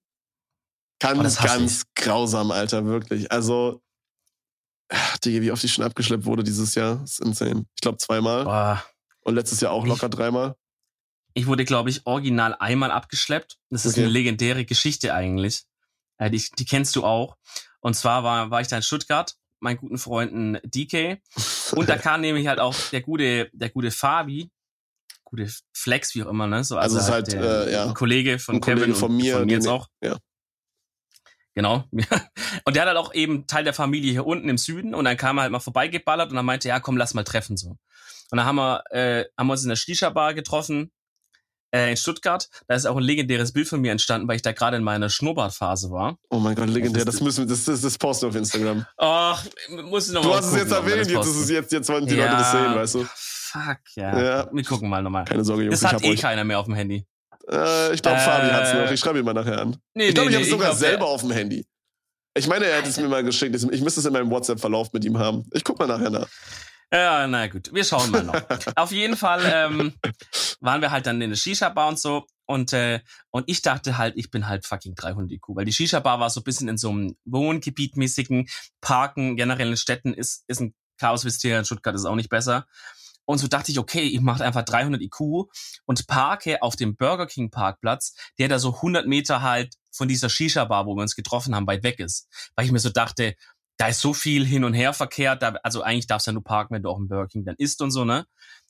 Oh, 1.04 1.08
ganz, 1.14 1.36
das 1.36 1.44
ganz 1.46 1.84
grausam, 1.96 2.50
Alter, 2.52 2.86
wirklich. 2.86 3.32
Also, 3.32 3.82
ach, 4.90 5.18
Digga, 5.20 5.42
wie 5.42 5.52
oft 5.52 5.64
ich 5.64 5.72
schon 5.74 5.84
abgeschleppt 5.86 6.26
wurde 6.26 6.44
dieses 6.44 6.74
Jahr, 6.76 7.04
ist 7.04 7.20
insane. 7.22 7.66
Ich 7.76 7.82
glaube 7.82 8.00
zweimal 8.00 8.44
Boah. 8.46 8.84
und 9.22 9.36
letztes 9.36 9.62
Jahr 9.62 9.72
auch 9.72 9.86
locker 9.86 10.10
dreimal. 10.10 10.56
Ich 11.36 11.46
wurde, 11.46 11.66
glaube 11.66 11.92
ich, 11.92 12.06
original 12.08 12.56
einmal 12.56 12.90
abgeschleppt. 12.90 13.58
Das 13.70 13.86
ist 13.86 13.94
Okay. 13.94 14.02
eine 14.04 14.10
legendäre 14.12 14.66
Geschichte 14.66 15.14
eigentlich. 15.14 15.66
Äh, 16.18 16.32
die, 16.32 16.44
die 16.58 16.66
kennst 16.66 16.96
du 16.96 17.04
auch. 17.06 17.38
Und 17.88 17.94
zwar 17.94 18.22
war, 18.22 18.52
war 18.52 18.60
ich 18.60 18.68
da 18.68 18.76
in 18.76 18.82
Stuttgart, 18.82 19.34
meinen 19.62 19.78
guten 19.78 19.98
Freunden 19.98 20.58
DK. 20.66 21.22
Und 21.72 21.88
da 21.88 21.98
kam 21.98 22.20
nämlich 22.20 22.46
halt 22.46 22.60
auch 22.60 22.76
der 22.92 23.00
gute, 23.00 23.50
der 23.54 23.70
gute 23.70 23.92
Fabi, 23.92 24.52
gute 25.24 25.50
Flex, 25.72 26.14
wie 26.14 26.22
auch 26.22 26.28
immer, 26.28 26.48
ne? 26.48 26.66
So, 26.66 26.78
Also 26.78 26.98
ist 26.98 27.10
halt, 27.10 27.32
der, 27.32 27.68
äh, 27.68 27.72
ja, 27.72 27.86
ein 27.86 27.94
Kollege 27.94 28.40
von 28.40 28.56
ein 28.56 28.60
Kollege 28.60 28.82
Kevin 28.82 28.96
von 28.96 29.12
und 29.12 29.16
mir, 29.16 29.38
von 29.38 29.46
mir 29.46 29.54
jetzt 29.54 29.70
auch. 29.70 29.88
ja. 30.04 30.18
Genau. 31.56 31.86
Und 32.66 32.76
der 32.76 32.82
hat 32.82 32.88
halt 32.90 32.98
auch 32.98 33.14
eben 33.14 33.48
Teil 33.48 33.64
der 33.64 33.74
Familie 33.74 34.12
hier 34.12 34.28
unten 34.28 34.50
im 34.50 34.58
Süden 34.58 34.94
und 34.94 35.06
dann 35.06 35.16
kam 35.16 35.40
er 35.40 35.44
halt 35.44 35.52
mal 35.54 35.60
vorbeigeballert 35.60 36.30
und 36.30 36.36
dann 36.36 36.46
meinte, 36.46 36.68
ja 36.68 36.82
komm, 36.82 36.98
lass 36.98 37.14
mal 37.14 37.24
treffen 37.24 37.56
so. 37.56 37.70
Und 37.70 38.38
dann 38.38 38.46
haben 38.46 38.58
wir, 38.58 38.84
äh, 38.92 39.26
haben 39.38 39.48
wir 39.48 39.54
uns 39.54 39.64
in 39.64 39.70
der 39.70 39.78
Shisha-Bar 39.78 40.34
getroffen 40.34 40.92
äh, 41.72 41.92
in 41.92 41.98
Stuttgart. 41.98 42.48
Da 42.68 42.76
ist 42.76 42.86
auch 42.86 42.96
ein 42.98 43.04
legendäres 43.04 43.52
Bild 43.54 43.68
von 43.68 43.82
mir 43.82 43.92
entstanden, 43.92 44.28
weil 44.28 44.36
ich 44.38 44.42
da 44.42 44.52
gerade 44.52 44.78
in 44.78 44.84
meiner 44.84 45.10
Schnurrbartphase 45.10 45.92
war. 45.92 46.18
Oh 46.30 46.40
mein 46.40 46.56
Gott, 46.56 46.70
legendär, 46.70 47.06
Das- 47.06 47.22
müssen 47.22 47.48
wir, 47.48 47.54
das, 47.56 47.66
das, 47.66 47.82
das 47.82 47.98
posten 47.98 48.28
auf 48.28 48.36
Instagram. 48.36 48.86
Ach, 48.98 49.46
muss 49.84 50.08
ich 50.08 50.14
noch 50.14 50.22
Du 50.22 50.34
hast 50.34 50.46
es 50.46 50.52
gucken, 50.52 50.68
jetzt 50.68 50.78
ob 50.78 50.86
wir 50.86 50.94
erwähnt, 50.96 51.12
jetzt 51.12 51.26
ist 51.28 51.36
es 51.36 51.50
jetzt, 51.50 51.72
jetzt 51.72 51.90
wollen 51.90 52.06
die 52.06 52.16
Ja. 52.16 52.26
Leute 52.26 52.38
das 52.38 52.52
sehen, 52.52 52.76
weißt 52.76 52.96
du? 52.96 53.06
Fuck, 53.16 53.78
ja. 53.96 54.20
Ja. 54.22 54.50
Wir 54.52 54.64
gucken 54.64 54.90
mal 54.90 55.02
nochmal. 55.02 55.26
Keine 55.26 55.44
Sorge, 55.46 55.64
Jungs, 55.64 55.80
Das 55.80 55.82
ich 55.82 55.88
hat 55.96 56.02
hab 56.02 56.04
eh 56.08 56.12
euch. 56.14 56.22
keiner 56.22 56.44
mehr 56.44 56.60
auf 56.60 56.66
dem 56.66 56.76
Handy. 56.76 57.06
Äh, 57.50 57.94
ich 57.94 58.02
glaube, 58.02 58.18
Äh, 58.18 58.22
Fabi 58.22 58.48
hat's 58.50 58.74
noch. 58.74 58.92
Ich 58.92 59.00
schreibe 59.00 59.20
ihn 59.20 59.26
mal 59.26 59.34
nachher 59.34 59.62
an. 59.62 59.78
Nee, 59.94 60.10
Ich 60.10 60.14
glaube, 60.16 60.30
nee, 60.30 60.36
ich 60.36 60.36
habe 60.36 60.44
nee, 60.44 60.44
es 60.44 60.50
sogar 60.50 60.68
glaub, 60.70 60.80
selber 60.80 61.06
auf 61.08 61.22
dem 61.22 61.32
Handy. 61.32 61.66
Ich 62.38 62.46
meine, 62.48 62.66
er 62.66 62.78
hätte 62.80 62.90
es 62.90 62.98
mir 62.98 63.08
mal 63.08 63.24
geschickt. 63.24 63.56
Ich 63.56 63.82
müsste 63.82 64.00
es 64.02 64.06
in 64.06 64.14
meinem 64.14 64.30
WhatsApp-Verlauf 64.30 64.92
mit 64.94 65.04
ihm 65.06 65.18
haben. 65.18 65.44
Ich 65.54 65.64
guck 65.64 65.80
mal 65.80 65.88
nachher 65.88 66.10
nach. 66.10 66.28
Ja, 66.92 67.28
na 67.28 67.48
gut, 67.48 67.74
wir 67.74 67.84
schauen 67.84 68.12
mal 68.12 68.24
noch. 68.24 68.34
Auf 68.76 68.92
jeden 68.92 69.18
Fall 69.18 69.42
ähm, 69.44 69.94
waren 70.62 70.82
wir 70.82 70.92
halt 70.92 71.06
dann 71.06 71.22
in 71.22 71.30
der 71.30 71.38
Shisha-Bar 71.38 71.90
und 71.90 72.00
so. 72.00 72.26
Und, 72.46 72.72
äh, 72.72 73.02
und 73.30 73.44
ich 73.50 73.62
dachte 73.62 73.98
halt, 73.98 74.16
ich 74.16 74.32
bin 74.32 74.48
halt 74.48 74.66
fucking 74.66 74.96
300 74.96 75.32
IQ. 75.32 75.50
Weil 75.50 75.66
die 75.66 75.74
Shisha-Bar 75.74 76.22
war 76.22 76.30
so 76.30 76.40
ein 76.40 76.46
bisschen 76.46 76.70
in 76.70 76.78
so 76.78 76.90
einem 76.90 77.18
Wohngebietmäßigen 77.26 78.48
Parken, 78.80 79.36
generell 79.36 79.70
in 79.70 79.78
Städten 79.78 80.14
ist, 80.14 80.46
ist 80.48 80.62
ein 80.62 80.74
Chaos, 80.98 81.26
wisst 81.26 81.44
ihr, 81.44 81.60
in 81.60 81.66
Stuttgart 81.66 81.94
ist 81.94 82.06
auch 82.06 82.16
nicht 82.16 82.30
besser. 82.30 82.66
Und 83.26 83.40
so 83.40 83.48
dachte 83.48 83.72
ich, 83.72 83.78
okay, 83.78 84.04
ich 84.04 84.22
mache 84.22 84.46
einfach 84.46 84.64
300 84.64 85.02
IQ 85.02 85.50
und 85.86 86.08
parke 86.08 86.62
auf 86.62 86.78
dem 86.78 86.96
Burger 86.96 87.28
King 87.28 87.52
Parkplatz, 87.52 88.16
der 88.40 88.48
da 88.48 88.58
so 88.58 88.76
100 88.76 89.06
Meter 89.06 89.42
halt 89.42 89.76
von 89.92 90.08
dieser 90.08 90.30
Shisha-Bar, 90.30 90.86
wo 90.86 90.96
wir 90.96 91.02
uns 91.02 91.16
getroffen 91.16 91.54
haben, 91.54 91.68
weit 91.68 91.84
weg 91.84 92.00
ist. 92.00 92.30
Weil 92.56 92.66
ich 92.66 92.72
mir 92.72 92.80
so 92.80 92.90
dachte, 92.90 93.36
da 93.78 93.88
ist 93.88 94.02
so 94.02 94.14
viel 94.14 94.46
Hin- 94.46 94.64
und 94.64 94.74
Herverkehr, 94.74 95.36
da, 95.36 95.50
also 95.64 95.82
eigentlich 95.82 96.08
darfst 96.08 96.28
du 96.28 96.32
ja 96.32 96.34
nur 96.34 96.44
parken, 96.44 96.74
wenn 96.76 96.84
du 96.84 96.90
auch 96.90 96.98
im 96.98 97.08
Burger 97.08 97.28
King 97.28 97.46
dann 97.46 97.56
isst 97.58 97.82
und 97.82 97.92
so, 97.92 98.06
ne? 98.06 98.26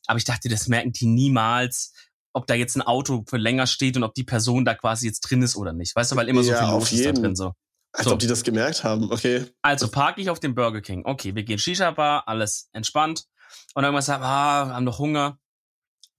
Aber 0.06 0.18
ich 0.18 0.26
dachte, 0.26 0.50
das 0.50 0.68
merken 0.68 0.92
die 0.92 1.06
niemals, 1.08 1.94
ob 2.34 2.46
da 2.48 2.54
jetzt 2.54 2.76
ein 2.76 2.82
Auto 2.82 3.24
für 3.28 3.38
länger 3.38 3.68
steht 3.68 3.96
und 3.98 4.04
ob 4.04 4.14
die 4.14 4.24
Person 4.24 4.64
da 4.66 4.74
quasi 4.76 5.08
jetzt 5.08 5.22
drin 5.22 5.42
ist 5.42 5.56
oder 5.56 5.74
nicht. 5.74 5.96
Weißt 5.96 6.12
du, 6.12 6.16
weil 6.16 6.28
immer 6.30 6.44
so 6.44 6.52
Ja, 6.52 6.60
viel 6.66 6.70
los 6.74 6.92
ist 6.92 7.06
da 7.06 7.12
drin 7.14 7.36
so. 7.36 7.54
Als 7.94 8.06
So. 8.06 8.14
ob 8.14 8.20
die 8.20 8.28
das 8.28 8.44
gemerkt 8.44 8.84
haben. 8.84 9.12
Okay. 9.12 9.46
Also 9.62 9.88
parke 9.88 10.22
ich 10.22 10.30
auf 10.30 10.40
dem 10.40 10.54
Burger 10.54 10.82
King. 10.82 11.04
Okay, 11.06 11.34
wir 11.36 11.44
gehen 11.44 11.58
Shisha-Bar, 11.58 12.28
alles 12.28 12.70
entspannt. 12.74 13.24
Und 13.74 13.84
irgendwann 13.86 14.04
sagen, 14.04 14.24
ah, 14.24 14.66
wir 14.68 14.76
haben 14.76 14.84
noch 14.84 15.00
Hunger. 15.00 15.40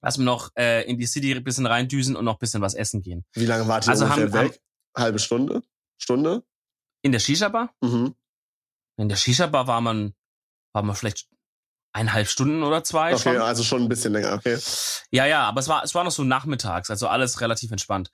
Lass 0.01 0.16
mir 0.18 0.24
noch 0.24 0.51
äh, 0.57 0.89
in 0.89 0.99
die 0.99 1.07
City 1.07 1.32
ein 1.34 1.45
bisschen 1.45 1.66
reindüsen 1.66 2.16
und 2.16 2.24
noch 2.24 2.34
ein 2.36 2.39
bisschen 2.39 2.62
was 2.62 2.74
essen 2.74 3.03
gehen. 3.03 3.24
Wie 3.34 3.47
lange 3.47 3.68
wart 3.68 3.86
ihr 3.86 3.91
Also 3.91 4.07
ungefähr 4.07 4.24
haben- 4.24 4.49
weg? 4.51 4.61
Halbe 4.97 5.18
Stunde? 5.18 5.62
Stunde? 5.99 6.43
In 7.03 7.12
der 7.12 7.18
Shisha-Bar? 7.20 7.72
Mhm. 7.82 8.14
In 8.99 9.09
der 9.09 9.16
Shisha-Bar 9.16 9.66
war 9.66 9.80
man, 9.80 10.14
war 10.72 10.82
man 10.82 10.94
vielleicht 10.96 11.28
eineinhalb 11.92 12.28
Stunden 12.28 12.62
oder 12.62 12.84
zwei 12.84 13.14
Okay, 13.14 13.34
schon. 13.34 13.36
also 13.38 13.62
schon 13.62 13.82
ein 13.82 13.88
bisschen 13.88 14.12
länger. 14.12 14.34
Okay. 14.34 14.59
Ja, 15.11 15.26
ja, 15.26 15.42
aber 15.42 15.61
es 15.61 15.68
war, 15.68 15.82
es 15.84 15.94
war 15.94 16.05
noch 16.05 16.11
so 16.11 16.24
nachmittags, 16.24 16.90
also 16.90 17.09
alles 17.09 17.40
relativ 17.40 17.70
entspannt. 17.70 18.11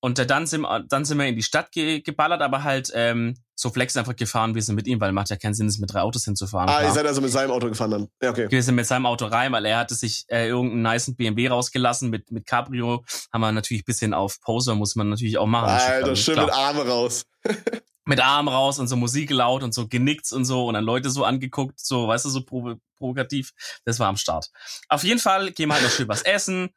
Und 0.00 0.18
dann, 0.18 0.46
sind, 0.46 0.66
dann 0.88 1.06
sind 1.06 1.16
wir 1.16 1.26
in 1.26 1.34
die 1.34 1.42
Stadt 1.42 1.72
ge 1.72 2.02
geballert, 2.02 2.42
aber 2.42 2.62
halt 2.62 2.92
ähm, 2.94 3.36
so 3.54 3.70
flex 3.70 3.96
einfach 3.96 4.14
gefahren, 4.14 4.54
wir 4.54 4.60
sind 4.60 4.74
mit 4.74 4.86
ihm, 4.86 5.00
weil 5.00 5.12
macht 5.12 5.30
ja 5.30 5.36
keinen 5.36 5.54
Sinn, 5.54 5.66
es 5.66 5.78
mit 5.78 5.94
drei 5.94 6.02
Autos 6.02 6.26
hinzufahren. 6.26 6.68
Ah, 6.68 6.82
ihr 6.82 6.92
seid 6.92 7.06
also 7.06 7.22
mit 7.22 7.30
seinem 7.32 7.50
Auto 7.50 7.68
gefahren 7.68 7.90
dann. 7.90 8.08
Ja, 8.20 8.30
okay. 8.30 8.50
Wir 8.50 8.62
sind 8.62 8.74
mit 8.74 8.84
seinem 8.84 9.06
Auto 9.06 9.24
rein, 9.24 9.52
weil 9.52 9.64
er 9.64 9.78
hatte 9.78 9.94
sich 9.94 10.26
äh, 10.28 10.46
irgendeinen 10.48 10.82
niceen 10.82 11.16
BMW 11.16 11.48
rausgelassen 11.48 12.10
mit, 12.10 12.30
mit 12.30 12.46
Cabrio. 12.46 13.02
Haben 13.32 13.40
wir 13.40 13.52
natürlich 13.52 13.82
ein 13.84 13.86
bisschen 13.86 14.12
auf 14.12 14.42
Poser, 14.42 14.74
muss 14.74 14.94
man 14.94 15.08
natürlich 15.08 15.38
auch 15.38 15.46
machen. 15.46 15.70
Alter, 15.70 16.10
Also, 16.10 16.16
schön 16.16 16.38
mit 16.38 16.52
Arme 16.52 16.86
raus. 16.86 17.24
mit 18.04 18.20
Arm 18.20 18.48
raus 18.48 18.78
und 18.78 18.88
so 18.88 18.96
Musik 18.96 19.30
laut 19.30 19.62
und 19.62 19.72
so 19.72 19.88
genickt 19.88 20.30
und 20.32 20.44
so 20.44 20.66
und 20.66 20.74
dann 20.74 20.84
Leute 20.84 21.10
so 21.10 21.24
angeguckt, 21.24 21.80
so, 21.80 22.08
weißt 22.08 22.26
du, 22.26 22.30
so 22.30 22.44
provo 22.44 22.76
provokativ. 22.96 23.52
Das 23.84 23.98
war 23.98 24.08
am 24.08 24.16
Start. 24.16 24.50
Auf 24.88 25.04
jeden 25.04 25.20
Fall 25.20 25.52
gehen 25.52 25.68
wir 25.68 25.74
halt 25.74 25.84
noch 25.84 25.90
schön 25.90 26.08
was 26.08 26.22
essen 26.22 26.70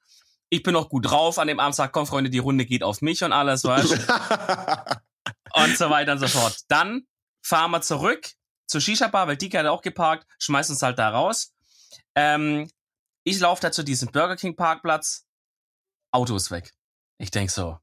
Ich 0.49 0.63
bin 0.63 0.73
noch 0.73 0.89
gut 0.89 1.05
drauf 1.09 1.37
an 1.39 1.47
dem 1.47 1.59
Abend, 1.59 1.75
sag, 1.75 1.91
komm 1.91 2.07
Freunde, 2.07 2.29
die 2.29 2.39
Runde 2.39 2.65
geht 2.65 2.83
auf 2.83 3.01
mich 3.01 3.23
und 3.23 3.33
alles, 3.33 3.63
weißt 3.63 3.91
Und 5.53 5.77
so 5.77 5.89
weiter 5.89 6.13
und 6.13 6.19
so 6.19 6.27
fort. 6.27 6.59
Dann 6.67 7.07
fahren 7.41 7.71
wir 7.71 7.81
zurück 7.81 8.31
zur 8.67 8.81
Shisha-Bar, 8.81 9.27
weil 9.27 9.37
die 9.37 9.49
hat 9.49 9.65
auch 9.65 9.81
geparkt, 9.81 10.27
schmeißt 10.39 10.69
uns 10.69 10.81
halt 10.81 10.99
da 10.99 11.09
raus. 11.09 11.53
Ähm, 12.15 12.69
ich 13.23 13.39
laufe 13.39 13.61
da 13.61 13.71
zu 13.71 13.83
diesem 13.83 14.11
Burger 14.11 14.35
King 14.35 14.55
Parkplatz, 14.55 15.25
Auto 16.11 16.35
ist 16.35 16.51
weg. 16.51 16.73
Ich 17.17 17.31
denk 17.31 17.51
so, 17.51 17.79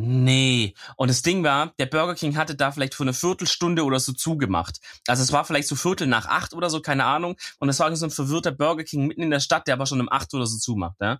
Nee. 0.00 0.74
Und 0.96 1.08
das 1.08 1.22
Ding 1.22 1.42
war, 1.42 1.72
der 1.80 1.86
Burger 1.86 2.14
King 2.14 2.36
hatte 2.36 2.54
da 2.54 2.70
vielleicht 2.70 2.94
für 2.94 3.02
eine 3.02 3.12
Viertelstunde 3.12 3.82
oder 3.82 3.98
so 3.98 4.12
zugemacht. 4.12 4.78
Also 5.08 5.24
es 5.24 5.32
war 5.32 5.44
vielleicht 5.44 5.66
so 5.66 5.74
Viertel 5.74 6.06
nach 6.06 6.26
acht 6.26 6.54
oder 6.54 6.70
so, 6.70 6.80
keine 6.80 7.04
Ahnung. 7.04 7.34
Und 7.58 7.68
es 7.68 7.80
war 7.80 7.94
so 7.96 8.06
ein 8.06 8.12
verwirrter 8.12 8.52
Burger 8.52 8.84
King 8.84 9.08
mitten 9.08 9.22
in 9.22 9.30
der 9.30 9.40
Stadt, 9.40 9.66
der 9.66 9.74
aber 9.74 9.86
schon 9.86 10.00
um 10.00 10.08
acht 10.08 10.32
oder 10.34 10.46
so 10.46 10.56
zumacht. 10.56 10.94
Ja? 11.00 11.18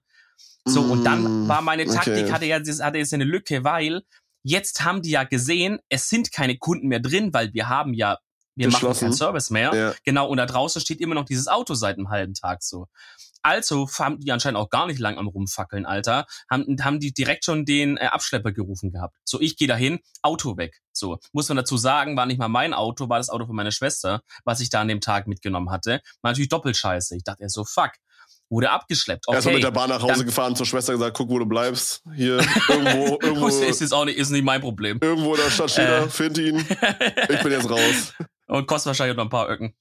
So, 0.64 0.82
und 0.82 1.02
dann 1.02 1.46
mm, 1.46 1.48
war 1.48 1.60
meine 1.60 1.86
Taktik, 1.86 2.26
okay. 2.26 2.32
hatte 2.32 2.46
ja 2.46 2.58
hatte 2.58 2.98
jetzt 2.98 3.12
eine 3.12 3.24
Lücke, 3.24 3.64
weil 3.64 4.02
jetzt 4.44 4.84
haben 4.84 5.02
die 5.02 5.10
ja 5.10 5.24
gesehen, 5.24 5.80
es 5.88 6.08
sind 6.08 6.30
keine 6.30 6.56
Kunden 6.56 6.86
mehr 6.86 7.00
drin, 7.00 7.34
weil 7.34 7.52
wir 7.54 7.68
haben 7.68 7.94
ja 7.94 8.18
wir 8.58 8.70
machen 8.70 8.92
keinen 8.92 9.12
Service 9.12 9.50
mehr. 9.50 9.74
Ja. 9.74 9.94
Genau, 10.04 10.28
und 10.28 10.36
da 10.36 10.46
draußen 10.46 10.80
steht 10.80 11.00
immer 11.00 11.14
noch 11.14 11.24
dieses 11.24 11.48
Auto 11.48 11.74
seit 11.74 11.96
einem 11.96 12.10
halben 12.10 12.34
Tag 12.34 12.62
so. 12.62 12.86
Also 13.42 13.88
haben 13.98 14.18
die 14.18 14.32
anscheinend 14.32 14.58
auch 14.58 14.68
gar 14.68 14.86
nicht 14.86 14.98
lang 14.98 15.16
am 15.16 15.28
Rumfackeln, 15.28 15.86
Alter. 15.86 16.26
Haben, 16.50 16.76
haben 16.82 17.00
die 17.00 17.12
direkt 17.12 17.44
schon 17.44 17.64
den 17.64 17.96
äh, 17.96 18.06
Abschlepper 18.06 18.52
gerufen 18.52 18.90
gehabt. 18.90 19.16
So, 19.24 19.40
ich 19.40 19.56
gehe 19.56 19.68
dahin, 19.68 20.00
Auto 20.22 20.56
weg. 20.56 20.80
So, 20.92 21.18
muss 21.32 21.48
man 21.48 21.56
dazu 21.56 21.76
sagen, 21.76 22.16
war 22.16 22.26
nicht 22.26 22.38
mal 22.38 22.48
mein 22.48 22.74
Auto, 22.74 23.08
war 23.08 23.18
das 23.18 23.30
Auto 23.30 23.46
von 23.46 23.54
meiner 23.54 23.70
Schwester, 23.70 24.22
was 24.44 24.60
ich 24.60 24.70
da 24.70 24.80
an 24.80 24.88
dem 24.88 25.00
Tag 25.00 25.28
mitgenommen 25.28 25.70
hatte. 25.70 26.00
War 26.22 26.32
natürlich 26.32 26.48
doppelt 26.48 26.76
scheiße. 26.76 27.16
Ich 27.16 27.22
dachte, 27.22 27.48
so, 27.48 27.64
fuck 27.64 27.92
wurde 28.50 28.70
abgeschleppt. 28.70 29.28
Okay, 29.28 29.36
Erstmal 29.36 29.54
mit 29.54 29.64
der 29.64 29.70
Bahn 29.70 29.90
nach 29.90 30.02
Hause 30.02 30.24
gefahren, 30.24 30.56
zur 30.56 30.66
Schwester 30.66 30.92
gesagt, 30.94 31.16
guck, 31.16 31.28
wo 31.28 31.38
du 31.38 31.46
bleibst. 31.46 32.02
Hier, 32.14 32.38
irgendwo, 32.68 33.18
irgendwo. 33.22 33.48
ist 33.48 33.80
jetzt 33.80 33.92
auch 33.92 34.04
nicht, 34.04 34.18
ist 34.18 34.30
nicht 34.30 34.44
mein 34.44 34.60
Problem. 34.60 34.98
Irgendwo 35.02 35.34
in 35.34 35.40
der 35.40 35.50
Stadt 35.50 35.70
steht 35.70 35.88
er, 35.88 36.04
äh. 36.04 36.08
find 36.08 36.38
ihn. 36.38 36.64
Ich 37.28 37.42
bin 37.42 37.52
jetzt 37.52 37.68
raus. 37.68 38.14
Und 38.48 38.66
kostet 38.66 38.88
wahrscheinlich 38.88 39.16
noch 39.16 39.24
ein 39.24 39.30
paar 39.30 39.48
Öcken. 39.48 39.74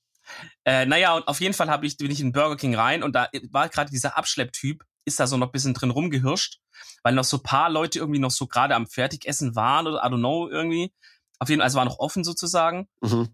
Äh, 0.66 0.86
naja, 0.86 1.16
und 1.16 1.28
auf 1.28 1.40
jeden 1.40 1.54
Fall 1.54 1.70
hab 1.70 1.84
ich, 1.84 1.98
bin 1.98 2.12
ich 2.12 2.20
in 2.20 2.32
Burger 2.34 2.58
King 2.58 2.76
rein 2.76 3.02
und 3.02 3.14
da 3.14 3.30
war 3.50 3.70
gerade 3.70 3.90
dieser 3.90 4.18
Abschlepptyp, 4.18 4.84
ist 5.06 5.20
da 5.20 5.28
so 5.28 5.38
noch 5.38 5.48
ein 5.48 5.52
bisschen 5.52 5.74
drin 5.74 5.90
rumgehirscht, 5.90 6.60
weil 7.02 7.14
noch 7.14 7.24
so 7.24 7.40
paar 7.40 7.70
Leute 7.70 8.00
irgendwie 8.00 8.20
noch 8.20 8.32
so 8.32 8.46
gerade 8.46 8.76
am 8.76 8.88
Fertigessen 8.88 9.56
waren 9.56 9.88
oder 9.88 10.04
I 10.04 10.08
don't 10.08 10.20
know 10.20 10.50
irgendwie. 10.50 10.94
Auf 11.40 11.50
jeden 11.50 11.62
Fall, 11.62 11.70
es 11.70 11.76
war 11.76 11.86
noch 11.86 12.00
offen 12.00 12.24
sozusagen. 12.24 12.90
Mhm. 13.02 13.30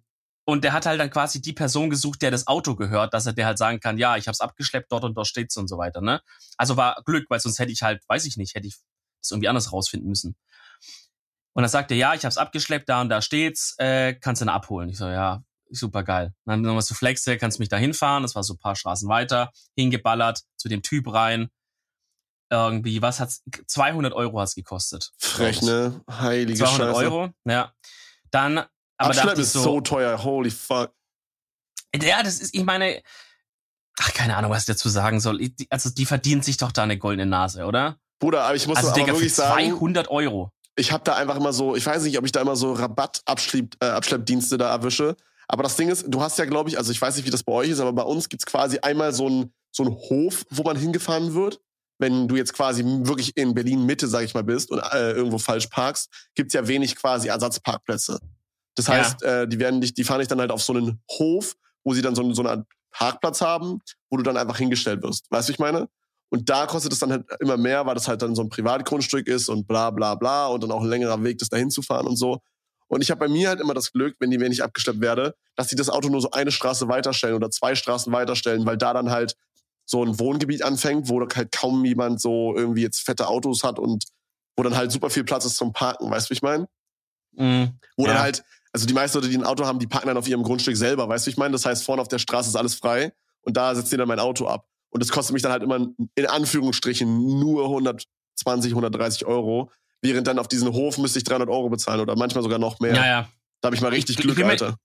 Und 0.46 0.64
der 0.64 0.74
hat 0.74 0.86
halt 0.86 1.00
dann 1.00 1.10
quasi 1.10 1.42
die 1.42 1.54
Person 1.54 1.90
gesucht, 1.90 2.22
der 2.22 2.30
das 2.30 2.48
Auto 2.48 2.76
gehört, 2.76 3.14
dass 3.14 3.26
er 3.26 3.34
der 3.34 3.46
halt 3.46 3.58
sagen 3.58 3.80
kann, 3.80 3.98
ja, 3.98 4.18
ich 4.18 4.28
hab's 4.28 4.42
abgeschleppt, 4.42 4.92
dort 4.92 5.06
und 5.06 5.16
dort 5.16 5.28
steht's 5.28 5.56
und 5.56 5.70
so 5.70 5.78
weiter, 5.78 6.02
ne? 6.02 6.22
Also 6.58 6.76
war 6.76 7.02
Glück, 7.06 7.30
weil 7.30 7.40
sonst 7.40 7.60
hätte 7.60 7.72
ich 7.72 7.82
halt, 7.82 8.04
weiß 8.10 8.26
ich 8.26 8.36
nicht, 8.36 8.54
hätte 8.54 8.68
ich 8.68 8.76
das 9.22 9.32
irgendwie 9.32 9.48
anders 9.48 9.72
rausfinden 9.72 10.10
müssen. 10.10 10.36
Und 11.54 11.62
dann 11.64 11.70
sagt 11.70 11.92
er, 11.92 11.98
ja, 11.98 12.14
ich 12.14 12.26
hab's 12.26 12.38
abgeschleppt, 12.38 12.90
da 12.90 13.02
und 13.02 13.10
da 13.10 13.22
steht's, 13.22 13.76
äh, 13.78 14.14
kannst 14.14 14.42
du 14.42 14.46
ihn 14.46 14.50
abholen. 14.50 14.90
Ich 14.90 14.98
so, 14.98 15.08
ja, 15.08 15.44
super 15.70 16.04
geil. 16.04 16.34
Dann 16.46 16.62
nochmal 16.62 16.82
so 16.82 16.96
Flexe, 16.96 17.38
kannst 17.38 17.60
mich 17.60 17.70
da 17.70 17.78
hinfahren. 17.78 18.24
Das 18.24 18.36
war 18.36 18.44
so 18.44 18.54
ein 18.56 18.60
paar 18.60 18.76
Straßen 18.76 19.08
weiter, 19.08 19.52
hingeballert, 19.76 20.42
zu 20.58 20.68
dem 20.68 20.82
Typ 20.82 21.12
rein. 21.14 21.50
Irgendwie, 22.50 23.02
was 23.02 23.20
hat's, 23.20 23.44
200 23.68 24.14
Euro 24.14 24.40
hat's 24.40 24.56
gekostet. 24.56 25.12
Frech, 25.18 25.62
ne? 25.62 26.02
Heilige 26.10 26.60
200 26.60 26.96
Scheiße. 26.96 27.06
Euro, 27.06 27.30
ja. 27.46 27.74
Dann, 28.32 28.60
aber 28.60 28.70
Abschleppen 28.98 29.42
ist 29.42 29.54
so, 29.54 29.64
so 29.64 29.82
teuer, 29.82 30.24
holy 30.24 30.52
fuck. 30.52 30.94
Ja, 31.96 32.24
das 32.24 32.40
ist, 32.40 32.54
ich 32.54 32.64
meine, 32.64 33.02
ach, 34.00 34.14
keine 34.14 34.36
Ahnung, 34.36 34.52
was 34.52 34.62
ich 34.62 34.68
dazu 34.68 34.90
sagen 34.90 35.20
soll. 35.20 35.40
Also, 35.70 35.90
die 35.92 36.06
verdient 36.06 36.44
sich 36.44 36.58
doch 36.58 36.72
da 36.72 36.84
eine 36.84 36.98
goldene 36.98 37.28
Nase, 37.28 37.66
oder? 37.66 37.98
Bruder, 38.20 38.44
aber 38.44 38.56
ich 38.56 38.68
muss 38.68 38.78
also, 38.78 38.90
aber 38.90 39.00
Digga, 39.00 39.14
wirklich 39.14 39.34
sagen. 39.34 39.70
200 39.70 40.10
Euro. 40.10 40.52
Ich 40.76 40.92
habe 40.92 41.04
da 41.04 41.16
einfach 41.16 41.36
immer 41.36 41.54
so, 41.54 41.76
ich 41.76 41.86
weiß 41.86 42.04
nicht, 42.04 42.18
ob 42.18 42.26
ich 42.26 42.32
da 42.32 42.42
immer 42.42 42.56
so 42.56 42.74
Rabatt-Abschleppdienste 42.74 44.56
äh, 44.56 44.58
da 44.58 44.72
erwische. 44.72 45.16
Aber 45.48 45.64
das 45.64 45.76
Ding 45.76 45.90
ist, 45.90 46.06
du 46.08 46.22
hast 46.22 46.40
ja, 46.40 46.46
glaube 46.46 46.70
ich, 46.70 46.78
also 46.78 46.92
ich 46.92 47.02
weiß 47.02 47.16
nicht, 47.16 47.26
wie 47.26 47.32
das 47.32 47.44
bei 47.44 47.52
euch 47.52 47.70
ist, 47.70 47.80
aber 47.80 47.94
bei 47.94 48.04
uns 48.04 48.30
gibt's 48.30 48.46
quasi 48.46 48.80
einmal 48.80 49.14
so 49.14 49.28
einen 49.28 49.54
so 49.74 49.84
einen 49.84 49.96
Hof, 49.96 50.46
wo 50.50 50.64
man 50.64 50.78
hingefahren 50.78 51.34
wird. 51.34 51.60
Wenn 52.00 52.28
du 52.28 52.36
jetzt 52.36 52.54
quasi 52.54 52.84
wirklich 52.86 53.36
in 53.38 53.54
Berlin 53.54 53.86
Mitte, 53.86 54.08
sag 54.08 54.24
ich 54.24 54.34
mal, 54.34 54.44
bist 54.44 54.72
und 54.72 54.80
äh, 54.80 55.12
irgendwo 55.12 55.38
falsch 55.38 55.68
parkst, 55.68 56.10
gibt's 56.36 56.54
ja 56.54 56.68
wenig 56.68 56.96
quasi 56.96 57.28
Ersatzparkplätze. 57.28 58.20
Das 58.76 58.88
heißt, 58.90 59.22
ja. 59.22 59.42
äh, 59.42 59.48
die 59.48 59.60
werden 59.60 59.82
dich, 59.82 59.94
die 59.94 60.04
fahren 60.04 60.20
dich 60.20 60.28
dann 60.28 60.40
halt 60.40 60.52
auf 60.52 60.64
so 60.64 60.74
einen 60.74 61.02
Hof, 61.12 61.56
wo 61.84 61.94
sie 61.94 62.02
dann 62.02 62.16
so, 62.16 62.34
so 62.34 62.42
eine 62.42 62.52
Art 62.52 62.68
Parkplatz 62.92 63.42
haben, 63.42 63.80
wo 64.10 64.18
du 64.18 64.24
dann 64.24 64.38
einfach 64.38 64.58
hingestellt 64.58 65.04
wirst. 65.04 65.30
Weißt 65.30 65.48
du, 65.48 65.52
wie 65.52 65.54
ich 65.54 65.60
meine? 65.60 65.88
Und 66.34 66.50
da 66.50 66.66
kostet 66.66 66.92
es 66.92 66.98
dann 66.98 67.12
halt 67.12 67.26
immer 67.42 67.58
mehr, 67.58 67.86
weil 67.86 67.94
das 67.94 68.08
halt 68.08 68.24
dann 68.24 68.34
so 68.34 68.42
ein 68.42 68.50
Privatgrundstück 68.50 69.28
ist 69.28 69.50
und 69.50 69.68
bla 69.68 69.92
bla 69.92 70.16
bla 70.16 70.48
und 70.48 70.64
dann 70.64 70.72
auch 70.72 70.82
ein 70.82 70.90
längerer 70.90 71.24
Weg, 71.24 71.38
das 71.38 71.50
dahin 71.50 71.70
zu 71.70 71.84
fahren 71.84 72.08
und 72.08 72.16
so. 72.16 72.40
Und 72.88 73.04
ich 73.04 73.12
habe 73.12 73.20
bei 73.20 73.28
mir 73.28 73.50
halt 73.50 73.62
immer 73.62 73.76
das 73.76 73.92
Glück, 73.92 74.16
wenn 74.20 74.32
die 74.32 74.40
wenn 74.40 74.52
ich 74.52 74.64
abgeschleppt 74.64 75.00
werde, 75.00 75.36
dass 75.56 75.70
sie 75.70 75.76
das 75.76 75.90
Auto 75.90 76.10
nur 76.10 76.22
so 76.22 76.32
eine 76.32 76.50
Straße 76.50 76.88
weiterstellen 76.88 77.36
oder 77.36 77.52
zwei 77.52 77.76
Straßen 77.76 78.12
weiterstellen, 78.12 78.66
weil 78.66 78.78
da 78.78 78.94
dann 78.94 79.12
halt 79.12 79.36
so 79.86 80.04
ein 80.04 80.18
Wohngebiet 80.18 80.64
anfängt, 80.64 81.08
wo 81.08 81.22
halt 81.22 81.52
kaum 81.52 81.86
jemand 81.86 82.20
so 82.20 82.56
irgendwie 82.58 82.82
jetzt 82.82 83.02
fette 83.02 83.28
Autos 83.28 83.64
hat 83.64 83.78
und 83.78 84.06
wo 84.58 84.64
dann 84.64 84.76
halt 84.76 84.92
super 84.92 85.12
viel 85.12 85.26
Platz 85.26 85.46
ist 85.46 85.58
zum 85.58 85.72
Parken, 85.72 86.10
weißt 86.10 86.26
du, 86.26 86.30
wie 86.32 86.34
ich 86.34 86.42
meine? 86.42 86.68
Mhm. 87.34 87.80
Wo 87.96 88.08
ja. 88.08 88.14
dann 88.14 88.24
halt, 88.24 88.44
also 88.72 88.88
die 88.88 88.94
meisten 88.96 89.20
Leute, 89.20 89.30
die 89.30 89.38
ein 89.38 89.46
Auto 89.46 89.68
haben, 89.68 89.78
die 89.78 89.86
parken 89.86 90.08
dann 90.08 90.18
auf 90.18 90.28
ihrem 90.28 90.42
Grundstück 90.42 90.78
selber, 90.78 91.08
weißt 91.08 91.28
du, 91.28 91.28
wie 91.28 91.34
ich 91.34 91.38
meine? 91.38 91.52
Das 91.52 91.68
heißt, 91.68 91.84
vorne 91.84 92.02
auf 92.02 92.08
der 92.08 92.18
Straße 92.18 92.50
ist 92.50 92.56
alles 92.56 92.74
frei 92.74 93.14
und 93.42 93.56
da 93.56 93.76
setzt 93.76 93.92
ihr 93.92 94.00
dann 94.00 94.08
mein 94.08 94.20
Auto 94.20 94.48
ab. 94.48 94.66
Und 94.94 95.02
das 95.02 95.10
kostet 95.10 95.34
mich 95.34 95.42
dann 95.42 95.52
halt 95.52 95.64
immer 95.64 95.88
in 96.16 96.26
Anführungsstrichen 96.26 97.40
nur 97.40 97.64
120, 97.66 98.72
130 98.72 99.26
Euro, 99.26 99.72
Während 100.04 100.28
dann 100.28 100.38
auf 100.38 100.50
diesen 100.50 100.72
Hof 100.74 100.98
müsste 100.98 101.20
ich 101.20 101.24
300 101.24 101.48
Euro 101.48 101.70
bezahlen 101.70 102.02
oder 102.02 102.18
manchmal 102.18 102.44
sogar 102.44 102.60
noch 102.60 102.82
mehr. 102.82 102.94
Ja, 102.94 103.06
ja. 103.06 103.30
Da 103.62 103.68
habe 103.68 103.76
ich 103.78 103.82
mal 103.82 103.88
richtig 103.88 104.18
ich, 104.18 104.22
Glück, 104.22 104.38
ich 104.38 104.44
Alter. 104.44 104.72
Mir, 104.72 104.78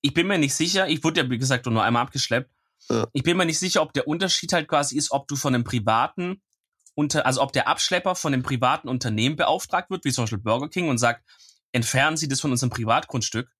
ich 0.00 0.14
bin 0.14 0.26
mir 0.26 0.38
nicht 0.38 0.54
sicher, 0.54 0.88
ich 0.88 1.04
wurde 1.04 1.20
ja, 1.20 1.30
wie 1.30 1.36
gesagt, 1.36 1.66
nur 1.66 1.82
einmal 1.82 2.02
abgeschleppt. 2.02 2.50
Ja. 2.88 3.06
Ich 3.12 3.22
bin 3.22 3.36
mir 3.36 3.44
nicht 3.44 3.58
sicher, 3.58 3.82
ob 3.82 3.92
der 3.92 4.08
Unterschied 4.08 4.50
halt 4.54 4.68
quasi 4.68 4.96
ist, 4.96 5.10
ob 5.12 5.28
du 5.28 5.36
von 5.36 5.54
einem 5.54 5.62
privaten, 5.62 6.40
unter, 6.94 7.26
also 7.26 7.42
ob 7.42 7.52
der 7.52 7.68
Abschlepper 7.68 8.14
von 8.14 8.32
einem 8.32 8.42
privaten 8.42 8.88
Unternehmen 8.88 9.36
beauftragt 9.36 9.90
wird, 9.90 10.06
wie 10.06 10.12
zum 10.12 10.24
Beispiel 10.24 10.38
Burger 10.38 10.70
King, 10.70 10.88
und 10.88 10.96
sagt, 10.96 11.22
entfernen 11.72 12.16
Sie 12.16 12.26
das 12.26 12.40
von 12.40 12.50
unserem 12.50 12.70
Privatgrundstück. 12.70 13.50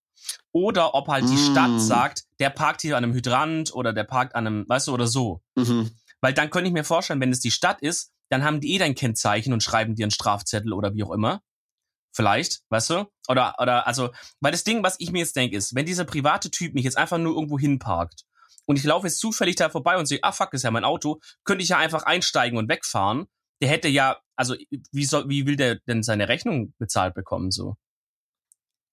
Oder 0.53 0.95
ob 0.95 1.09
halt 1.09 1.25
die 1.25 1.35
mm. 1.35 1.51
Stadt 1.51 1.81
sagt, 1.81 2.25
der 2.39 2.51
parkt 2.51 2.83
hier 2.83 2.97
an 2.97 3.05
einem 3.05 3.15
Hydrant 3.15 3.75
oder 3.75 3.93
der 3.93 4.05
parkt 4.05 4.35
an 4.35 4.47
einem, 4.47 4.69
weißt 4.69 4.89
du, 4.89 4.93
oder 4.93 5.07
so. 5.07 5.43
Mhm. 5.55 5.91
Weil 6.21 6.35
dann 6.35 6.51
könnte 6.51 6.69
ich 6.69 6.75
mir 6.75 6.85
vorstellen, 6.85 7.21
wenn 7.21 7.33
es 7.33 7.41
die 7.41 7.51
Stadt 7.51 7.81
ist, 7.81 8.13
dann 8.29 8.45
haben 8.45 8.61
die 8.61 8.75
eh 8.75 8.79
dein 8.79 8.95
Kennzeichen 8.95 9.53
und 9.53 9.63
schreiben 9.63 9.95
dir 9.95 10.05
einen 10.05 10.11
Strafzettel 10.11 10.73
oder 10.73 10.95
wie 10.95 11.05
auch 11.05 11.11
immer. 11.11 11.43
Vielleicht, 12.15 12.61
weißt 12.69 12.91
du? 12.91 13.07
Oder, 13.29 13.55
oder, 13.59 13.87
also, 13.87 14.11
weil 14.41 14.53
das 14.53 14.65
Ding, 14.65 14.83
was 14.83 14.97
ich 14.99 15.13
mir 15.13 15.21
jetzt 15.21 15.37
denke, 15.37 15.57
ist, 15.57 15.75
wenn 15.75 15.87
dieser 15.87 16.05
private 16.05 16.51
Typ 16.51 16.75
mich 16.75 16.85
jetzt 16.85 16.99
einfach 16.99 17.19
nur 17.19 17.35
irgendwo 17.35 17.59
hinparkt 17.59 18.25
und 18.67 18.77
ich 18.77 18.85
laufe 18.85 19.07
jetzt 19.07 19.19
zufällig 19.19 19.57
da 19.57 19.71
vorbei 19.71 19.97
und 19.97 20.07
sehe, 20.07 20.19
ah 20.23 20.33
fuck, 20.33 20.53
ist 20.53 20.63
ja 20.63 20.71
mein 20.71 20.85
Auto, 20.85 21.21
könnte 21.45 21.63
ich 21.63 21.71
ja 21.71 21.79
einfach 21.79 22.05
einsteigen 22.05 22.59
und 22.59 22.69
wegfahren. 22.69 23.27
Der 23.63 23.71
hätte 23.71 23.89
ja, 23.89 24.19
also, 24.37 24.55
wie 24.91 25.05
soll, 25.05 25.29
wie 25.29 25.47
will 25.47 25.57
der 25.57 25.77
denn 25.87 26.03
seine 26.03 26.29
Rechnung 26.29 26.75
bezahlt 26.79 27.15
bekommen, 27.15 27.51
so? 27.51 27.77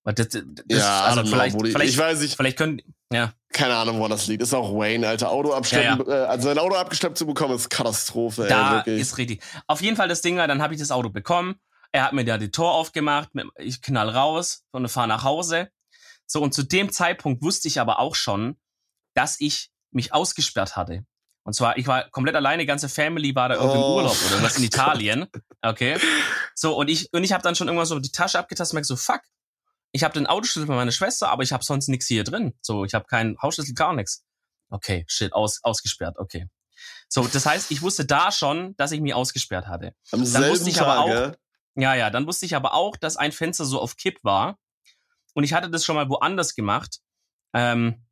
Das, 0.05 0.29
das, 0.29 0.43
ja, 0.67 1.03
also 1.03 1.25
vielleicht, 1.25 1.55
know, 1.55 1.65
vielleicht, 1.65 1.91
ich 1.91 1.97
weiß 1.97 2.21
nicht. 2.21 2.35
Vielleicht 2.35 2.57
können, 2.57 2.81
ja. 3.11 3.33
Keine 3.51 3.75
Ahnung, 3.75 3.99
wo 3.99 4.07
das 4.07 4.27
liegt. 4.27 4.41
Ist 4.41 4.53
auch 4.53 4.73
Wayne, 4.73 5.07
Alter. 5.07 5.29
Auto 5.29 5.53
abschleppen, 5.53 6.05
ja, 6.07 6.13
ja. 6.13 6.23
Äh, 6.23 6.27
also 6.27 6.47
sein 6.47 6.57
Auto 6.57 6.75
abgeschleppt 6.75 7.17
zu 7.17 7.25
bekommen, 7.25 7.55
ist 7.55 7.69
Katastrophe, 7.69 8.47
da 8.47 8.81
ey, 8.81 8.99
ist 8.99 9.17
richtig. 9.17 9.43
Auf 9.67 9.81
jeden 9.81 9.97
Fall 9.97 10.07
das 10.07 10.21
Ding 10.21 10.37
war, 10.37 10.47
dann 10.47 10.61
habe 10.61 10.73
ich 10.73 10.79
das 10.79 10.91
Auto 10.91 11.09
bekommen. 11.09 11.55
Er 11.91 12.03
hat 12.03 12.13
mir 12.13 12.23
da 12.23 12.37
die 12.37 12.51
Tor 12.51 12.73
aufgemacht, 12.73 13.29
ich 13.57 13.81
knall 13.81 14.09
raus 14.09 14.63
und 14.71 14.87
fahre 14.89 15.07
nach 15.07 15.23
Hause. 15.23 15.69
So, 16.27 16.41
und 16.41 16.53
zu 16.53 16.63
dem 16.63 16.91
Zeitpunkt 16.91 17.41
wusste 17.41 17.67
ich 17.67 17.79
aber 17.79 17.99
auch 17.99 18.13
schon, 18.13 18.57
dass 19.15 19.39
ich 19.39 19.71
mich 19.91 20.13
ausgesperrt 20.13 20.75
hatte. 20.75 21.03
Und 21.43 21.53
zwar, 21.53 21.77
ich 21.77 21.87
war 21.87 22.07
komplett 22.11 22.35
alleine, 22.35 22.67
ganze 22.67 22.89
Family 22.89 23.33
war 23.33 23.49
da 23.49 23.55
irgendwie 23.55 23.77
oh. 23.77 23.87
im 23.87 23.95
Urlaub 23.95 24.17
oder 24.21 24.31
irgendwas 24.31 24.57
in 24.57 24.63
Italien. 24.63 25.25
Okay. 25.63 25.97
So, 26.53 26.77
und 26.77 26.89
ich, 26.89 27.11
und 27.11 27.23
ich 27.23 27.33
habe 27.33 27.41
dann 27.41 27.55
schon 27.55 27.67
irgendwann 27.67 27.87
so 27.87 27.99
die 27.99 28.11
Tasche 28.11 28.37
abgetastet 28.37 28.73
und 28.73 28.75
merke 28.75 28.85
so, 28.85 28.95
fuck, 28.95 29.21
ich 29.91 30.03
habe 30.03 30.13
den 30.13 30.27
Autoschlüssel 30.27 30.67
von 30.67 30.75
meiner 30.75 30.91
Schwester, 30.91 31.29
aber 31.29 31.43
ich 31.43 31.51
habe 31.51 31.63
sonst 31.63 31.87
nichts 31.87 32.07
hier 32.07 32.23
drin. 32.23 32.53
So, 32.61 32.85
ich 32.85 32.93
habe 32.93 33.05
keinen 33.05 33.37
Hausschlüssel, 33.41 33.73
gar 33.73 33.93
nichts. 33.93 34.23
Okay, 34.69 35.03
shit, 35.07 35.33
aus, 35.33 35.63
ausgesperrt, 35.63 36.17
okay. 36.19 36.47
So, 37.07 37.27
das 37.27 37.45
heißt, 37.45 37.71
ich 37.71 37.81
wusste 37.81 38.05
da 38.05 38.31
schon, 38.31 38.75
dass 38.77 38.91
ich 38.91 39.01
mich 39.01 39.13
ausgesperrt 39.13 39.67
hatte. 39.67 39.95
Am 40.11 40.31
dann 40.31 40.49
wusste 40.49 40.69
ich 40.69 40.75
Tag, 40.75 40.87
aber 40.87 40.99
auch, 40.99 41.09
ja? 41.09 41.35
ja, 41.75 41.95
ja, 41.95 42.09
dann 42.09 42.27
wusste 42.27 42.45
ich 42.45 42.55
aber 42.55 42.73
auch, 42.73 42.97
dass 42.97 43.17
ein 43.17 43.31
Fenster 43.31 43.65
so 43.65 43.81
auf 43.81 43.97
Kipp 43.97 44.23
war. 44.23 44.59
Und 45.33 45.43
ich 45.43 45.53
hatte 45.53 45.69
das 45.69 45.83
schon 45.85 45.95
mal 45.95 46.09
woanders 46.09 46.55
gemacht. 46.55 46.99
Ähm, 47.53 48.05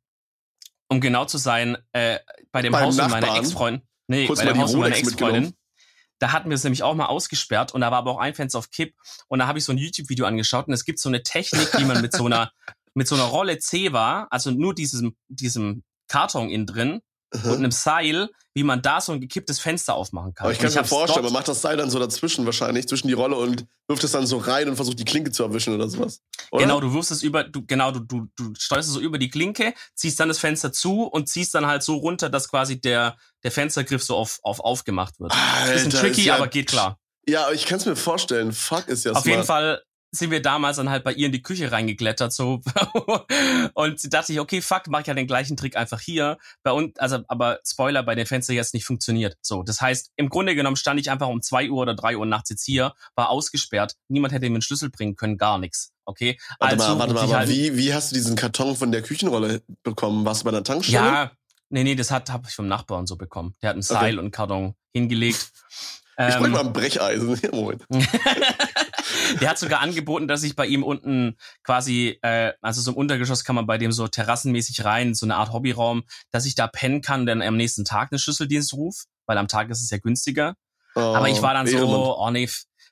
um 0.88 1.00
genau 1.00 1.26
zu 1.26 1.38
sein, 1.38 1.76
äh, 1.92 2.18
bei 2.50 2.62
dem 2.62 2.72
Beim 2.72 2.86
Haus 2.86 2.98
von 2.98 3.10
meiner 3.10 3.36
Ex-Freundin. 3.36 3.82
Nee, 4.08 4.26
Kurz 4.26 4.40
bei 4.40 4.46
dem 4.46 4.58
Haus 4.58 4.72
meiner 4.74 4.96
Ex-Freundin. 4.96 5.54
Da 6.18 6.32
hatten 6.32 6.50
wir 6.50 6.54
es 6.54 6.64
nämlich 6.64 6.82
auch 6.82 6.94
mal 6.94 7.06
ausgesperrt 7.06 7.72
und 7.72 7.80
da 7.80 7.90
war 7.90 7.98
aber 7.98 8.12
auch 8.12 8.18
ein 8.18 8.34
Fenster 8.34 8.58
auf 8.58 8.70
Kipp 8.70 8.94
und 9.28 9.38
da 9.38 9.46
habe 9.46 9.58
ich 9.58 9.64
so 9.64 9.72
ein 9.72 9.78
YouTube-Video 9.78 10.26
angeschaut 10.26 10.66
und 10.66 10.74
es 10.74 10.84
gibt 10.84 10.98
so 10.98 11.08
eine 11.08 11.22
Technik, 11.22 11.70
die 11.78 11.84
man 11.84 12.00
mit 12.02 12.12
so 12.12 12.26
einer 12.26 12.50
mit 12.94 13.06
so 13.06 13.14
einer 13.14 13.24
Rolle 13.24 13.58
C 13.58 13.92
war, 13.92 14.26
also 14.30 14.50
nur 14.50 14.74
diesem 14.74 15.16
diesem 15.28 15.84
Karton 16.08 16.50
innen 16.50 16.66
drin, 16.66 17.00
und 17.32 17.46
einem 17.56 17.70
Seil, 17.70 18.28
wie 18.54 18.62
man 18.62 18.80
da 18.82 19.00
so 19.00 19.12
ein 19.12 19.20
gekipptes 19.20 19.58
Fenster 19.60 19.94
aufmachen 19.94 20.34
kann. 20.34 20.46
Aber 20.46 20.52
ich 20.52 20.58
kann 20.58 20.72
mir 20.72 20.84
vorstellen, 20.84 21.24
man 21.24 21.32
macht 21.32 21.48
das 21.48 21.60
Seil 21.60 21.76
dann 21.76 21.90
so 21.90 21.98
dazwischen 21.98 22.46
wahrscheinlich, 22.46 22.88
zwischen 22.88 23.08
die 23.08 23.14
Rolle 23.14 23.36
und 23.36 23.66
wirft 23.86 24.02
es 24.02 24.12
dann 24.12 24.26
so 24.26 24.38
rein 24.38 24.68
und 24.68 24.76
versucht 24.76 24.98
die 24.98 25.04
Klinke 25.04 25.30
zu 25.30 25.42
erwischen 25.42 25.74
oder 25.74 25.88
sowas. 25.88 26.22
Oder? 26.50 26.62
Genau, 26.64 26.80
du 26.80 26.92
wirfst 26.92 27.10
es 27.10 27.22
über, 27.22 27.44
du, 27.44 27.64
genau, 27.66 27.90
du, 27.92 28.00
du, 28.00 28.26
du 28.36 28.52
steuerst 28.58 28.88
es 28.88 28.94
so 28.94 29.00
über 29.00 29.18
die 29.18 29.28
Klinke, 29.30 29.74
ziehst 29.94 30.18
dann 30.18 30.28
das 30.28 30.38
Fenster 30.38 30.72
zu 30.72 31.02
und 31.04 31.28
ziehst 31.28 31.54
dann 31.54 31.66
halt 31.66 31.82
so 31.82 31.96
runter, 31.96 32.30
dass 32.30 32.48
quasi 32.48 32.80
der, 32.80 33.16
der 33.44 33.52
Fenstergriff 33.52 34.02
so 34.02 34.16
auf, 34.16 34.40
auf 34.42 34.60
aufgemacht 34.60 35.20
wird. 35.20 35.32
Bisschen 35.32 35.86
Alter, 35.86 36.00
tricky, 36.00 36.20
ist 36.22 36.26
ja- 36.26 36.36
aber 36.36 36.48
geht 36.48 36.68
klar. 36.68 36.98
Ja, 37.28 37.50
ich 37.50 37.66
kann 37.66 37.76
es 37.78 37.84
mir 37.84 37.94
vorstellen. 37.94 38.52
Fuck, 38.52 38.88
ist 38.88 39.04
ja 39.04 39.12
Auf 39.12 39.18
smart. 39.18 39.26
jeden 39.26 39.44
Fall 39.44 39.82
sind 40.10 40.30
wir 40.30 40.40
damals 40.40 40.78
dann 40.78 40.88
halt 40.88 41.04
bei 41.04 41.12
ihr 41.12 41.26
in 41.26 41.32
die 41.32 41.42
Küche 41.42 41.70
reingeklettert 41.70 42.32
so 42.32 42.60
und 43.74 44.00
sie 44.00 44.08
dachte 44.08 44.32
ich, 44.32 44.40
okay, 44.40 44.60
fuck, 44.60 44.84
mach 44.88 45.00
ich 45.00 45.06
ja 45.06 45.14
den 45.14 45.26
gleichen 45.26 45.56
Trick 45.56 45.76
einfach 45.76 46.00
hier. 46.00 46.38
Bei 46.62 46.72
uns, 46.72 46.98
also 46.98 47.18
aber 47.28 47.60
Spoiler, 47.66 48.02
bei 48.02 48.14
den 48.14 48.26
Fenstern 48.26 48.56
jetzt 48.56 48.74
nicht 48.74 48.84
funktioniert. 48.84 49.36
So, 49.42 49.62
das 49.62 49.80
heißt, 49.80 50.12
im 50.16 50.28
Grunde 50.28 50.54
genommen 50.54 50.76
stand 50.76 50.98
ich 51.00 51.10
einfach 51.10 51.28
um 51.28 51.42
zwei 51.42 51.68
Uhr 51.68 51.82
oder 51.82 51.94
drei 51.94 52.16
Uhr 52.16 52.26
nachts 52.26 52.50
jetzt 52.50 52.64
hier, 52.64 52.94
war 53.14 53.28
ausgesperrt, 53.30 53.96
niemand 54.08 54.32
hätte 54.32 54.48
mir 54.48 54.56
einen 54.56 54.62
Schlüssel 54.62 54.90
bringen 54.90 55.16
können, 55.16 55.36
gar 55.36 55.58
nichts. 55.58 55.92
Okay, 56.04 56.38
Warte 56.58 56.76
also 56.76 56.94
mal, 56.94 56.98
warte 57.00 57.14
mal, 57.14 57.24
aber 57.24 57.36
halt- 57.40 57.50
wie, 57.50 57.76
wie 57.76 57.92
hast 57.92 58.10
du 58.10 58.14
diesen 58.14 58.34
Karton 58.34 58.76
von 58.76 58.90
der 58.90 59.02
Küchenrolle 59.02 59.62
bekommen? 59.82 60.24
Warst 60.24 60.40
du 60.40 60.44
bei 60.46 60.50
einer 60.50 60.64
Tankstelle? 60.64 61.04
Ja, 61.04 61.32
nee, 61.68 61.84
nee, 61.84 61.94
das 61.94 62.10
hat 62.10 62.30
habe 62.30 62.48
ich 62.48 62.54
vom 62.54 62.66
Nachbarn 62.66 63.06
so 63.06 63.16
bekommen. 63.16 63.54
Der 63.60 63.70
hat 63.70 63.76
ein 63.76 63.82
Seil 63.82 64.14
und 64.14 64.24
einen 64.24 64.30
Karton 64.30 64.74
hingelegt. 64.94 65.52
Ich 66.20 66.24
Ähm, 66.24 66.40
bräuchte 66.40 66.50
mal 66.50 66.66
ein 66.66 66.72
Brecheisen. 66.72 67.40
Moment. 67.52 67.84
Der 69.40 69.50
hat 69.50 69.58
sogar 69.58 69.80
angeboten, 69.80 70.26
dass 70.26 70.42
ich 70.42 70.56
bei 70.56 70.66
ihm 70.66 70.82
unten 70.82 71.36
quasi, 71.62 72.18
äh, 72.22 72.52
also 72.60 72.80
so 72.80 72.90
im 72.90 72.96
Untergeschoss 72.96 73.44
kann 73.44 73.54
man 73.54 73.66
bei 73.66 73.78
dem 73.78 73.92
so 73.92 74.08
terrassenmäßig 74.08 74.84
rein, 74.84 75.14
so 75.14 75.26
eine 75.26 75.36
Art 75.36 75.52
Hobbyraum, 75.52 76.02
dass 76.30 76.44
ich 76.44 76.54
da 76.56 76.66
pennen 76.66 77.02
kann, 77.02 77.24
dann 77.24 77.40
am 77.40 77.56
nächsten 77.56 77.84
Tag 77.84 78.10
einen 78.10 78.18
Schlüsseldienst 78.18 78.74
ruf, 78.74 79.04
weil 79.26 79.38
am 79.38 79.48
Tag 79.48 79.70
ist 79.70 79.82
es 79.82 79.90
ja 79.90 79.98
günstiger. 79.98 80.54
Oh, 80.94 81.00
Aber 81.00 81.28
ich 81.28 81.40
war 81.40 81.54
dann 81.54 81.66
so, 81.66 82.18
oh 82.18 82.30
nee, 82.30 82.48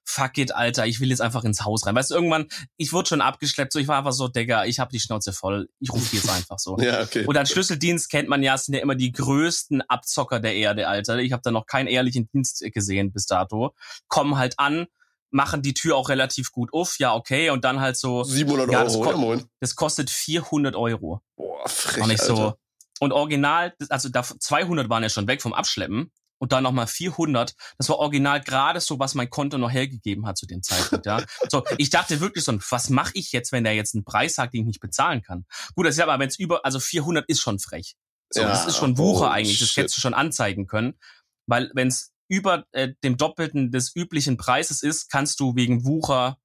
fuck 0.08 0.38
it, 0.38 0.52
Alter, 0.54 0.86
ich 0.86 1.00
will 1.00 1.10
jetzt 1.10 1.20
einfach 1.20 1.42
ins 1.44 1.64
Haus 1.64 1.84
rein. 1.84 1.94
Weißt 1.96 2.10
du, 2.12 2.14
irgendwann, 2.14 2.46
ich 2.76 2.92
wurde 2.92 3.08
schon 3.08 3.20
abgeschleppt, 3.20 3.72
so 3.72 3.78
ich 3.80 3.88
war 3.88 3.98
einfach 3.98 4.12
so, 4.12 4.28
Digga, 4.28 4.64
ich 4.64 4.78
hab 4.78 4.90
die 4.90 5.00
Schnauze 5.00 5.32
voll, 5.32 5.68
ich 5.80 5.92
rufe 5.92 6.14
jetzt 6.16 6.30
einfach 6.30 6.58
so. 6.58 6.76
Ja, 6.80 7.02
okay. 7.02 7.24
Und 7.26 7.36
als 7.36 7.50
Schlüsseldienst 7.50 8.08
kennt 8.08 8.28
man 8.28 8.42
ja, 8.42 8.54
es 8.54 8.66
sind 8.66 8.74
ja 8.74 8.80
immer 8.80 8.94
die 8.94 9.10
größten 9.12 9.82
Abzocker 9.82 10.38
der 10.40 10.54
Erde, 10.54 10.86
Alter. 10.88 11.18
Ich 11.18 11.32
habe 11.32 11.42
da 11.44 11.50
noch 11.50 11.66
keinen 11.66 11.88
ehrlichen 11.88 12.28
Dienst 12.32 12.64
gesehen 12.72 13.12
bis 13.12 13.26
dato. 13.26 13.74
Kommen 14.08 14.38
halt 14.38 14.58
an, 14.58 14.86
machen 15.32 15.60
die 15.60 15.74
Tür 15.74 15.96
auch 15.96 16.08
relativ 16.08 16.52
gut 16.52 16.72
auf, 16.72 16.98
ja, 17.00 17.12
okay. 17.14 17.50
Und 17.50 17.64
dann 17.64 17.80
halt 17.80 17.96
so, 17.96 18.22
700 18.22 18.70
Ja, 18.70 18.84
das 18.84 18.94
Euro. 18.94 19.04
ko- 19.04 19.10
Ja, 19.10 19.16
moin. 19.16 19.44
das 19.60 19.74
kostet 19.74 20.08
400 20.08 20.76
Euro. 20.76 21.20
Boah, 21.36 21.68
frech, 21.68 22.04
Und 22.04 22.10
ich 22.10 22.20
so, 22.22 22.32
Alter. 22.36 22.58
und 23.00 23.12
original, 23.12 23.74
also 23.88 24.08
da 24.08 24.22
200 24.22 24.88
waren 24.88 25.02
ja 25.02 25.08
schon 25.08 25.26
weg 25.26 25.42
vom 25.42 25.52
Abschleppen. 25.52 26.12
Und 26.38 26.52
dann 26.52 26.64
nochmal 26.64 26.86
400. 26.86 27.54
Das 27.78 27.88
war 27.88 27.98
original 27.98 28.40
gerade 28.40 28.80
so, 28.80 28.98
was 28.98 29.14
mein 29.14 29.30
Konto 29.30 29.56
noch 29.56 29.70
hergegeben 29.70 30.26
hat 30.26 30.36
zu 30.36 30.46
dem 30.46 30.62
Zeitpunkt, 30.62 31.06
ja. 31.06 31.24
So, 31.50 31.64
ich 31.78 31.90
dachte 31.90 32.20
wirklich 32.20 32.44
so, 32.44 32.52
was 32.70 32.90
mache 32.90 33.12
ich 33.14 33.32
jetzt, 33.32 33.52
wenn 33.52 33.64
der 33.64 33.74
jetzt 33.74 33.94
einen 33.94 34.04
Preis 34.04 34.34
sagt, 34.34 34.54
den 34.54 34.62
ich 34.62 34.66
nicht 34.66 34.80
bezahlen 34.80 35.22
kann? 35.22 35.46
Gut, 35.74 35.86
das 35.86 35.94
ist 35.94 36.00
aber, 36.00 36.18
wenn 36.18 36.28
es 36.28 36.38
über, 36.38 36.64
also 36.64 36.78
400 36.78 37.26
ist 37.28 37.40
schon 37.40 37.58
frech. 37.58 37.96
So, 38.30 38.42
Ja, 38.42 38.48
das 38.48 38.66
ist 38.66 38.76
schon 38.76 38.98
Wucher 38.98 39.26
oh, 39.26 39.30
eigentlich. 39.30 39.60
Das 39.60 39.68
shit. 39.68 39.78
hättest 39.78 39.96
du 39.96 40.00
schon 40.00 40.14
anzeigen 40.14 40.66
können. 40.66 40.98
Weil 41.46 41.70
wenn 41.74 41.88
es 41.88 42.12
über 42.28 42.64
äh, 42.72 42.92
dem 43.04 43.16
Doppelten 43.16 43.70
des 43.70 43.94
üblichen 43.94 44.36
Preises 44.36 44.82
ist, 44.82 45.10
kannst 45.10 45.40
du 45.40 45.54
wegen 45.54 45.84
Wucher 45.84 46.38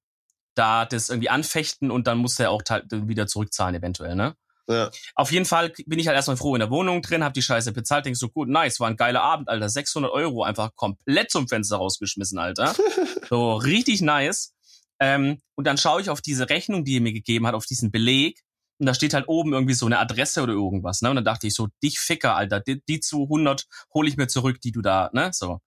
da 0.54 0.84
das 0.84 1.08
irgendwie 1.08 1.30
anfechten 1.30 1.90
und 1.90 2.06
dann 2.06 2.18
musst 2.18 2.38
du 2.38 2.44
ja 2.44 2.50
auch 2.50 2.62
wieder 2.62 3.26
zurückzahlen 3.26 3.74
eventuell, 3.74 4.14
ne? 4.14 4.36
Ja. 4.68 4.90
Auf 5.14 5.32
jeden 5.32 5.44
Fall 5.44 5.72
bin 5.86 5.98
ich 5.98 6.06
halt 6.06 6.16
erstmal 6.16 6.36
froh 6.36 6.54
in 6.54 6.60
der 6.60 6.70
Wohnung 6.70 7.02
drin, 7.02 7.24
hab 7.24 7.34
die 7.34 7.42
Scheiße 7.42 7.72
bezahlt, 7.72 8.06
denkst 8.06 8.20
so, 8.20 8.28
gut, 8.28 8.48
nice, 8.48 8.78
war 8.80 8.88
ein 8.88 8.96
geiler 8.96 9.22
Abend, 9.22 9.48
Alter. 9.48 9.68
600 9.68 10.10
Euro 10.12 10.44
einfach 10.44 10.74
komplett 10.76 11.30
zum 11.30 11.48
Fenster 11.48 11.76
rausgeschmissen, 11.76 12.38
Alter. 12.38 12.74
so, 13.28 13.54
richtig 13.54 14.00
nice. 14.02 14.54
Ähm, 15.00 15.40
und 15.56 15.66
dann 15.66 15.78
schaue 15.78 16.00
ich 16.00 16.10
auf 16.10 16.20
diese 16.20 16.48
Rechnung, 16.48 16.84
die 16.84 16.96
er 16.96 17.00
mir 17.00 17.12
gegeben 17.12 17.46
hat, 17.46 17.54
auf 17.54 17.66
diesen 17.66 17.90
Beleg. 17.90 18.40
Und 18.78 18.86
da 18.86 18.94
steht 18.94 19.14
halt 19.14 19.28
oben 19.28 19.52
irgendwie 19.52 19.74
so 19.74 19.86
eine 19.86 19.98
Adresse 19.98 20.42
oder 20.42 20.52
irgendwas, 20.52 21.02
ne? 21.02 21.10
Und 21.10 21.16
dann 21.16 21.24
dachte 21.24 21.46
ich 21.46 21.54
so, 21.54 21.68
dich 21.82 21.98
Ficker, 21.98 22.36
Alter, 22.36 22.60
die, 22.60 22.82
die 22.84 23.00
zu 23.00 23.24
100 23.24 23.66
hole 23.94 24.08
ich 24.08 24.16
mir 24.16 24.28
zurück, 24.28 24.60
die 24.60 24.72
du 24.72 24.80
da, 24.80 25.10
ne? 25.12 25.30
So. 25.32 25.60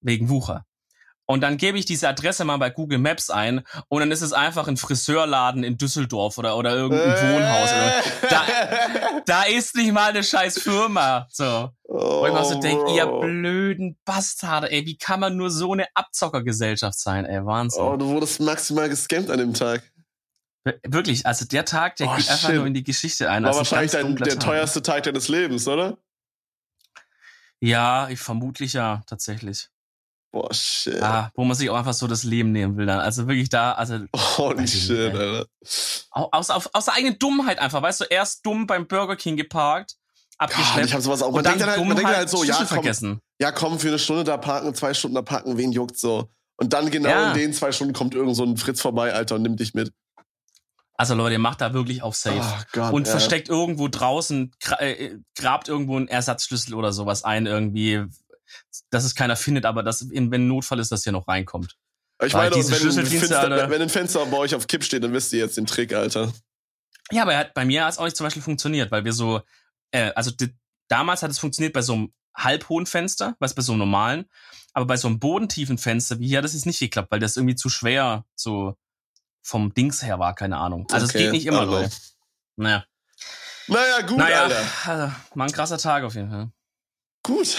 Wegen 0.00 0.28
Wucher. 0.28 0.64
Und 1.32 1.40
dann 1.40 1.56
gebe 1.56 1.78
ich 1.78 1.84
diese 1.86 2.08
Adresse 2.08 2.44
mal 2.44 2.58
bei 2.58 2.68
Google 2.68 2.98
Maps 2.98 3.30
ein 3.30 3.62
und 3.88 4.00
dann 4.00 4.10
ist 4.12 4.20
es 4.20 4.32
einfach 4.34 4.68
ein 4.68 4.76
Friseurladen 4.76 5.64
in 5.64 5.78
Düsseldorf 5.78 6.36
oder, 6.36 6.56
oder 6.58 6.74
irgendein 6.74 7.10
Wohnhaus. 7.10 7.70
Oder, 7.72 8.28
da, 8.28 8.42
da 9.24 9.42
ist 9.44 9.74
nicht 9.74 9.92
mal 9.92 10.10
eine 10.10 10.22
scheiß 10.22 10.58
Firma. 10.60 11.26
So. 11.30 11.70
Wo 11.88 12.26
ich 12.26 12.32
mir 12.34 12.44
so 12.44 12.60
denke, 12.60 12.94
ihr 12.94 13.06
blöden 13.06 13.98
Bastarde, 14.04 14.70
ey, 14.70 14.84
wie 14.86 14.96
kann 14.98 15.20
man 15.20 15.36
nur 15.36 15.50
so 15.50 15.72
eine 15.72 15.86
Abzockergesellschaft 15.94 16.98
sein, 16.98 17.24
ey, 17.24 17.44
Wahnsinn. 17.46 17.82
Oh, 17.82 17.96
du 17.96 18.06
wurdest 18.08 18.40
maximal 18.40 18.88
gescampt 18.88 19.30
an 19.30 19.38
dem 19.38 19.54
Tag. 19.54 19.82
Wir- 20.64 20.78
Wirklich, 20.86 21.26
also 21.26 21.44
der 21.44 21.64
Tag, 21.64 21.96
der 21.96 22.08
Oh, 22.08 22.14
geht 22.16 22.28
einfach 22.30 22.48
shit. 22.50 22.56
nur 22.56 22.66
in 22.66 22.74
die 22.74 22.84
Geschichte 22.84 23.28
ein. 23.30 23.42
War 23.42 23.48
als 23.48 23.56
ein 23.56 23.58
wahrscheinlich 23.58 23.92
dein, 23.92 24.16
der 24.16 24.34
Tag. 24.38 24.40
teuerste 24.40 24.82
Tag 24.82 25.02
deines 25.04 25.28
Lebens, 25.28 25.66
oder? 25.66 25.96
Ja, 27.60 28.08
ich 28.08 28.20
vermutlich 28.20 28.72
ja, 28.74 29.02
tatsächlich. 29.06 29.68
Boah, 30.32 30.52
shit. 30.54 31.00
Ah, 31.02 31.30
wo 31.34 31.44
man 31.44 31.54
sich 31.56 31.68
auch 31.68 31.76
einfach 31.76 31.92
so 31.92 32.06
das 32.06 32.24
Leben 32.24 32.52
nehmen 32.52 32.76
will 32.78 32.86
dann. 32.86 33.00
Also 33.00 33.28
wirklich 33.28 33.50
da, 33.50 33.72
also 33.72 33.98
Holy 34.16 34.66
shit. 34.66 35.14
Alter. 35.14 35.46
au- 36.10 36.28
aus, 36.32 36.48
auf, 36.50 36.70
aus 36.72 36.86
der 36.86 36.94
eigenen 36.94 37.18
Dummheit 37.18 37.58
einfach, 37.58 37.82
weißt 37.82 38.00
du, 38.00 38.04
erst 38.04 38.44
dumm 38.46 38.66
beim 38.66 38.86
Burger 38.86 39.16
King 39.16 39.36
geparkt, 39.36 39.96
abgeschleppt 40.38 40.86
ich 40.88 40.94
hab 40.94 41.02
sowas 41.02 41.20
auch. 41.22 41.28
Man 41.32 41.38
und 41.38 41.44
dann 41.44 41.52
denkt 41.58 41.62
dann 41.62 41.70
halt, 41.76 41.86
man 41.86 41.96
denkt 41.96 42.06
halt 42.06 42.16
halt 42.16 42.30
so, 42.30 42.44
ja 42.44 42.56
komm, 42.56 42.66
vergessen. 42.66 43.20
ja 43.40 43.52
komm, 43.52 43.78
für 43.78 43.88
eine 43.88 43.98
Stunde 43.98 44.24
da 44.24 44.38
parken, 44.38 44.74
zwei 44.74 44.94
Stunden 44.94 45.16
da 45.16 45.22
parken, 45.22 45.58
wen 45.58 45.70
juckt 45.70 45.98
so? 45.98 46.30
Und 46.56 46.72
dann 46.72 46.90
genau 46.90 47.10
Ja. 47.10 47.32
in 47.32 47.38
den 47.38 47.52
zwei 47.52 47.70
Stunden 47.72 47.92
kommt 47.92 48.14
irgend 48.14 48.34
so 48.34 48.44
ein 48.44 48.56
Fritz 48.56 48.80
vorbei, 48.80 49.12
Alter, 49.12 49.34
und 49.34 49.42
nimmt 49.42 49.60
dich 49.60 49.74
mit. 49.74 49.92
Also 50.94 51.14
Leute, 51.14 51.38
macht 51.38 51.60
da 51.60 51.72
wirklich 51.74 52.02
auf 52.02 52.14
Safe. 52.14 52.40
Oh 52.40 52.62
Gott, 52.72 52.92
und 52.92 53.06
ja. 53.06 53.10
versteckt 53.12 53.48
irgendwo 53.48 53.88
draußen, 53.88 54.52
gra 54.60 54.80
äh, 54.80 55.18
grabt 55.36 55.68
irgendwo 55.68 55.96
einen 55.96 56.06
Ersatzschlüssel 56.08 56.74
oder 56.74 56.92
sowas 56.92 57.24
ein, 57.24 57.46
irgendwie, 57.46 58.04
dass 58.90 59.04
es 59.04 59.14
keiner 59.14 59.36
findet, 59.36 59.64
aber 59.64 59.82
dass, 59.82 60.00
in, 60.02 60.30
wenn 60.30 60.44
ein 60.44 60.48
Notfall 60.48 60.78
ist, 60.80 60.92
dass 60.92 61.04
hier 61.04 61.12
noch 61.12 61.28
reinkommt. 61.28 61.76
Ich 62.24 62.34
meine, 62.34 62.54
wenn, 62.54 62.60
ein 62.60 63.06
Fenster, 63.06 63.70
wenn 63.70 63.82
ein 63.82 63.88
Fenster 63.88 64.26
bei 64.26 64.36
euch 64.36 64.54
auf 64.54 64.66
Kipp 64.68 64.84
steht, 64.84 65.02
dann 65.02 65.12
wisst 65.12 65.32
ihr 65.32 65.40
jetzt 65.40 65.56
den 65.56 65.66
Trick, 65.66 65.92
Alter. 65.92 66.32
Ja, 67.10 67.22
aber 67.22 67.34
er 67.34 67.44
bei 67.52 67.64
mir 67.64 67.84
hat 67.84 67.92
es 67.92 67.98
auch 67.98 68.04
nicht 68.04 68.16
zum 68.16 68.24
Beispiel 68.24 68.42
funktioniert, 68.42 68.90
weil 68.92 69.04
wir 69.04 69.12
so, 69.12 69.40
äh, 69.90 70.12
also 70.14 70.30
di- 70.30 70.54
damals 70.88 71.22
hat 71.22 71.30
es 71.30 71.38
funktioniert 71.38 71.72
bei 71.72 71.82
so 71.82 71.94
einem 71.94 72.12
halbhohen 72.34 72.86
Fenster, 72.86 73.34
was 73.40 73.54
bei 73.54 73.62
so 73.62 73.72
einem 73.72 73.80
normalen, 73.80 74.26
aber 74.72 74.86
bei 74.86 74.96
so 74.96 75.08
einem 75.08 75.18
bodentiefen 75.18 75.78
Fenster 75.78 76.18
wie 76.20 76.28
hier 76.28 76.38
hat 76.38 76.44
das 76.44 76.54
jetzt 76.54 76.64
nicht 76.66 76.78
geklappt, 76.78 77.10
weil 77.10 77.18
das 77.20 77.36
irgendwie 77.36 77.56
zu 77.56 77.68
schwer 77.68 78.24
so 78.36 78.76
vom 79.42 79.74
Dings 79.74 80.02
her 80.02 80.18
war, 80.20 80.34
keine 80.34 80.58
Ahnung. 80.58 80.86
Also 80.92 81.06
es 81.06 81.10
Okay, 81.10 81.24
geht 81.24 81.32
nicht 81.32 81.46
immer, 81.46 81.60
also. 81.60 81.72
Leute. 81.72 81.90
Naja, 82.56 82.84
Naja, 83.66 84.00
gut, 84.02 84.18
naja, 84.18 84.42
Alter. 84.44 84.64
also, 84.86 85.12
war 85.34 85.46
ein 85.46 85.52
krasser 85.52 85.78
Tag 85.78 86.04
auf 86.04 86.14
jeden 86.14 86.30
Fall. 86.30 86.50
Gut, 87.24 87.56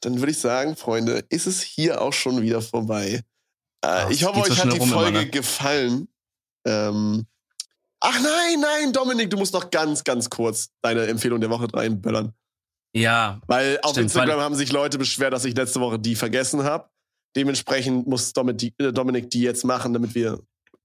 dann 0.00 0.18
würde 0.18 0.32
ich 0.32 0.38
sagen, 0.38 0.76
Freunde, 0.76 1.24
ist 1.28 1.46
es 1.46 1.60
hier 1.62 2.00
auch 2.00 2.12
schon 2.12 2.42
wieder 2.42 2.60
vorbei. 2.62 3.22
Äh, 3.82 3.86
Ah, 3.88 4.10
ich 4.10 4.24
hoffe, 4.24 4.40
euch 4.40 4.58
hat 4.62 4.72
die 4.72 4.78
rum 4.78 4.90
immer, 4.90 5.00
Folge 5.02 5.18
ne? 5.20 5.30
gefallen. 5.30 6.08
Ähm, 6.66 7.26
ach 8.00 8.20
nein, 8.20 8.60
nein, 8.60 8.92
Dominik, 8.92 9.30
du 9.30 9.38
musst 9.38 9.54
noch 9.54 9.70
ganz, 9.70 10.04
ganz 10.04 10.28
kurz 10.28 10.68
deine 10.82 11.06
Empfehlung 11.06 11.40
der 11.40 11.48
Woche 11.50 11.66
reinböllern. 11.72 12.34
Ja, 12.92 13.40
Weil 13.46 13.78
auf 13.82 13.92
Stimmt, 13.92 14.04
Instagram 14.06 14.40
haben 14.40 14.54
sich 14.54 14.72
Leute 14.72 14.98
beschwert, 14.98 15.32
dass 15.32 15.44
ich 15.44 15.56
letzte 15.56 15.80
Woche 15.80 15.98
die 15.98 16.14
vergessen 16.16 16.64
habe. 16.64 16.90
Dementsprechend 17.36 18.06
muss 18.06 18.32
Dominik, 18.32 18.74
äh, 18.78 18.92
Dominik 18.92 19.30
die 19.30 19.42
jetzt 19.42 19.64
machen, 19.64 19.92
damit 19.92 20.14
wir 20.14 20.40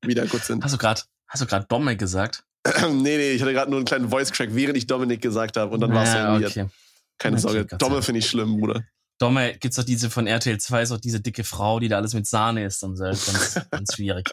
wieder 0.06 0.26
gut 0.28 0.44
sind. 0.46 0.64
hast 0.64 0.74
du 0.74 0.78
gerade, 0.78 1.02
hast 1.28 1.42
du 1.42 1.48
gerade 1.48 1.66
Domme 1.68 1.98
gesagt? 1.98 2.44
nee, 2.92 3.18
nee, 3.18 3.32
ich 3.32 3.42
hatte 3.42 3.54
gerade 3.54 3.72
nur 3.72 3.80
einen 3.80 3.86
kleinen 3.86 4.10
Voice-Crack, 4.10 4.50
während 4.54 4.78
ich 4.78 4.88
Dominik 4.88 5.22
gesagt 5.22 5.58
habe. 5.58 5.74
Und 5.74 5.82
dann 5.82 5.94
war 5.94 6.04
es 6.04 6.14
ja, 6.14 6.34
irgendwie. 6.38 6.62
okay. 6.62 6.70
Keine 7.18 7.38
Okay, 7.38 7.42
Sorge. 7.42 7.66
Domme 7.78 8.02
finde 8.02 8.20
ich 8.20 8.30
schlimm, 8.30 8.60
Bruder. 8.60 8.84
Domme 9.18 9.58
gibt's 9.58 9.78
doch 9.78 9.84
diese 9.84 10.10
von 10.10 10.28
RTL 10.28 10.60
2, 10.60 10.82
ist 10.82 10.92
auch 10.92 11.00
diese 11.00 11.22
dicke 11.22 11.44
Frau, 11.44 11.80
die 11.80 11.88
da 11.88 11.98
alles 11.98 12.14
mit 12.14 12.28
Sahne 12.28 12.66
isst 12.66 12.84
und 12.84 12.98
so. 12.98 13.04
Ganz, 13.04 13.60
ganz 13.72 13.96
schwierig. 13.96 14.30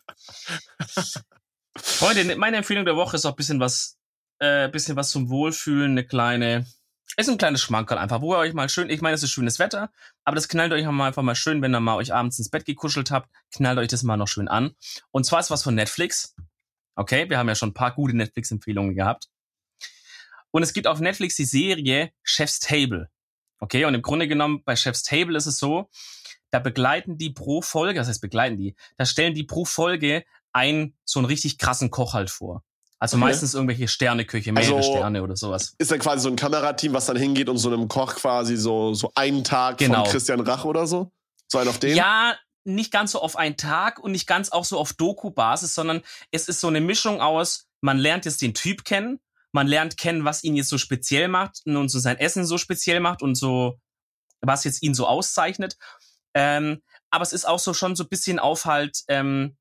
Freunde, 1.76 2.37
meine 2.37 2.59
Empfehlung 2.59 2.85
der 2.85 2.97
Woche 2.97 3.16
ist 3.16 3.24
auch 3.24 3.30
ein 3.30 3.37
bisschen 3.37 3.61
was, 3.61 3.99
äh, 4.41 4.68
bisschen 4.68 4.97
was 4.97 5.11
zum 5.11 5.30
Wohlfühlen, 5.30 5.93
eine 5.93 6.05
kleine, 6.05 6.66
ist 7.16 7.28
ein 7.28 7.39
kleines 7.39 7.62
Schmankerl 7.62 7.99
einfach, 7.99 8.20
wo 8.20 8.35
ihr 8.35 8.39
euch 8.39 8.55
mal 8.55 8.68
schön, 8.68 8.91
ich 8.91 9.01
meine, 9.01 9.14
es 9.14 9.22
ist 9.22 9.30
schönes 9.30 9.59
Wetter, 9.59 9.91
aber 10.24 10.35
das 10.35 10.49
knallt 10.49 10.72
euch 10.72 10.85
mal 10.85 11.07
einfach 11.07 11.22
mal 11.22 11.35
schön, 11.35 11.62
wenn 11.62 11.74
ihr 11.74 11.80
mal 11.80 11.97
euch 11.97 12.12
abends 12.12 12.39
ins 12.39 12.51
Bett 12.51 12.64
gekuschelt 12.64 13.11
habt, 13.11 13.30
knallt 13.55 13.78
euch 13.78 13.89
das 13.89 14.03
mal 14.03 14.16
noch 14.16 14.28
schön 14.28 14.49
an. 14.49 14.72
Und 15.12 15.24
zwar 15.24 15.41
ist 15.41 15.51
was 15.51 15.62
von 15.62 15.74
Netflix. 15.74 16.35
Okay, 16.97 17.30
wir 17.30 17.39
haben 17.39 17.49
ja 17.49 17.55
schon 17.55 17.70
ein 17.70 17.74
paar 17.74 17.95
gute 17.95 18.16
Netflix-Empfehlungen 18.16 18.95
gehabt. 18.95 19.28
Und 20.51 20.62
es 20.62 20.74
gibt 20.74 20.87
auf 20.87 21.01
Netflix 21.01 21.37
die 21.37 21.47
Serie 21.47 22.12
Chef's 22.22 22.59
Table. 22.59 23.09
Okay, 23.63 23.85
und 23.85 23.95
im 23.95 24.03
Grunde 24.03 24.27
genommen 24.27 24.65
bei 24.65 24.75
Chef's 24.75 25.05
Table 25.05 25.39
ist 25.39 25.47
es 25.47 25.57
so, 25.57 25.89
da 26.51 26.59
begleiten 26.59 27.17
die 27.17 27.31
pro 27.31 27.63
Folge, 27.63 28.01
das 28.01 28.09
heißt 28.09 28.21
begleiten 28.21 28.57
die, 28.57 28.75
da 28.97 29.07
stellen 29.07 29.35
die 29.35 29.45
pro 29.45 29.65
Folge 29.65 30.25
einen 30.53 30.97
so 31.05 31.21
einen 31.21 31.27
richtig 31.27 31.59
krassen 31.59 31.93
Koch 31.93 32.13
halt 32.13 32.29
vor. 32.29 32.65
Also 32.99 33.17
okay. 33.17 33.27
meistens 33.27 33.55
irgendwelche 33.55 33.87
Sterneküche, 33.87 34.51
mehrere 34.51 34.79
also 34.79 34.91
Sterne 34.91 35.23
oder 35.23 35.37
sowas. 35.37 35.77
Ist 35.79 35.93
dann 35.93 36.01
quasi 36.01 36.25
so 36.25 36.29
ein 36.29 36.35
Kamerateam, 36.35 36.93
was 36.93 37.07
dann 37.07 37.17
hingeht 37.17 37.49
und 37.49 37.59
so 37.59 37.73
einem 37.73 37.87
Koch 37.87 38.17
quasi 38.17 38.57
so, 38.57 38.95
so 38.95 39.13
einen 39.15 39.45
Tag 39.45 39.79
genau. 39.79 40.03
von 40.03 40.13
Christian 40.13 40.41
Rach 40.41 40.65
oder 40.65 40.89
so? 40.89 41.13
So 41.47 41.59
einen 41.59 41.69
auf 41.69 41.79
den? 41.79 41.97
Ja, 41.97 42.35
nicht 42.65 42.91
ganz 42.91 43.13
so 43.13 43.21
auf 43.21 43.37
einen 43.37 43.57
Tag 43.57 44.01
und 44.01 44.11
nicht 44.11 44.27
ganz 44.27 44.51
auch 44.51 44.65
so 44.65 44.77
auf 44.77 44.93
Doku-Basis, 44.93 45.73
sondern 45.73 46.03
es 46.33 46.49
ist 46.49 46.59
so 46.59 46.67
eine 46.67 46.81
Mischung 46.81 47.21
aus, 47.21 47.69
man 47.81 47.99
lernt 47.99 48.25
jetzt 48.25 48.43
den 48.43 48.55
Typ 48.55 48.85
kennen, 48.85 49.21
man 49.53 49.66
lernt 49.66 49.96
kennen, 49.96 50.24
was 50.24 50.42
ihn 50.44 50.57
jetzt 50.57 50.68
so 50.68 50.78
speziell 50.78 51.28
macht 51.28 51.61
und 51.64 51.88
so 51.88 51.98
sein 51.98 52.18
Essen 52.18 52.44
so 52.44 52.59
speziell 52.59 53.00
macht 53.00 53.22
und 53.22 53.34
so, 53.34 53.78
was 54.40 54.64
jetzt 54.64 54.82
ihn 54.82 54.94
so 54.94 55.07
auszeichnet. 55.07 55.76
Ähm, 56.34 56.82
aber 57.11 57.22
es 57.22 57.32
ist 57.32 57.46
auch 57.46 57.59
so 57.59 57.74
schon 57.74 57.94
so 57.94 58.05
ein 58.05 58.09
bisschen 58.09 58.38
auf 58.38 58.64
halt, 58.64 59.03
ähm, 59.09 59.57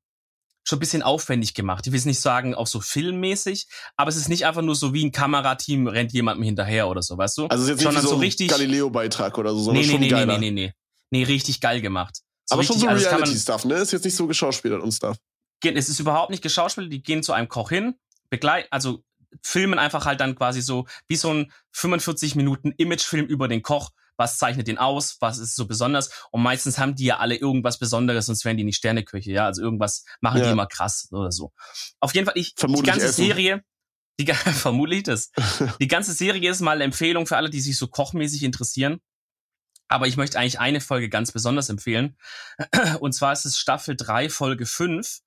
schon 0.64 0.76
ein 0.76 0.80
bisschen 0.80 1.02
aufwendig 1.02 1.54
gemacht. 1.54 1.86
Ich 1.86 1.92
will 1.92 1.98
es 1.98 2.04
nicht 2.04 2.20
sagen, 2.20 2.54
auch 2.54 2.66
so 2.66 2.80
filmmäßig, 2.80 3.66
aber 3.96 4.08
es 4.08 4.16
ist 4.16 4.28
nicht 4.28 4.46
einfach 4.46 4.62
nur 4.62 4.76
so 4.76 4.94
wie 4.94 5.04
ein 5.04 5.12
Kamerateam 5.12 5.88
rennt 5.88 6.12
jemandem 6.12 6.44
hinterher 6.44 6.88
oder 6.88 7.02
so, 7.02 7.18
weißt 7.18 7.38
du? 7.38 7.46
Also 7.46 7.64
es 7.64 7.68
ist 7.68 7.74
jetzt 7.74 7.82
Sondern 7.82 8.02
nicht 8.02 8.10
so, 8.10 8.16
so 8.16 8.20
richtig 8.20 8.48
Galileo-Beitrag 8.48 9.36
oder 9.38 9.50
so, 9.50 9.60
sondern 9.60 9.84
nee, 9.84 9.90
schon 9.90 10.00
nee, 10.00 10.08
geiler. 10.08 10.38
Nee, 10.38 10.50
nee, 10.50 10.50
nee, 10.50 10.66
nee. 10.66 10.72
Nee, 11.10 11.24
richtig 11.24 11.60
geil 11.60 11.80
gemacht. 11.80 12.20
So 12.46 12.54
aber 12.54 12.60
richtig, 12.60 12.80
schon 12.80 12.88
so 12.88 12.88
also 12.88 13.08
Reality-Stuff, 13.08 13.64
ne? 13.64 13.74
Ist 13.74 13.92
jetzt 13.92 14.04
nicht 14.04 14.16
so 14.16 14.26
geschauspielert 14.26 14.82
und 14.82 14.92
Stuff. 14.92 15.16
Es 15.64 15.88
ist 15.88 16.00
überhaupt 16.00 16.30
nicht 16.30 16.42
geschauspielert. 16.42 16.92
Die 16.92 17.02
gehen 17.02 17.22
zu 17.22 17.32
einem 17.32 17.48
Koch 17.48 17.68
hin, 17.68 17.94
begleiten, 18.30 18.66
also 18.70 19.02
filmen 19.42 19.78
einfach 19.78 20.04
halt 20.06 20.20
dann 20.20 20.34
quasi 20.34 20.60
so 20.60 20.86
wie 21.08 21.16
so 21.16 21.32
ein 21.32 21.52
45 21.72 22.34
Minuten 22.34 22.72
Imagefilm 22.76 23.26
über 23.26 23.48
den 23.48 23.62
Koch 23.62 23.90
was 24.16 24.38
zeichnet 24.38 24.68
den 24.68 24.78
aus, 24.78 25.16
was 25.20 25.38
ist 25.38 25.56
so 25.56 25.66
besonders. 25.66 26.10
Und 26.30 26.42
meistens 26.42 26.78
haben 26.78 26.94
die 26.94 27.06
ja 27.06 27.18
alle 27.18 27.36
irgendwas 27.36 27.78
Besonderes, 27.78 28.26
sonst 28.26 28.44
wären 28.44 28.56
die 28.56 28.64
nicht 28.64 28.76
Sterneköche, 28.76 29.32
ja. 29.32 29.46
Also 29.46 29.62
irgendwas 29.62 30.04
machen 30.20 30.38
ja. 30.38 30.46
die 30.46 30.50
immer 30.52 30.66
krass 30.66 31.08
oder 31.10 31.32
so. 31.32 31.52
Auf 32.00 32.14
jeden 32.14 32.26
Fall, 32.26 32.36
ich, 32.36 32.54
vermutlich 32.56 32.84
die 32.84 32.90
ganze 32.90 33.06
essen. 33.06 33.24
Serie, 33.24 33.64
die, 34.20 34.26
vermutlich 34.32 35.04
das. 35.04 35.30
die 35.80 35.88
ganze 35.88 36.12
Serie 36.12 36.50
ist 36.50 36.60
mal 36.60 36.72
eine 36.76 36.84
Empfehlung 36.84 37.26
für 37.26 37.36
alle, 37.36 37.50
die 37.50 37.60
sich 37.60 37.76
so 37.76 37.88
kochmäßig 37.88 38.42
interessieren. 38.42 39.00
Aber 39.92 40.06
ich 40.06 40.16
möchte 40.16 40.38
eigentlich 40.38 40.58
eine 40.58 40.80
Folge 40.80 41.10
ganz 41.10 41.32
besonders 41.32 41.68
empfehlen. 41.68 42.16
Und 43.00 43.12
zwar 43.12 43.34
ist 43.34 43.44
es 43.44 43.58
Staffel 43.58 43.94
3, 43.94 44.30
Folge 44.30 44.64
5. 44.64 45.20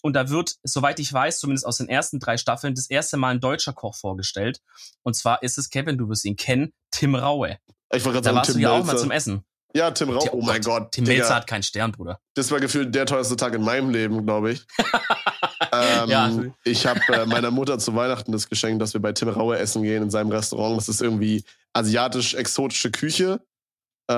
Und 0.00 0.14
da 0.14 0.28
wird, 0.28 0.56
soweit 0.62 1.00
ich 1.00 1.12
weiß, 1.12 1.40
zumindest 1.40 1.66
aus 1.66 1.78
den 1.78 1.88
ersten 1.88 2.20
drei 2.20 2.36
Staffeln, 2.36 2.76
das 2.76 2.88
erste 2.88 3.16
Mal 3.16 3.30
ein 3.30 3.40
deutscher 3.40 3.72
Koch 3.72 3.96
vorgestellt. 3.96 4.60
Und 5.02 5.14
zwar 5.14 5.42
ist 5.42 5.58
es, 5.58 5.70
Kevin, 5.70 5.98
du 5.98 6.08
wirst 6.08 6.24
ihn 6.24 6.36
kennen, 6.36 6.72
Tim 6.92 7.16
Raue. 7.16 7.58
Ich 7.92 8.04
wollte 8.04 8.20
gerade 8.20 8.24
sagen, 8.24 8.36
warst 8.36 8.50
Tim 8.52 8.60
du 8.60 8.62
ja 8.62 8.70
auch 8.70 8.84
mal 8.84 8.96
zum 8.96 9.10
Essen. 9.10 9.44
Ja, 9.74 9.90
Tim 9.90 10.10
Rauch. 10.10 10.28
Oh 10.32 10.42
mein 10.42 10.60
Gott. 10.60 10.92
Tim 10.92 11.04
Melzer 11.04 11.34
hat 11.34 11.48
keinen 11.48 11.64
Stern, 11.64 11.90
Bruder. 11.90 12.20
Das 12.34 12.50
war 12.52 12.60
gefühlt 12.60 12.94
der 12.94 13.06
teuerste 13.06 13.36
Tag 13.36 13.54
in 13.54 13.62
meinem 13.62 13.90
Leben, 13.90 14.24
glaube 14.24 14.52
ich. 14.52 14.66
ähm, 15.72 16.08
ja. 16.08 16.30
Ich 16.62 16.86
habe 16.86 17.00
äh, 17.08 17.26
meiner 17.26 17.50
Mutter 17.50 17.78
zu 17.78 17.94
Weihnachten 17.96 18.30
das 18.30 18.48
geschenkt, 18.48 18.82
dass 18.82 18.94
wir 18.94 19.00
bei 19.00 19.12
Tim 19.12 19.30
Raue 19.30 19.58
essen 19.58 19.82
gehen 19.82 20.02
in 20.02 20.10
seinem 20.10 20.30
Restaurant. 20.30 20.76
Das 20.76 20.88
ist 20.88 21.00
irgendwie 21.00 21.44
asiatisch-exotische 21.72 22.90
Küche. 22.90 23.40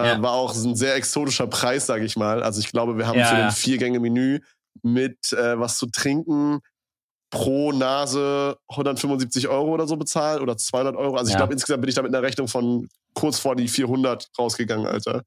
Äh, 0.03 0.09
ja. 0.09 0.23
War 0.23 0.33
auch 0.33 0.55
ein 0.55 0.75
sehr 0.75 0.95
exotischer 0.97 1.47
Preis, 1.47 1.87
sage 1.87 2.05
ich 2.05 2.17
mal. 2.17 2.43
Also 2.43 2.61
ich 2.61 2.71
glaube, 2.71 2.99
wir 2.99 3.07
haben 3.07 3.19
ja, 3.19 3.27
für 3.27 3.37
ein 3.37 3.51
Vier-Gänge-Menü 3.53 4.41
mit 4.83 5.33
äh, 5.33 5.59
was 5.59 5.79
zu 5.79 5.87
trinken, 5.87 6.61
pro 7.31 7.73
Nase 7.73 8.57
175 8.69 9.49
Euro 9.49 9.73
oder 9.73 9.87
so 9.87 9.97
bezahlt 9.97 10.41
oder 10.41 10.57
200 10.57 10.97
Euro. 10.97 11.17
Also 11.17 11.31
ich 11.31 11.37
glaube, 11.37 11.53
insgesamt 11.53 11.81
bin 11.81 11.89
ich 11.89 11.95
da 11.95 12.03
mit 12.03 12.15
einer 12.15 12.23
Rechnung 12.23 12.49
von 12.49 12.89
kurz 13.15 13.39
vor 13.39 13.57
die 13.57 13.69
400 13.69 14.31
rausgegangen, 14.39 14.87
Alter. 14.87 15.23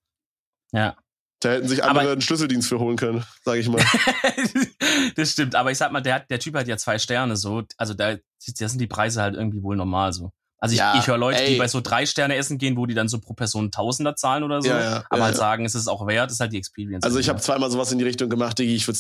Ja. 0.71 0.95
Da 1.39 1.51
hätten 1.51 1.67
sich 1.67 1.83
andere 1.83 2.01
aber, 2.01 2.11
einen 2.13 2.21
Schlüsseldienst 2.21 2.67
für 2.67 2.79
holen 2.79 2.97
können, 2.97 3.23
sage 3.43 3.59
ich 3.59 3.69
mal. 3.69 3.83
das 5.15 5.31
stimmt, 5.31 5.53
aber 5.53 5.71
ich 5.71 5.77
sag 5.77 5.91
mal, 5.91 6.01
der, 6.01 6.21
der 6.21 6.39
Typ 6.39 6.55
hat 6.55 6.67
ja 6.67 6.77
zwei 6.77 6.97
Sterne 6.97 7.35
so. 7.35 7.63
Also 7.77 7.93
da, 7.93 8.15
da 8.15 8.69
sind 8.69 8.79
die 8.79 8.87
Preise 8.87 9.21
halt 9.21 9.35
irgendwie 9.35 9.61
wohl 9.61 9.75
normal 9.75 10.13
so. 10.13 10.31
Also 10.59 10.73
ich, 10.73 10.79
ja, 10.79 10.97
ich 10.97 11.07
höre 11.07 11.17
Leute, 11.17 11.41
ey. 11.41 11.53
die 11.53 11.59
bei 11.59 11.67
so 11.67 11.81
drei 11.81 12.05
Sterne 12.05 12.35
essen 12.35 12.57
gehen, 12.57 12.77
wo 12.77 12.85
die 12.85 12.95
dann 12.95 13.07
so 13.07 13.19
pro 13.19 13.33
Person 13.33 13.71
Tausender 13.71 14.15
zahlen 14.15 14.43
oder 14.43 14.61
so. 14.61 14.69
Ja, 14.69 14.79
ja, 14.79 15.03
aber 15.09 15.25
halt 15.25 15.35
sagen, 15.35 15.65
es 15.65 15.75
ist 15.75 15.87
auch 15.87 16.07
wert, 16.07 16.31
ist 16.31 16.39
halt 16.39 16.51
die 16.51 16.57
Experience. 16.57 17.03
Also 17.03 17.19
ich 17.19 17.29
habe 17.29 17.39
zweimal 17.39 17.69
sowas 17.69 17.91
in 17.91 17.99
die 17.99 18.05
Richtung 18.05 18.29
gemacht, 18.29 18.57
Digi. 18.57 18.75
Ich 18.75 18.87
würde 18.87 18.99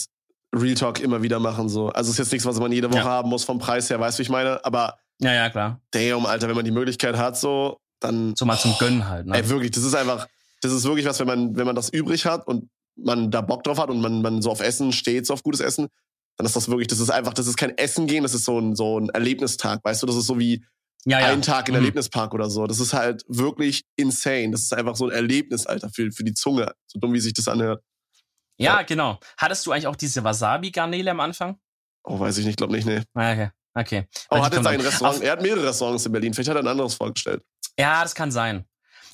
Real 0.55 0.75
Talk 0.75 0.99
immer 0.99 1.23
wieder 1.23 1.39
machen. 1.39 1.67
So. 1.67 1.89
Also 1.89 2.11
ist 2.11 2.19
jetzt 2.19 2.31
nichts, 2.31 2.45
was 2.45 2.59
man 2.59 2.71
jede 2.71 2.91
Woche 2.91 3.03
haben 3.03 3.29
muss 3.29 3.43
vom 3.43 3.57
Preis 3.59 3.89
her, 3.89 3.99
weißt 3.99 4.17
du, 4.17 4.19
wie 4.19 4.23
ich 4.23 4.29
meine? 4.29 4.63
Aber 4.63 4.97
ja, 5.19 5.33
ja, 5.33 5.49
klar. 5.49 5.81
Damn, 5.91 6.25
Alter, 6.25 6.47
wenn 6.47 6.55
man 6.55 6.65
die 6.65 6.71
Möglichkeit 6.71 7.17
hat, 7.17 7.37
so, 7.37 7.79
dann. 7.99 8.35
So 8.35 8.45
mal 8.45 8.57
zum 8.57 8.71
oh, 8.71 8.77
Gönnen 8.77 9.09
halt, 9.09 9.25
ne? 9.25 9.35
Ey, 9.35 9.49
wirklich, 9.49 9.71
das 9.71 9.83
ist 9.83 9.95
einfach, 9.95 10.27
das 10.61 10.71
ist 10.71 10.83
wirklich 10.83 11.05
was, 11.05 11.19
wenn 11.19 11.27
man, 11.27 11.55
wenn 11.55 11.65
man 11.65 11.75
das 11.75 11.89
übrig 11.89 12.25
hat 12.25 12.47
und 12.47 12.69
man 12.95 13.31
da 13.31 13.41
Bock 13.41 13.63
drauf 13.63 13.79
hat 13.79 13.89
und 13.89 13.99
man, 14.01 14.21
man 14.21 14.41
so 14.41 14.51
auf 14.51 14.61
Essen 14.61 14.91
steht, 14.91 15.25
so 15.25 15.33
auf 15.33 15.43
gutes 15.43 15.59
Essen, 15.61 15.87
dann 16.37 16.45
ist 16.45 16.55
das 16.55 16.69
wirklich, 16.69 16.87
das 16.87 16.99
ist 16.99 17.09
einfach, 17.09 17.33
das 17.33 17.47
ist 17.47 17.57
kein 17.57 17.75
Essen 17.77 18.05
gehen, 18.05 18.23
das 18.23 18.35
ist 18.35 18.45
so 18.45 18.59
ein, 18.59 18.75
so 18.75 18.99
ein 18.99 19.09
Erlebnistag, 19.09 19.83
weißt 19.83 20.03
du, 20.03 20.07
das 20.07 20.15
ist 20.15 20.27
so 20.27 20.37
wie 20.37 20.63
ja, 21.05 21.19
ja. 21.19 21.27
ein 21.27 21.41
Tag 21.41 21.67
in 21.69 21.75
mhm. 21.75 21.81
Erlebnispark 21.81 22.33
oder 22.33 22.49
so. 22.49 22.67
Das 22.67 22.79
ist 22.79 22.93
halt 22.93 23.23
wirklich 23.27 23.85
insane. 23.95 24.51
Das 24.51 24.61
ist 24.61 24.73
einfach 24.73 24.95
so 24.95 25.05
ein 25.05 25.11
Erlebnis, 25.11 25.65
Alter, 25.65 25.89
für, 25.89 26.11
für 26.11 26.23
die 26.23 26.33
Zunge. 26.33 26.73
So 26.87 26.99
dumm, 26.99 27.13
wie 27.13 27.19
sich 27.19 27.33
das 27.33 27.47
anhört. 27.47 27.83
Ja, 28.57 28.77
ja, 28.77 28.81
genau. 28.81 29.19
Hattest 29.37 29.65
du 29.65 29.71
eigentlich 29.71 29.87
auch 29.87 29.95
diese 29.95 30.23
Wasabi-Garnele 30.23 31.11
am 31.11 31.19
Anfang? 31.19 31.59
Oh, 32.03 32.19
weiß 32.19 32.37
ich 32.39 32.45
nicht, 32.45 32.57
glaube 32.57 32.73
nicht, 32.73 32.85
nee. 32.85 33.01
Ah, 33.13 33.31
okay. 33.31 33.49
Okay. 33.73 34.07
Oh, 34.31 34.43
hat 34.43 34.53
jetzt 34.53 34.65
ein 34.65 34.81
Restaurant. 34.81 35.21
Er 35.21 35.33
hat 35.33 35.41
mehrere 35.41 35.67
Restaurants 35.67 36.05
in 36.05 36.11
Berlin. 36.11 36.33
Vielleicht 36.33 36.49
hat 36.49 36.57
er 36.57 36.63
ein 36.63 36.67
anderes 36.67 36.95
vorgestellt. 36.95 37.43
Ja, 37.77 38.01
das 38.01 38.15
kann 38.15 38.31
sein. 38.31 38.65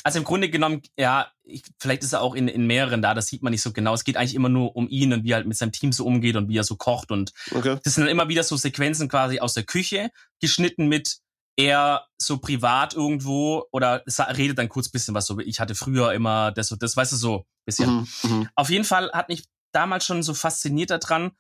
Also 0.04 0.20
im 0.20 0.26
Grunde 0.26 0.50
genommen, 0.50 0.82
ja, 0.98 1.32
ich, 1.44 1.64
vielleicht 1.80 2.04
ist 2.04 2.14
er 2.14 2.22
auch 2.22 2.36
in, 2.36 2.48
in 2.48 2.68
mehreren 2.68 3.02
da, 3.02 3.14
das 3.14 3.28
sieht 3.28 3.42
man 3.42 3.52
nicht 3.52 3.62
so 3.62 3.72
genau. 3.72 3.94
Es 3.94 4.04
geht 4.04 4.18
eigentlich 4.18 4.36
immer 4.36 4.50
nur 4.50 4.76
um 4.76 4.88
ihn 4.90 5.14
und 5.14 5.24
wie 5.24 5.32
er 5.32 5.38
halt 5.38 5.48
mit 5.48 5.58
seinem 5.58 5.72
Team 5.72 5.92
so 5.92 6.06
umgeht 6.06 6.36
und 6.36 6.50
wie 6.50 6.58
er 6.58 6.64
so 6.64 6.76
kocht. 6.76 7.12
Und 7.12 7.32
okay. 7.52 7.78
das 7.84 7.96
sind 7.96 8.04
dann 8.04 8.12
immer 8.12 8.30
wieder 8.30 8.44
so 8.44 8.56
Sequenzen 8.58 9.10
quasi 9.10 9.40
aus 9.40 9.54
der 9.54 9.64
Küche, 9.64 10.10
geschnitten 10.42 10.88
mit 10.88 11.18
er 11.58 12.08
so 12.18 12.38
privat 12.38 12.94
irgendwo 12.94 13.66
oder 13.72 14.04
redet 14.08 14.58
dann 14.58 14.70
kurz 14.70 14.90
bisschen 14.90 15.14
was 15.14 15.26
so, 15.26 15.40
ich 15.40 15.60
hatte 15.60 15.76
früher 15.76 16.14
immer 16.14 16.52
das 16.52 16.72
und 16.72 16.82
das, 16.82 16.98
weißt 16.98 17.12
du, 17.12 17.16
so 17.16 17.46
bisschen. 17.66 17.90
Mhm, 17.90 18.08
mhm, 18.24 18.50
Auf 18.56 18.70
jeden 18.70 18.86
Fall 18.86 19.12
hat 19.12 19.30
mich 19.30 19.46
damals 19.72 20.06
schon 20.06 20.24
so 20.24 20.34
fasziniert 20.34 20.92
daran, 20.92 21.32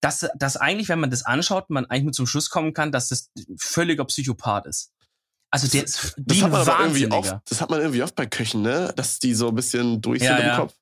dass, 0.00 0.28
dass 0.36 0.56
eigentlich, 0.56 0.88
wenn 0.88 1.00
man 1.00 1.10
das 1.10 1.24
anschaut, 1.24 1.70
man 1.70 1.86
eigentlich 1.86 2.04
nur 2.04 2.12
zum 2.12 2.26
Schluss 2.26 2.50
kommen 2.50 2.74
kann, 2.74 2.92
dass 2.92 3.08
das 3.08 3.30
völliger 3.56 4.04
Psychopath 4.04 4.66
ist. 4.66 4.92
Also 5.50 5.68
der 5.68 5.84
ist 5.84 5.96
das, 5.96 6.14
das 6.16 6.42
ein 6.42 6.52
Wahnsinniger. 6.52 7.18
Oft, 7.18 7.50
das 7.50 7.60
hat 7.60 7.70
man 7.70 7.80
irgendwie 7.80 8.02
oft 8.02 8.14
bei 8.14 8.26
Köchen, 8.26 8.62
ne? 8.62 8.92
Dass 8.96 9.18
die 9.18 9.34
so 9.34 9.48
ein 9.48 9.54
bisschen 9.54 10.00
durch 10.00 10.22
ja, 10.22 10.36
sind 10.36 10.46
ja. 10.46 10.54
im 10.54 10.60
Kopf. 10.60 10.74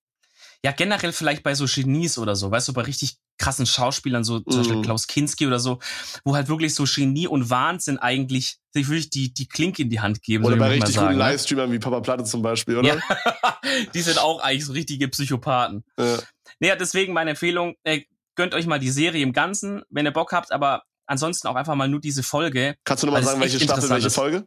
Ja, 0.65 0.73
generell 0.73 1.13
vielleicht 1.13 1.43
bei 1.43 1.55
so 1.55 1.67
Genies 1.67 2.19
oder 2.19 2.37
so, 2.37 2.51
weißt 2.51 2.69
du, 2.69 2.73
bei 2.73 2.83
richtig 2.83 3.19
krassen 3.41 3.67
Schauspielern, 3.67 4.23
so 4.23 4.41
zum 4.41 4.59
Beispiel 4.59 4.77
mhm. 4.77 4.83
Klaus 4.83 5.07
Kinski 5.07 5.47
oder 5.47 5.59
so, 5.59 5.79
wo 6.25 6.37
halt 6.37 6.49
wirklich 6.49 6.75
so 6.75 6.85
Genie 6.85 7.27
und 7.27 7.49
Wahnsinn 7.49 7.99
eigentlich 7.99 8.59
sich 8.73 8.89
wirklich 8.89 9.11
die, 9.11 9.33
die 9.33 9.49
Klinke 9.49 9.83
in 9.83 9.91
die 9.91 10.01
Hand 10.01 10.23
geben. 10.23 10.45
Oder 10.45 10.57
bei 10.57 10.69
richtig 10.69 10.95
guten 10.95 11.13
ne? 11.13 11.17
Livestreamern 11.17 11.73
wie 11.73 11.79
Papa 11.79 12.01
Platte 12.01 12.25
zum 12.25 12.43
Beispiel, 12.43 12.77
oder? 12.77 12.89
Ja. 12.89 13.61
die 13.95 14.03
sind 14.03 14.19
auch 14.19 14.41
eigentlich 14.41 14.67
so 14.67 14.73
richtige 14.73 15.09
Psychopathen. 15.09 15.85
Ja. 15.99 16.19
Naja, 16.61 16.77
deswegen 16.77 17.15
meine 17.15 17.31
Empfehlung, 17.31 17.75
äh, 17.83 18.03
gönnt 18.37 18.55
euch 18.55 18.67
mal 18.67 18.79
die 18.79 18.91
Serie 18.91 19.23
im 19.23 19.33
Ganzen, 19.33 19.83
wenn 19.89 20.05
ihr 20.05 20.13
Bock 20.13 20.33
habt, 20.33 20.53
aber 20.53 20.85
ansonsten 21.07 21.49
auch 21.49 21.57
einfach 21.57 21.75
mal 21.75 21.89
nur 21.89 22.01
diese 22.01 22.23
Folge. 22.23 22.77
Kannst 22.85 23.03
du 23.03 23.07
nochmal 23.07 23.25
sagen, 23.25 23.41
welche 23.41 23.59
Staffel, 23.59 23.89
welche 23.89 24.11
Folge? 24.11 24.47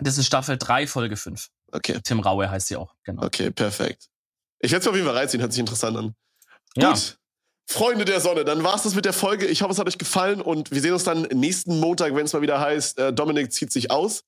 Das 0.00 0.18
ist 0.18 0.26
Staffel 0.26 0.58
3, 0.58 0.86
Folge 0.86 1.16
5. 1.16 1.48
Okay. 1.72 2.00
Tim 2.02 2.20
Raue 2.20 2.50
heißt 2.50 2.66
sie 2.66 2.76
auch, 2.76 2.94
genau. 3.04 3.24
Okay, 3.24 3.50
perfekt. 3.50 4.08
Ich 4.58 4.72
werde 4.72 4.82
es 4.82 4.88
auf 4.88 4.94
jeden 4.94 5.06
Fall 5.06 5.16
reinziehen, 5.16 5.40
hört 5.40 5.52
sich 5.52 5.60
interessant 5.60 5.96
an. 5.96 6.14
Ja. 6.76 6.92
Gut. 6.92 7.18
Freunde 7.70 8.06
der 8.06 8.20
Sonne, 8.20 8.46
dann 8.46 8.64
war's 8.64 8.84
das 8.84 8.94
mit 8.94 9.04
der 9.04 9.12
Folge. 9.12 9.46
Ich 9.46 9.60
hoffe, 9.60 9.72
es 9.72 9.78
hat 9.78 9.86
euch 9.86 9.98
gefallen 9.98 10.40
und 10.40 10.70
wir 10.70 10.80
sehen 10.80 10.94
uns 10.94 11.04
dann 11.04 11.22
nächsten 11.34 11.78
Montag, 11.78 12.14
wenn 12.14 12.24
es 12.24 12.32
mal 12.32 12.40
wieder 12.40 12.58
heißt, 12.58 12.98
äh, 12.98 13.12
Dominik 13.12 13.52
zieht 13.52 13.70
sich 13.70 13.90
aus. 13.90 14.24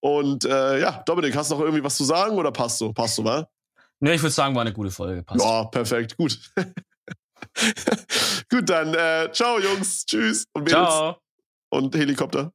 Und 0.00 0.44
äh, 0.44 0.80
ja, 0.80 1.02
Dominik, 1.04 1.34
hast 1.34 1.50
du 1.50 1.56
noch 1.56 1.62
irgendwie 1.62 1.82
was 1.82 1.96
zu 1.96 2.04
sagen 2.04 2.36
oder 2.36 2.52
passt 2.52 2.78
so? 2.78 2.92
Passt 2.92 3.16
so, 3.16 3.24
wa? 3.24 3.48
Ne, 3.98 4.14
ich 4.14 4.22
würde 4.22 4.32
sagen, 4.32 4.54
war 4.54 4.62
eine 4.62 4.72
gute 4.72 4.92
Folge. 4.92 5.24
Passt. 5.24 5.44
Ja, 5.44 5.64
perfekt, 5.64 6.16
gut. 6.16 6.38
gut, 8.50 8.70
dann 8.70 8.94
äh, 8.94 9.32
ciao, 9.32 9.58
Jungs. 9.58 10.06
Tschüss. 10.06 10.46
Und 10.52 10.62
Mädels. 10.62 10.86
Ciao. 10.86 11.16
Und 11.70 11.92
Helikopter. 11.96 12.52